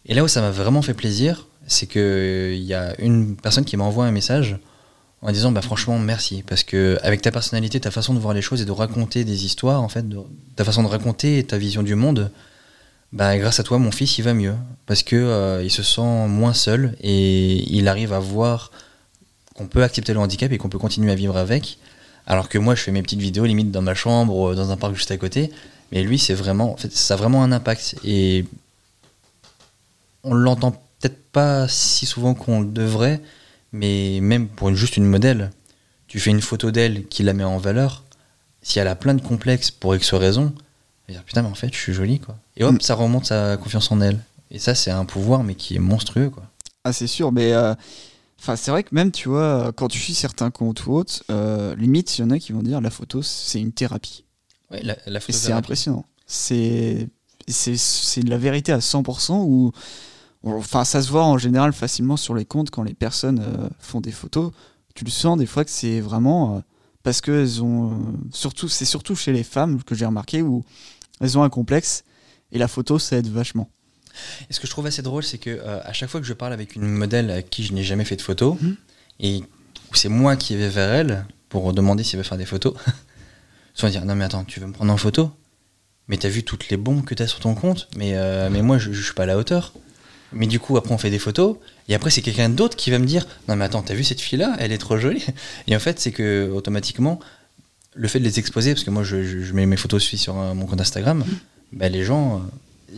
Et 0.07 0.14
là 0.14 0.24
où 0.24 0.29
ça 0.29 0.40
m'a 0.40 0.50
vraiment 0.50 0.83
fait 0.83 0.94
plaisir, 0.94 1.46
c'est 1.66 1.87
que 1.87 2.53
il 2.55 2.62
y 2.64 2.74
a 2.74 2.94
une 3.00 3.37
personne 3.37 3.64
qui 3.64 3.76
m'envoie 3.76 4.07
un 4.07 4.11
message 4.11 4.59
en 5.22 5.31
disant 5.33 5.53
bah 5.53 5.61
franchement 5.61 5.98
merci 5.98 6.42
parce 6.46 6.62
que 6.64 6.98
avec 7.03 7.20
ta 7.20 7.31
personnalité, 7.31 7.79
ta 7.81 7.90
façon 7.90 8.14
de 8.14 8.18
voir 8.18 8.33
les 8.33 8.40
choses 8.42 8.62
et 8.62 8.64
de 8.64 8.72
raconter 8.72 9.24
des 9.24 9.44
histoires 9.44 9.83
en 9.83 9.88
fait, 9.88 10.09
de- 10.09 10.18
ta 10.57 10.64
façon 10.64 10.83
de 10.83 10.88
raconter 10.88 11.38
et 11.38 11.44
ta 11.44 11.59
vision 11.59 11.83
du 11.83 11.94
monde, 11.94 12.31
bah 13.12 13.37
grâce 13.37 13.61
à 13.61 13.62
toi 13.62 13.79
mon 13.79 13.90
fils 13.90 14.16
il 14.18 14.22
va 14.22 14.33
mieux 14.35 14.55
parce 14.87 15.03
que 15.03 15.16
euh, 15.16 15.62
il 15.62 15.70
se 15.70 15.83
sent 15.83 16.26
moins 16.29 16.55
seul 16.55 16.96
et 17.03 17.57
il 17.76 17.87
arrive 17.88 18.12
à 18.14 18.18
voir 18.20 18.70
qu'on 19.55 19.66
peut 19.66 19.83
accepter 19.83 20.14
le 20.14 20.20
handicap 20.20 20.50
et 20.53 20.57
qu'on 20.59 20.70
peut 20.70 20.79
continuer 20.79 21.12
à 21.12 21.14
vivre 21.14 21.37
avec. 21.37 21.79
Alors 22.26 22.48
que 22.48 22.59
moi, 22.59 22.74
je 22.74 22.83
fais 22.83 22.92
mes 22.92 23.03
petites 23.03 23.20
vidéos 23.20 23.44
limite 23.44 23.70
dans 23.72 23.83
ma 23.83 23.94
chambre 23.94 24.35
ou 24.35 24.55
dans 24.55 24.70
un 24.70 24.76
parc 24.76 24.94
juste 24.94 25.11
à 25.11 25.16
côté. 25.16 25.50
Mais 25.92 26.03
lui, 26.03 26.18
c'est 26.18 26.35
vraiment, 26.35 26.72
en 26.72 26.76
fait, 26.76 26.92
ça 26.92 27.14
a 27.14 27.16
vraiment 27.16 27.42
un 27.42 27.53
impact. 27.53 27.96
Et 28.05 28.44
on 30.22 30.35
l'entend 30.35 30.72
peut-être 30.72 31.22
pas 31.33 31.66
si 31.68 32.07
souvent 32.07 32.35
qu'on 32.35 32.61
le 32.61 32.66
devrait, 32.66 33.20
mais 33.72 34.18
même 34.20 34.48
pour 34.48 34.68
une, 34.68 34.74
juste 34.76 34.96
une 34.96 35.07
modèle, 35.07 35.50
tu 36.07 36.20
fais 36.20 36.31
une 36.31 36.40
photo 36.42 36.70
d'elle 36.70 37.07
qui 37.07 37.22
la 37.22 37.33
met 37.33 37.44
en 37.44 37.59
valeur. 37.59 38.05
Si 38.62 38.79
elle 38.79 38.88
a 38.88 38.94
plein 38.96 39.14
de 39.14 39.22
complexes 39.22 39.70
pour 39.70 39.94
X 39.94 40.12
raisons, 40.14 40.53
elle 41.09 41.14
va 41.14 41.20
dire 41.20 41.24
putain, 41.24 41.42
mais 41.42 41.48
en 41.48 41.55
fait, 41.55 41.72
je 41.72 41.79
suis 41.79 41.92
jolie, 41.92 42.20
quoi. 42.20 42.37
Et 42.57 42.64
hop, 42.64 42.74
Mm. 42.74 42.81
ça 42.81 42.94
remonte 42.94 43.26
sa 43.26 43.57
confiance 43.57 43.90
en 43.90 44.00
elle. 44.00 44.18
Et 44.50 44.59
ça, 44.59 44.74
c'est 44.74 44.90
un 44.90 45.05
pouvoir, 45.05 45.42
mais 45.44 45.55
qui 45.55 45.76
est 45.76 45.81
monstrueux, 45.81 46.29
quoi. 46.31 46.42
Ah, 46.85 46.92
c'est 46.92 47.07
sûr, 47.07 47.31
mais 47.33 47.53
euh, 47.53 47.74
enfin, 48.40 48.57
c'est 48.57 48.70
vrai 48.70 48.83
que 48.83 48.88
même, 48.94 49.12
tu 49.12 49.29
vois, 49.29 49.72
quand 49.76 49.88
tu 49.88 49.98
suis 49.98 50.14
certains 50.14 50.50
comptes 50.50 50.87
ou 50.87 50.92
autres, 50.94 51.22
euh, 51.31 51.74
limite, 51.76 52.18
il 52.18 52.22
y 52.22 52.24
en 52.24 52.31
a 52.31 52.38
qui 52.38 52.53
vont 52.53 52.62
dire 52.62 52.81
la 52.81 52.90
photo, 52.90 53.22
c'est 53.22 53.61
une 53.61 53.72
thérapie. 53.72 54.24
Ouais, 54.70 54.83
la, 54.83 54.96
la 55.06 55.20
c'est 55.20 55.52
impressionnant. 55.52 56.04
C'est 56.26 57.09
c'est 57.48 57.76
c'est 57.76 58.22
de 58.22 58.30
la 58.30 58.38
vérité 58.38 58.72
à 58.72 58.78
100% 58.78 59.42
ou 59.44 59.72
enfin 60.44 60.85
ça 60.85 61.02
se 61.02 61.11
voit 61.11 61.24
en 61.24 61.38
général 61.38 61.72
facilement 61.72 62.16
sur 62.16 62.35
les 62.35 62.44
comptes 62.44 62.70
quand 62.70 62.83
les 62.83 62.94
personnes 62.94 63.40
euh, 63.40 63.68
font 63.78 64.00
des 64.00 64.12
photos. 64.12 64.52
Tu 64.94 65.04
le 65.04 65.11
sens 65.11 65.38
des 65.38 65.46
fois 65.46 65.64
que 65.64 65.70
c'est 65.70 66.00
vraiment 66.00 66.56
euh, 66.56 66.61
parce 67.02 67.20
que 67.20 67.33
elles 67.42 67.62
ont 67.62 67.90
euh, 67.90 67.94
surtout 68.33 68.68
c'est 68.68 68.85
surtout 68.85 69.16
chez 69.16 69.33
les 69.33 69.42
femmes 69.42 69.83
que 69.83 69.94
j'ai 69.94 70.06
remarqué 70.06 70.42
où 70.42 70.62
elles 71.20 71.37
ont 71.37 71.42
un 71.42 71.50
complexe 71.50 72.04
et 72.52 72.59
la 72.59 72.68
photo 72.68 72.98
ça 72.98 73.16
aide 73.16 73.26
vachement. 73.28 73.68
Et 74.48 74.52
ce 74.52 74.61
que 74.61 74.66
je 74.66 74.72
trouve 74.72 74.87
assez 74.87 75.02
drôle, 75.02 75.22
c'est 75.22 75.38
que 75.38 75.61
à 75.64 75.92
chaque 75.92 76.11
fois 76.11 76.20
que 76.20 76.26
je 76.26 76.33
parle 76.33 76.52
avec 76.52 76.74
une 76.74 76.83
modèle 76.88 77.30
à 77.30 77.42
qui 77.42 77.62
je 77.64 77.72
n'ai 77.72 77.85
jamais 77.85 78.04
fait 78.04 78.16
de 78.16 78.22
photo, 78.22 78.59
Mhm. 78.61 78.76
et 79.20 79.44
où 79.90 79.94
c'est 79.94 80.09
moi 80.09 80.35
qui 80.37 80.56
vais 80.56 80.68
vers 80.68 80.92
elle 80.92 81.24
pour 81.48 81.72
demander 81.72 82.02
si 82.02 82.16
elle 82.16 82.22
veut 82.22 82.28
faire 82.28 82.37
des 82.38 82.44
photos, 82.44 82.74
soit 83.74 83.90
dire 83.90 84.04
non 84.04 84.14
mais 84.14 84.24
attends, 84.24 84.44
tu 84.44 84.61
veux 84.61 84.66
me 84.66 84.72
prendre 84.72 84.92
en 84.92 84.96
photo? 84.96 85.30
Mais 86.09 86.16
t'as 86.16 86.28
vu 86.28 86.42
toutes 86.42 86.68
les 86.70 86.76
bombes 86.76 87.04
que 87.04 87.14
t'as 87.14 87.26
sur 87.26 87.40
ton 87.40 87.54
compte? 87.54 87.88
Mais 87.96 88.12
euh, 88.14 88.48
mais 88.50 88.62
moi 88.62 88.78
je, 88.78 88.92
je 88.92 89.02
suis 89.02 89.14
pas 89.14 89.22
à 89.22 89.26
la 89.26 89.37
hauteur. 89.38 89.72
Mais 90.33 90.46
du 90.46 90.61
coup 90.61 90.76
après 90.76 90.92
on 90.92 90.98
fait 90.98 91.11
des 91.11 91.18
photos. 91.18 91.56
Et 91.88 91.94
après 91.94 92.11
c'est 92.11 92.22
quelqu'un 92.22 92.48
d'autre 92.48 92.76
qui 92.76 92.90
va 92.90 92.98
me 92.98 93.06
dire 93.06 93.26
non 93.48 93.56
mais 93.56 93.64
attends 93.64 93.83
t'as 93.83 93.94
vu 93.94 94.04
cette 94.04 94.20
fille 94.20 94.38
là 94.38 94.56
elle 94.59 94.72
est 94.72 94.78
trop 94.78 94.98
jolie. 94.98 95.24
Et 95.68 95.74
en 95.76 95.80
fait 95.80 95.98
c'est 96.00 96.12
que 96.12 96.50
automatiquement 96.52 97.20
le 97.94 98.06
fait 98.09 98.18
de 98.20 98.24
les 98.24 98.38
exposer 98.38 98.72
parce 98.74 98.85
que 98.85 98.90
moi 98.90 99.02
je, 99.04 99.22
je- 99.24 99.40
je 99.40 99.52
mets 99.52 99.66
mes 99.66 99.76
photos 99.76 100.02
aussi 100.02 100.18
sur 100.18 100.38
euh, 100.38 100.54
mon 100.54 100.66
compte 100.66 100.80
Instagram 100.80 101.24
bah, 101.72 101.88
les 101.88 102.04
gens 102.04 102.37
euh, 102.37 102.40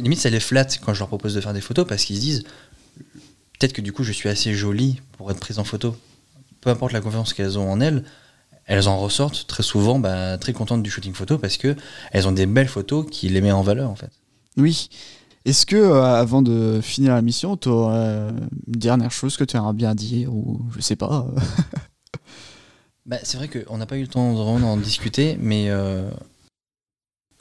limite 0.02 0.18
ça 0.20 0.28
les 0.30 0.40
flatte 0.40 0.80
quand 0.84 0.92
je 0.94 0.98
leur 0.98 1.08
propose 1.08 1.34
de 1.34 1.40
faire 1.40 1.52
des 1.54 1.60
photos 1.62 1.86
parce 1.86 2.04
qu'ils 2.04 2.16
se 2.16 2.20
disent 2.20 2.42
peut-être 3.58 3.72
que 3.72 3.80
du 3.82 3.92
coup 3.92 4.04
je 4.04 4.12
suis 4.12 4.28
assez 4.28 4.54
jolie 4.54 5.00
pour 5.16 5.30
être 5.30 5.40
prise 5.40 5.58
en 5.58 5.64
photo. 5.64 5.96
Peu 6.60 6.70
importe 6.70 6.92
la 6.92 7.00
confiance 7.00 7.32
qu'elles 7.34 7.58
ont 7.58 7.70
en 7.70 7.80
elles 7.80 8.04
elles 8.72 8.88
en 8.88 8.98
ressortent 8.98 9.46
très 9.46 9.62
souvent 9.62 9.98
bah, 9.98 10.38
très 10.38 10.54
contentes 10.54 10.82
du 10.82 10.90
shooting 10.90 11.12
photo 11.12 11.36
parce 11.36 11.58
que 11.58 11.76
elles 12.10 12.26
ont 12.26 12.32
des 12.32 12.46
belles 12.46 12.68
photos 12.68 13.04
qui 13.10 13.28
les 13.28 13.42
mettent 13.42 13.52
en 13.52 13.62
valeur 13.62 13.90
en 13.90 13.94
fait 13.96 14.10
Oui. 14.56 14.88
Est-ce 15.44 15.66
que 15.66 15.76
euh, 15.76 16.02
avant 16.02 16.40
de 16.40 16.80
finir 16.82 17.12
la 17.14 17.20
mission, 17.20 17.58
tu 17.58 17.68
aurais 17.68 18.28
une 18.66 18.78
dernière 18.78 19.10
chose 19.12 19.36
que 19.36 19.44
tu 19.44 19.58
aimerais 19.58 19.74
bien 19.74 19.94
dire 19.94 20.32
ou 20.32 20.62
je 20.74 20.80
sais 20.80 20.96
pas 20.96 21.26
euh, 21.36 21.40
Bah, 23.04 23.18
c'est 23.24 23.36
vrai 23.36 23.48
qu'on 23.48 23.76
n'a 23.76 23.84
pas 23.84 23.98
eu 23.98 24.02
le 24.02 24.08
temps 24.08 24.32
vraiment 24.32 24.58
d'en 24.60 24.76
discuter, 24.78 25.36
mais 25.38 25.66
euh, 25.68 26.08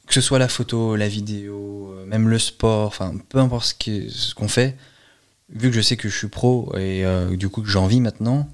que 0.07 0.13
ce 0.13 0.19
soit 0.21 0.39
la 0.39 0.49
photo, 0.49 0.95
la 0.97 1.07
vidéo, 1.07 1.93
euh, 1.95 2.05
même 2.07 2.27
le 2.27 2.39
sport, 2.39 2.87
enfin 2.87 3.13
peu 3.29 3.37
importe 3.37 3.65
ce 3.67 3.73
qui- 3.75 4.09
ce 4.09 4.33
qu'on 4.35 4.47
fait, 4.49 4.75
vu 5.49 5.69
que 5.69 5.75
je 5.75 5.81
sais 5.81 5.95
que 5.95 6.09
je 6.09 6.17
suis 6.17 6.27
pro 6.27 6.73
et 6.75 7.05
euh, 7.05 7.37
du 7.37 7.47
coup 7.47 7.61
que 7.61 7.69
j'en 7.69 7.87
vis 7.87 8.01
maintenant, 8.01 8.49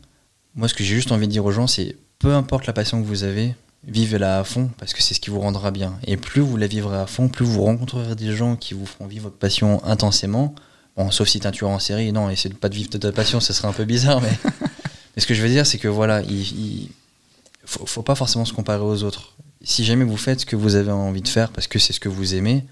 moi 0.54 0.68
ce 0.68 0.74
que 0.76 0.84
j'ai 0.84 0.94
juste 0.96 1.12
envie 1.14 1.28
de 1.28 1.32
dire 1.32 1.46
aux 1.46 1.52
gens, 1.52 1.66
c'est 1.66 1.96
peu 2.20 2.34
importe 2.34 2.66
la 2.66 2.74
passion 2.74 3.02
que 3.02 3.08
vous 3.08 3.24
avez, 3.24 3.56
vivez-la 3.86 4.40
à 4.40 4.44
fond 4.44 4.70
parce 4.80 4.94
que 4.94 5.02
c'est 5.02 5.14
ce 5.14 5.20
qui 5.20 5.30
vous 5.30 5.40
rendra 5.40 5.72
bien. 5.72 5.98
Et 6.06 6.18
plus 6.18 6.42
vous 6.42 6.58
la 6.58 6.68
vivrez 6.68 6.98
à 6.98 7.08
fond, 7.08 7.28
plus 7.30 7.46
vous 7.46 7.64
rencontrerez 7.64 8.16
des 8.16 8.36
gens 8.36 8.56
qui 8.56 8.74
vous 8.74 8.86
feront 8.86 9.08
vivre 9.08 9.24
votre 9.26 9.38
passion 9.38 9.84
intensément. 9.86 10.54
Bon, 10.96 11.12
sauf 11.12 11.28
si 11.28 11.40
t'es 11.40 11.48
un 11.48 11.52
tueur 11.52 11.70
en 11.70 11.80
série, 11.80 12.12
non, 12.12 12.30
essayer 12.30 12.50
de 12.50 12.56
pas 12.60 12.70
de 12.70 12.76
vivre 12.76 12.90
de 12.90 12.98
ta 12.98 13.12
passion, 13.12 13.40
ce 13.40 13.54
serait 13.54 13.68
un 13.68 13.74
peu 13.74 13.86
bizarre, 13.86 14.20
mais. 14.22 14.32
mais 15.16 15.22
ce 15.22 15.28
que 15.28 15.34
je 15.36 15.42
veux 15.44 15.50
dire, 15.50 15.66
c'est 15.68 15.78
que 15.78 15.88
voilà, 15.88 16.22
il, 16.24 16.42
il- 16.42 16.90
faut, 17.66 17.86
faut 17.86 18.02
pas 18.02 18.16
forcément 18.16 18.46
se 18.46 18.54
comparer 18.54 18.82
aux 18.82 19.04
autres. 19.04 19.36
Si 19.62 19.84
jamais 19.84 20.06
vous 20.06 20.16
faites 20.18 20.40
ce 20.42 20.46
que 20.46 20.56
vous 20.56 20.76
avez 20.76 20.92
envie 20.92 21.22
de 21.22 21.28
faire 21.28 21.52
parce 21.52 21.68
que 21.68 21.80
c'est 21.80 21.92
ce 21.94 22.00
que 22.00 22.08
vous 22.10 22.34
aimez, 22.34 22.64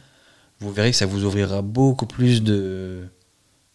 vous 0.62 0.72
verrez 0.72 0.92
que 0.92 0.98
ça 0.98 1.06
vous 1.06 1.26
ouvrira 1.26 1.62
beaucoup 1.62 2.06
plus 2.06 2.42
de, 2.42 3.04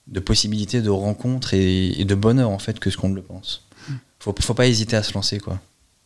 de 0.07 0.21
possibilités 0.21 0.81
de 0.81 0.89
rencontres 0.89 1.53
et, 1.53 2.01
et 2.01 2.05
de 2.07 2.15
bonheur 2.15 2.49
en 2.51 2.59
fait 2.59 2.81
que 2.81 2.89
ce 2.91 2.97
qu'on 2.97 3.11
ne 3.11 3.17
le 3.17 3.23
pense. 3.23 3.67
Faut, 4.21 4.35
faut 4.41 4.55
pas 4.55 4.67
hésiter 4.69 4.97
à 4.97 5.03
se 5.03 5.13
lancer 5.15 5.41
quoi. 5.41 5.59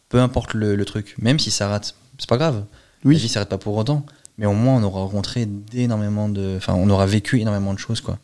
Peu 0.08 0.20
importe 0.20 0.54
le, 0.54 0.76
le 0.76 0.84
truc, 0.84 1.14
même 1.18 1.38
si 1.38 1.50
ça 1.50 1.68
rate, 1.68 1.94
c'est 2.18 2.28
pas 2.28 2.36
grave. 2.38 2.64
La 3.04 3.10
vie 3.10 3.16
Oui. 3.22 3.28
s'arrête 3.28 3.48
pas 3.48 3.58
pour 3.58 3.76
autant, 3.76 4.06
mais 4.38 4.46
au 4.46 4.52
moins 4.54 4.76
on 4.76 4.82
aura 4.84 5.00
rencontré 5.00 5.44
d'énormément 5.46 6.28
de, 6.28 6.54
enfin 6.56 6.74
on 6.74 6.88
aura 6.88 7.06
vécu 7.06 7.40
énormément 7.40 7.74
de 7.74 7.78
choses 7.78 8.00
quoi. 8.00 8.18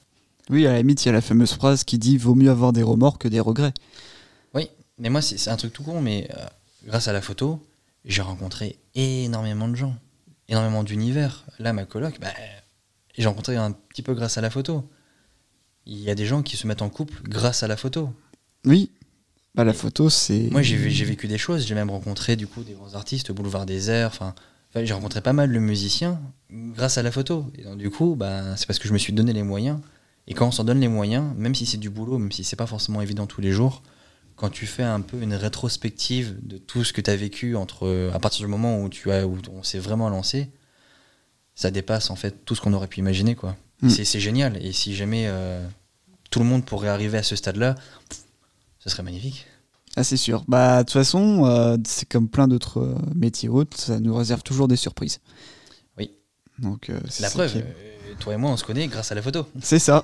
Oui, 0.48 0.66
à 0.66 0.72
la 0.72 0.79
limite, 0.79 1.05
il 1.05 1.07
y 1.07 1.09
a 1.11 1.12
la 1.12 1.20
fameuse 1.20 1.53
phrase 1.53 1.85
qui 1.85 1.98
dit 1.98 2.16
vaut 2.16 2.35
mieux 2.35 2.50
avoir 2.50 2.72
des 2.72 2.83
remords 2.83 3.18
que 3.18 3.29
des 3.29 3.38
regrets. 3.38 3.72
Oui, 4.55 4.68
mais 4.98 5.09
moi, 5.09 5.22
c'est 5.22 5.38
c'est 5.38 5.50
un 5.50 5.57
truc 5.57 5.72
tout 5.72 5.85
con, 5.85 6.00
mais 6.00 6.29
euh, 6.37 6.44
grâce 6.87 7.07
à 7.07 7.12
la 7.12 7.20
photo, 7.20 7.64
j'ai 8.05 8.22
rencontré 8.22 8.76
énormément 8.96 9.68
de 9.68 9.76
gens, 9.76 9.94
énormément 10.48 10.83
d'univers. 10.83 11.44
Là, 11.61 11.72
ma 11.72 11.85
coloc, 11.85 12.18
bah, 12.20 12.29
j'ai 13.16 13.26
rencontré 13.29 13.55
un 13.57 13.70
petit 13.70 14.03
peu 14.03 14.12
grâce 14.14 14.38
à 14.38 14.40
la 14.40 14.50
photo. 14.50 14.88
Il 15.87 15.98
y 16.00 16.11
a 16.11 16.16
des 16.16 16.26
gens 16.26 16.42
qui 16.42 16.57
se 16.57 16.66
mettent 16.66 16.83
en 16.83 16.88
couple 16.88 17.14
grâce 17.29 17.62
à 17.62 17.68
la 17.68 17.76
photo. 17.76 18.11
Oui. 18.64 18.90
Bah, 19.54 19.64
la 19.64 19.72
photo, 19.72 20.08
c'est. 20.10 20.48
Moi, 20.50 20.62
j'ai 20.62 20.76
vé- 20.76 20.90
j'ai 20.90 21.04
vécu 21.04 21.26
des 21.26 21.38
choses, 21.38 21.66
j'ai 21.66 21.74
même 21.74 21.90
rencontré 21.90 22.36
du 22.36 22.46
coup 22.46 22.62
des 22.62 22.72
grands 22.74 22.94
artistes, 22.94 23.32
Boulevard 23.32 23.66
des 23.66 23.90
Airs, 23.90 24.08
enfin, 24.08 24.34
j'ai 24.74 24.92
rencontré 24.94 25.20
pas 25.20 25.32
mal 25.32 25.52
de 25.52 25.58
musiciens 25.58 26.20
grâce 26.50 26.98
à 26.98 27.02
la 27.02 27.10
photo. 27.10 27.46
Et 27.58 27.64
donc, 27.64 27.78
du 27.78 27.90
coup, 27.90 28.14
bah, 28.16 28.56
c'est 28.56 28.66
parce 28.66 28.78
que 28.78 28.86
je 28.88 28.92
me 28.92 28.98
suis 28.98 29.12
donné 29.12 29.32
les 29.32 29.42
moyens. 29.42 29.78
Et 30.28 30.34
quand 30.34 30.46
on 30.46 30.52
s'en 30.52 30.62
donne 30.64 30.78
les 30.80 30.88
moyens, 30.88 31.34
même 31.36 31.54
si 31.54 31.66
c'est 31.66 31.78
du 31.78 31.90
boulot, 31.90 32.18
même 32.18 32.30
si 32.30 32.44
c'est 32.44 32.54
pas 32.56 32.66
forcément 32.66 33.00
évident 33.02 33.26
tous 33.26 33.40
les 33.40 33.50
jours, 33.50 33.82
quand 34.36 34.50
tu 34.50 34.66
fais 34.66 34.84
un 34.84 35.00
peu 35.00 35.20
une 35.20 35.34
rétrospective 35.34 36.36
de 36.42 36.56
tout 36.56 36.84
ce 36.84 36.92
que 36.92 37.00
tu 37.00 37.10
as 37.10 37.16
vécu 37.16 37.56
entre 37.56 38.10
à 38.14 38.18
partir 38.20 38.46
du 38.46 38.50
moment 38.50 38.80
où 38.80 38.88
tu 38.88 39.10
as 39.10 39.26
où 39.26 39.36
on 39.52 39.62
s'est 39.62 39.80
vraiment 39.80 40.08
lancé, 40.08 40.48
ça 41.54 41.70
dépasse 41.70 42.10
en 42.10 42.16
fait 42.16 42.44
tout 42.44 42.54
ce 42.54 42.60
qu'on 42.60 42.72
aurait 42.72 42.86
pu 42.86 43.00
imaginer 43.00 43.34
quoi. 43.34 43.56
Mm. 43.82 43.90
C'est 43.90 44.20
génial 44.20 44.56
et 44.64 44.72
si 44.72 44.94
jamais 44.94 45.24
euh, 45.26 45.66
tout 46.30 46.38
le 46.38 46.46
monde 46.46 46.64
pourrait 46.64 46.88
arriver 46.88 47.18
à 47.18 47.22
ce 47.22 47.36
stade-là, 47.36 47.74
ce 48.80 48.90
serait 48.90 49.02
magnifique. 49.04 49.46
Ah, 49.96 50.04
c'est 50.04 50.16
sûr. 50.16 50.44
Bah, 50.48 50.78
de 50.78 50.82
toute 50.82 50.92
façon, 50.92 51.44
euh, 51.46 51.76
c'est 51.84 52.08
comme 52.08 52.28
plein 52.28 52.46
d'autres 52.48 52.80
euh, 52.80 52.94
métiers 53.14 53.48
autres, 53.48 53.76
ça 53.78 53.98
nous 54.00 54.14
réserve 54.14 54.42
toujours 54.42 54.68
des 54.68 54.76
surprises. 54.76 55.20
Oui. 55.98 56.10
Donc, 56.58 56.90
euh, 56.90 57.00
La 57.20 57.30
preuve, 57.30 57.62
toi 58.18 58.34
et 58.34 58.36
moi 58.36 58.50
on 58.50 58.56
se 58.56 58.64
connaît 58.64 58.86
grâce 58.88 59.10
à 59.12 59.14
la 59.14 59.22
photo. 59.22 59.46
C'est 59.62 59.78
ça. 59.78 60.02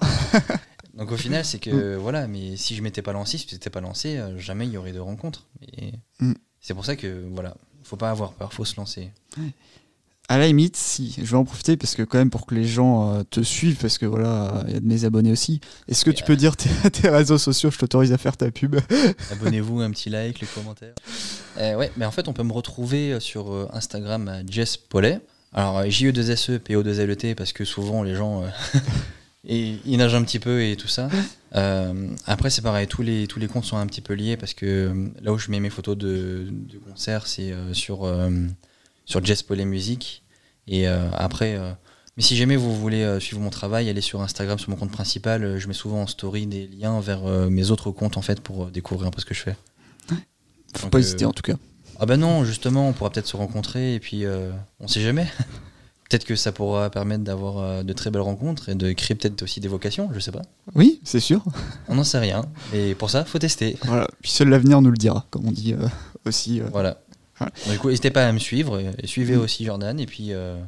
Donc 0.96 1.12
au 1.12 1.16
final 1.16 1.44
c'est 1.44 1.58
que 1.58 1.94
voilà, 1.96 2.26
mais 2.26 2.56
si 2.56 2.74
je 2.74 2.82
m'étais 2.82 3.02
pas 3.02 3.12
lancé, 3.12 3.36
si 3.36 3.46
je 3.48 3.54
m'étais 3.54 3.68
pas 3.70 3.80
lancé, 3.82 4.18
jamais 4.38 4.66
il 4.66 4.72
y 4.72 4.76
aurait 4.78 4.92
de 4.92 5.00
rencontre. 5.00 5.46
Et 5.76 5.92
Mm. 6.20 6.32
c'est 6.60 6.72
pour 6.72 6.84
ça 6.86 6.96
que 6.96 7.26
voilà, 7.32 7.54
faut 7.82 7.96
pas 7.98 8.10
avoir 8.10 8.32
peur, 8.32 8.52
faut 8.54 8.64
se 8.64 8.76
lancer. 8.76 9.10
À 10.28 10.38
la 10.38 10.46
limite, 10.48 10.76
si, 10.76 11.14
je 11.18 11.30
vais 11.30 11.36
en 11.36 11.44
profiter 11.44 11.76
parce 11.76 11.94
que 11.94 12.02
quand 12.02 12.18
même 12.18 12.30
pour 12.30 12.46
que 12.46 12.54
les 12.54 12.64
gens 12.64 13.14
euh, 13.14 13.22
te 13.22 13.40
suivent, 13.42 13.76
parce 13.76 13.96
que 13.96 14.06
voilà, 14.06 14.64
il 14.66 14.74
y 14.74 14.76
a 14.76 14.80
de 14.80 14.86
mes 14.86 15.04
abonnés 15.04 15.30
aussi. 15.30 15.60
Est-ce 15.88 16.04
que 16.04 16.10
tu 16.10 16.24
peux 16.24 16.36
dire 16.36 16.56
tes, 16.56 16.68
tes 16.90 17.08
réseaux 17.08 17.38
sociaux? 17.38 17.70
Je 17.70 17.78
t'autorise 17.78 18.12
à 18.12 18.18
faire 18.18 18.36
ta 18.36 18.50
pub. 18.50 18.76
Abonnez-vous, 19.32 19.80
un 19.80 19.90
petit 19.90 20.10
like, 20.10 20.40
les 20.40 20.46
commentaires. 20.48 20.94
Euh, 21.58 21.76
ouais, 21.76 21.92
mais 21.96 22.04
en 22.04 22.10
fait, 22.10 22.26
on 22.28 22.32
peut 22.32 22.42
me 22.42 22.52
retrouver 22.52 23.12
euh, 23.12 23.20
sur 23.20 23.52
euh, 23.52 23.68
Instagram 23.72 24.28
à 24.28 24.44
Jess 24.44 24.76
Paulet. 24.76 25.20
Alors, 25.52 25.78
euh, 25.78 25.88
J-E-2-S-E, 25.88 26.58
P-O-2-L-E-T, 26.58 27.34
parce 27.34 27.52
que 27.52 27.64
souvent, 27.64 28.02
les 28.02 28.14
gens, 28.14 28.42
euh, 28.42 28.48
ils, 29.44 29.78
ils 29.86 29.96
nagent 29.96 30.14
un 30.14 30.22
petit 30.22 30.38
peu 30.38 30.62
et 30.62 30.76
tout 30.76 30.88
ça. 30.88 31.08
Euh, 31.54 32.08
après, 32.26 32.50
c'est 32.50 32.62
pareil, 32.62 32.86
tous 32.86 33.02
les, 33.02 33.26
tous 33.26 33.38
les 33.38 33.46
comptes 33.46 33.64
sont 33.64 33.78
un 33.78 33.86
petit 33.86 34.02
peu 34.02 34.14
liés, 34.14 34.36
parce 34.36 34.54
que 34.54 34.66
euh, 34.66 35.08
là 35.22 35.32
où 35.32 35.38
je 35.38 35.50
mets 35.50 35.60
mes 35.60 35.70
photos 35.70 35.96
de, 35.96 36.48
de 36.50 36.78
concert, 36.78 37.26
c'est 37.26 37.52
euh, 37.52 37.72
sur, 37.72 38.04
euh, 38.04 38.30
sur 39.06 39.24
Jess 39.24 39.42
Paulet 39.42 39.64
Musique. 39.64 40.22
Et 40.68 40.86
euh, 40.88 41.08
après... 41.12 41.56
euh, 41.56 41.72
mais 42.16 42.22
si 42.22 42.36
jamais 42.36 42.56
vous 42.56 42.74
voulez 42.74 43.02
euh, 43.02 43.20
suivre 43.20 43.40
mon 43.42 43.50
travail, 43.50 43.88
allez 43.88 44.00
sur 44.00 44.20
Instagram, 44.22 44.58
sur 44.58 44.70
mon 44.70 44.76
compte 44.76 44.90
principal. 44.90 45.58
je 45.58 45.68
mets 45.68 45.74
souvent 45.74 46.02
en 46.02 46.06
story 46.06 46.46
des 46.46 46.66
liens 46.66 47.00
vers 47.00 47.22
mes 47.50 47.70
autres 47.70 47.90
comptes 47.90 48.16
en 48.16 48.22
fait 48.22 48.40
pour 48.40 48.66
découvrir 48.66 49.08
un 49.08 49.10
peu 49.10 49.20
ce 49.20 49.26
que 49.26 49.34
je 49.34 49.40
fais. 49.42 49.56
Faut 50.74 50.82
Donc, 50.82 50.90
pas 50.90 50.98
hésiter 50.98 51.24
en 51.24 51.32
tout 51.32 51.42
cas. 51.42 51.54
Ah 51.98 52.04
bah 52.06 52.16
non, 52.18 52.44
justement, 52.44 52.88
on 52.88 52.92
pourra 52.92 53.10
peut-être 53.10 53.26
se 53.26 53.36
rencontrer 53.36 53.94
et 53.94 54.00
puis 54.00 54.24
on 54.80 54.88
sait 54.88 55.02
jamais. 55.02 55.26
peut-être 56.08 56.24
que 56.24 56.36
ça 56.36 56.52
pourra 56.52 56.88
permettre 56.88 57.22
d'avoir 57.24 57.84
de 57.84 57.92
très 57.92 58.10
belles 58.10 58.22
rencontres 58.22 58.68
et 58.70 58.74
de 58.74 58.92
créer 58.92 59.14
peut-être 59.14 59.42
aussi 59.42 59.60
des 59.60 59.68
vocations, 59.68 60.08
je 60.14 60.20
sais 60.20 60.32
pas. 60.32 60.42
Oui, 60.74 61.00
c'est 61.04 61.20
sûr. 61.20 61.44
On 61.88 61.96
n'en 61.96 62.04
sait 62.04 62.18
rien. 62.18 62.46
Et 62.72 62.94
pour 62.94 63.10
ça, 63.10 63.24
faut 63.26 63.38
tester. 63.38 63.76
Voilà. 63.84 64.08
Puis 64.22 64.30
seul 64.30 64.48
l'avenir 64.48 64.80
nous 64.80 64.90
le 64.90 64.96
dira, 64.96 65.26
comme 65.30 65.46
on 65.46 65.52
dit 65.52 65.74
euh, 65.74 65.86
aussi. 66.24 66.60
euh. 66.60 66.68
Voilà. 66.72 66.98
Du 67.70 67.78
coup, 67.78 67.88
n'hésitez 67.88 68.10
pas 68.10 68.26
à 68.26 68.32
me 68.32 68.38
suivre 68.38 68.78
et, 68.80 68.90
et 69.02 69.06
suivez 69.06 69.36
Mm. 69.36 69.40
aussi 69.40 69.64
Jordan 69.64 70.00
et 70.00 70.06
puis 70.06 70.28
euh, 70.32 70.58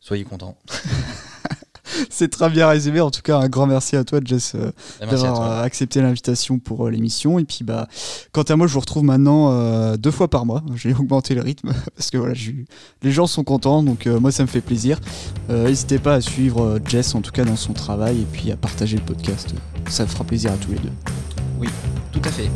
soyez 0.00 0.24
contents. 0.24 0.56
C'est 2.08 2.30
très 2.30 2.48
bien 2.48 2.68
résumé. 2.68 3.00
En 3.00 3.10
tout 3.10 3.20
cas, 3.20 3.38
un 3.38 3.48
grand 3.48 3.66
merci 3.66 3.96
à 3.96 4.04
toi, 4.04 4.20
Jess, 4.24 4.54
euh, 4.54 4.70
Bah, 5.00 5.06
d'avoir 5.06 5.42
euh, 5.42 5.62
accepté 5.62 6.00
l'invitation 6.00 6.58
pour 6.58 6.86
euh, 6.86 6.90
l'émission. 6.90 7.38
Et 7.38 7.44
puis, 7.44 7.64
bah, 7.64 7.88
quant 8.32 8.42
à 8.42 8.54
moi, 8.56 8.66
je 8.68 8.72
vous 8.74 8.80
retrouve 8.80 9.02
maintenant 9.04 9.50
euh, 9.52 9.96
deux 9.96 10.12
fois 10.12 10.28
par 10.28 10.46
mois. 10.46 10.62
J'ai 10.76 10.94
augmenté 10.94 11.34
le 11.34 11.42
rythme 11.42 11.72
parce 11.96 12.10
que 12.10 12.16
voilà, 12.16 12.34
les 13.02 13.10
gens 13.12 13.26
sont 13.26 13.42
contents, 13.44 13.82
donc 13.82 14.06
euh, 14.06 14.20
moi, 14.20 14.30
ça 14.32 14.44
me 14.44 14.48
fait 14.48 14.60
plaisir. 14.60 14.98
Euh, 15.50 15.66
N'hésitez 15.66 15.98
pas 15.98 16.14
à 16.14 16.20
suivre 16.20 16.62
euh, 16.62 16.78
Jess, 16.86 17.14
en 17.14 17.20
tout 17.22 17.32
cas 17.32 17.44
dans 17.44 17.56
son 17.56 17.72
travail, 17.72 18.20
et 18.20 18.26
puis 18.32 18.50
à 18.52 18.56
partager 18.56 18.96
le 18.96 19.04
podcast. 19.04 19.48
Ça 19.88 20.06
fera 20.06 20.24
plaisir 20.24 20.52
à 20.52 20.56
tous 20.56 20.70
les 20.72 20.78
deux. 20.78 20.92
Tout 22.12 22.22
à 22.24 22.30
fait. 22.30 22.50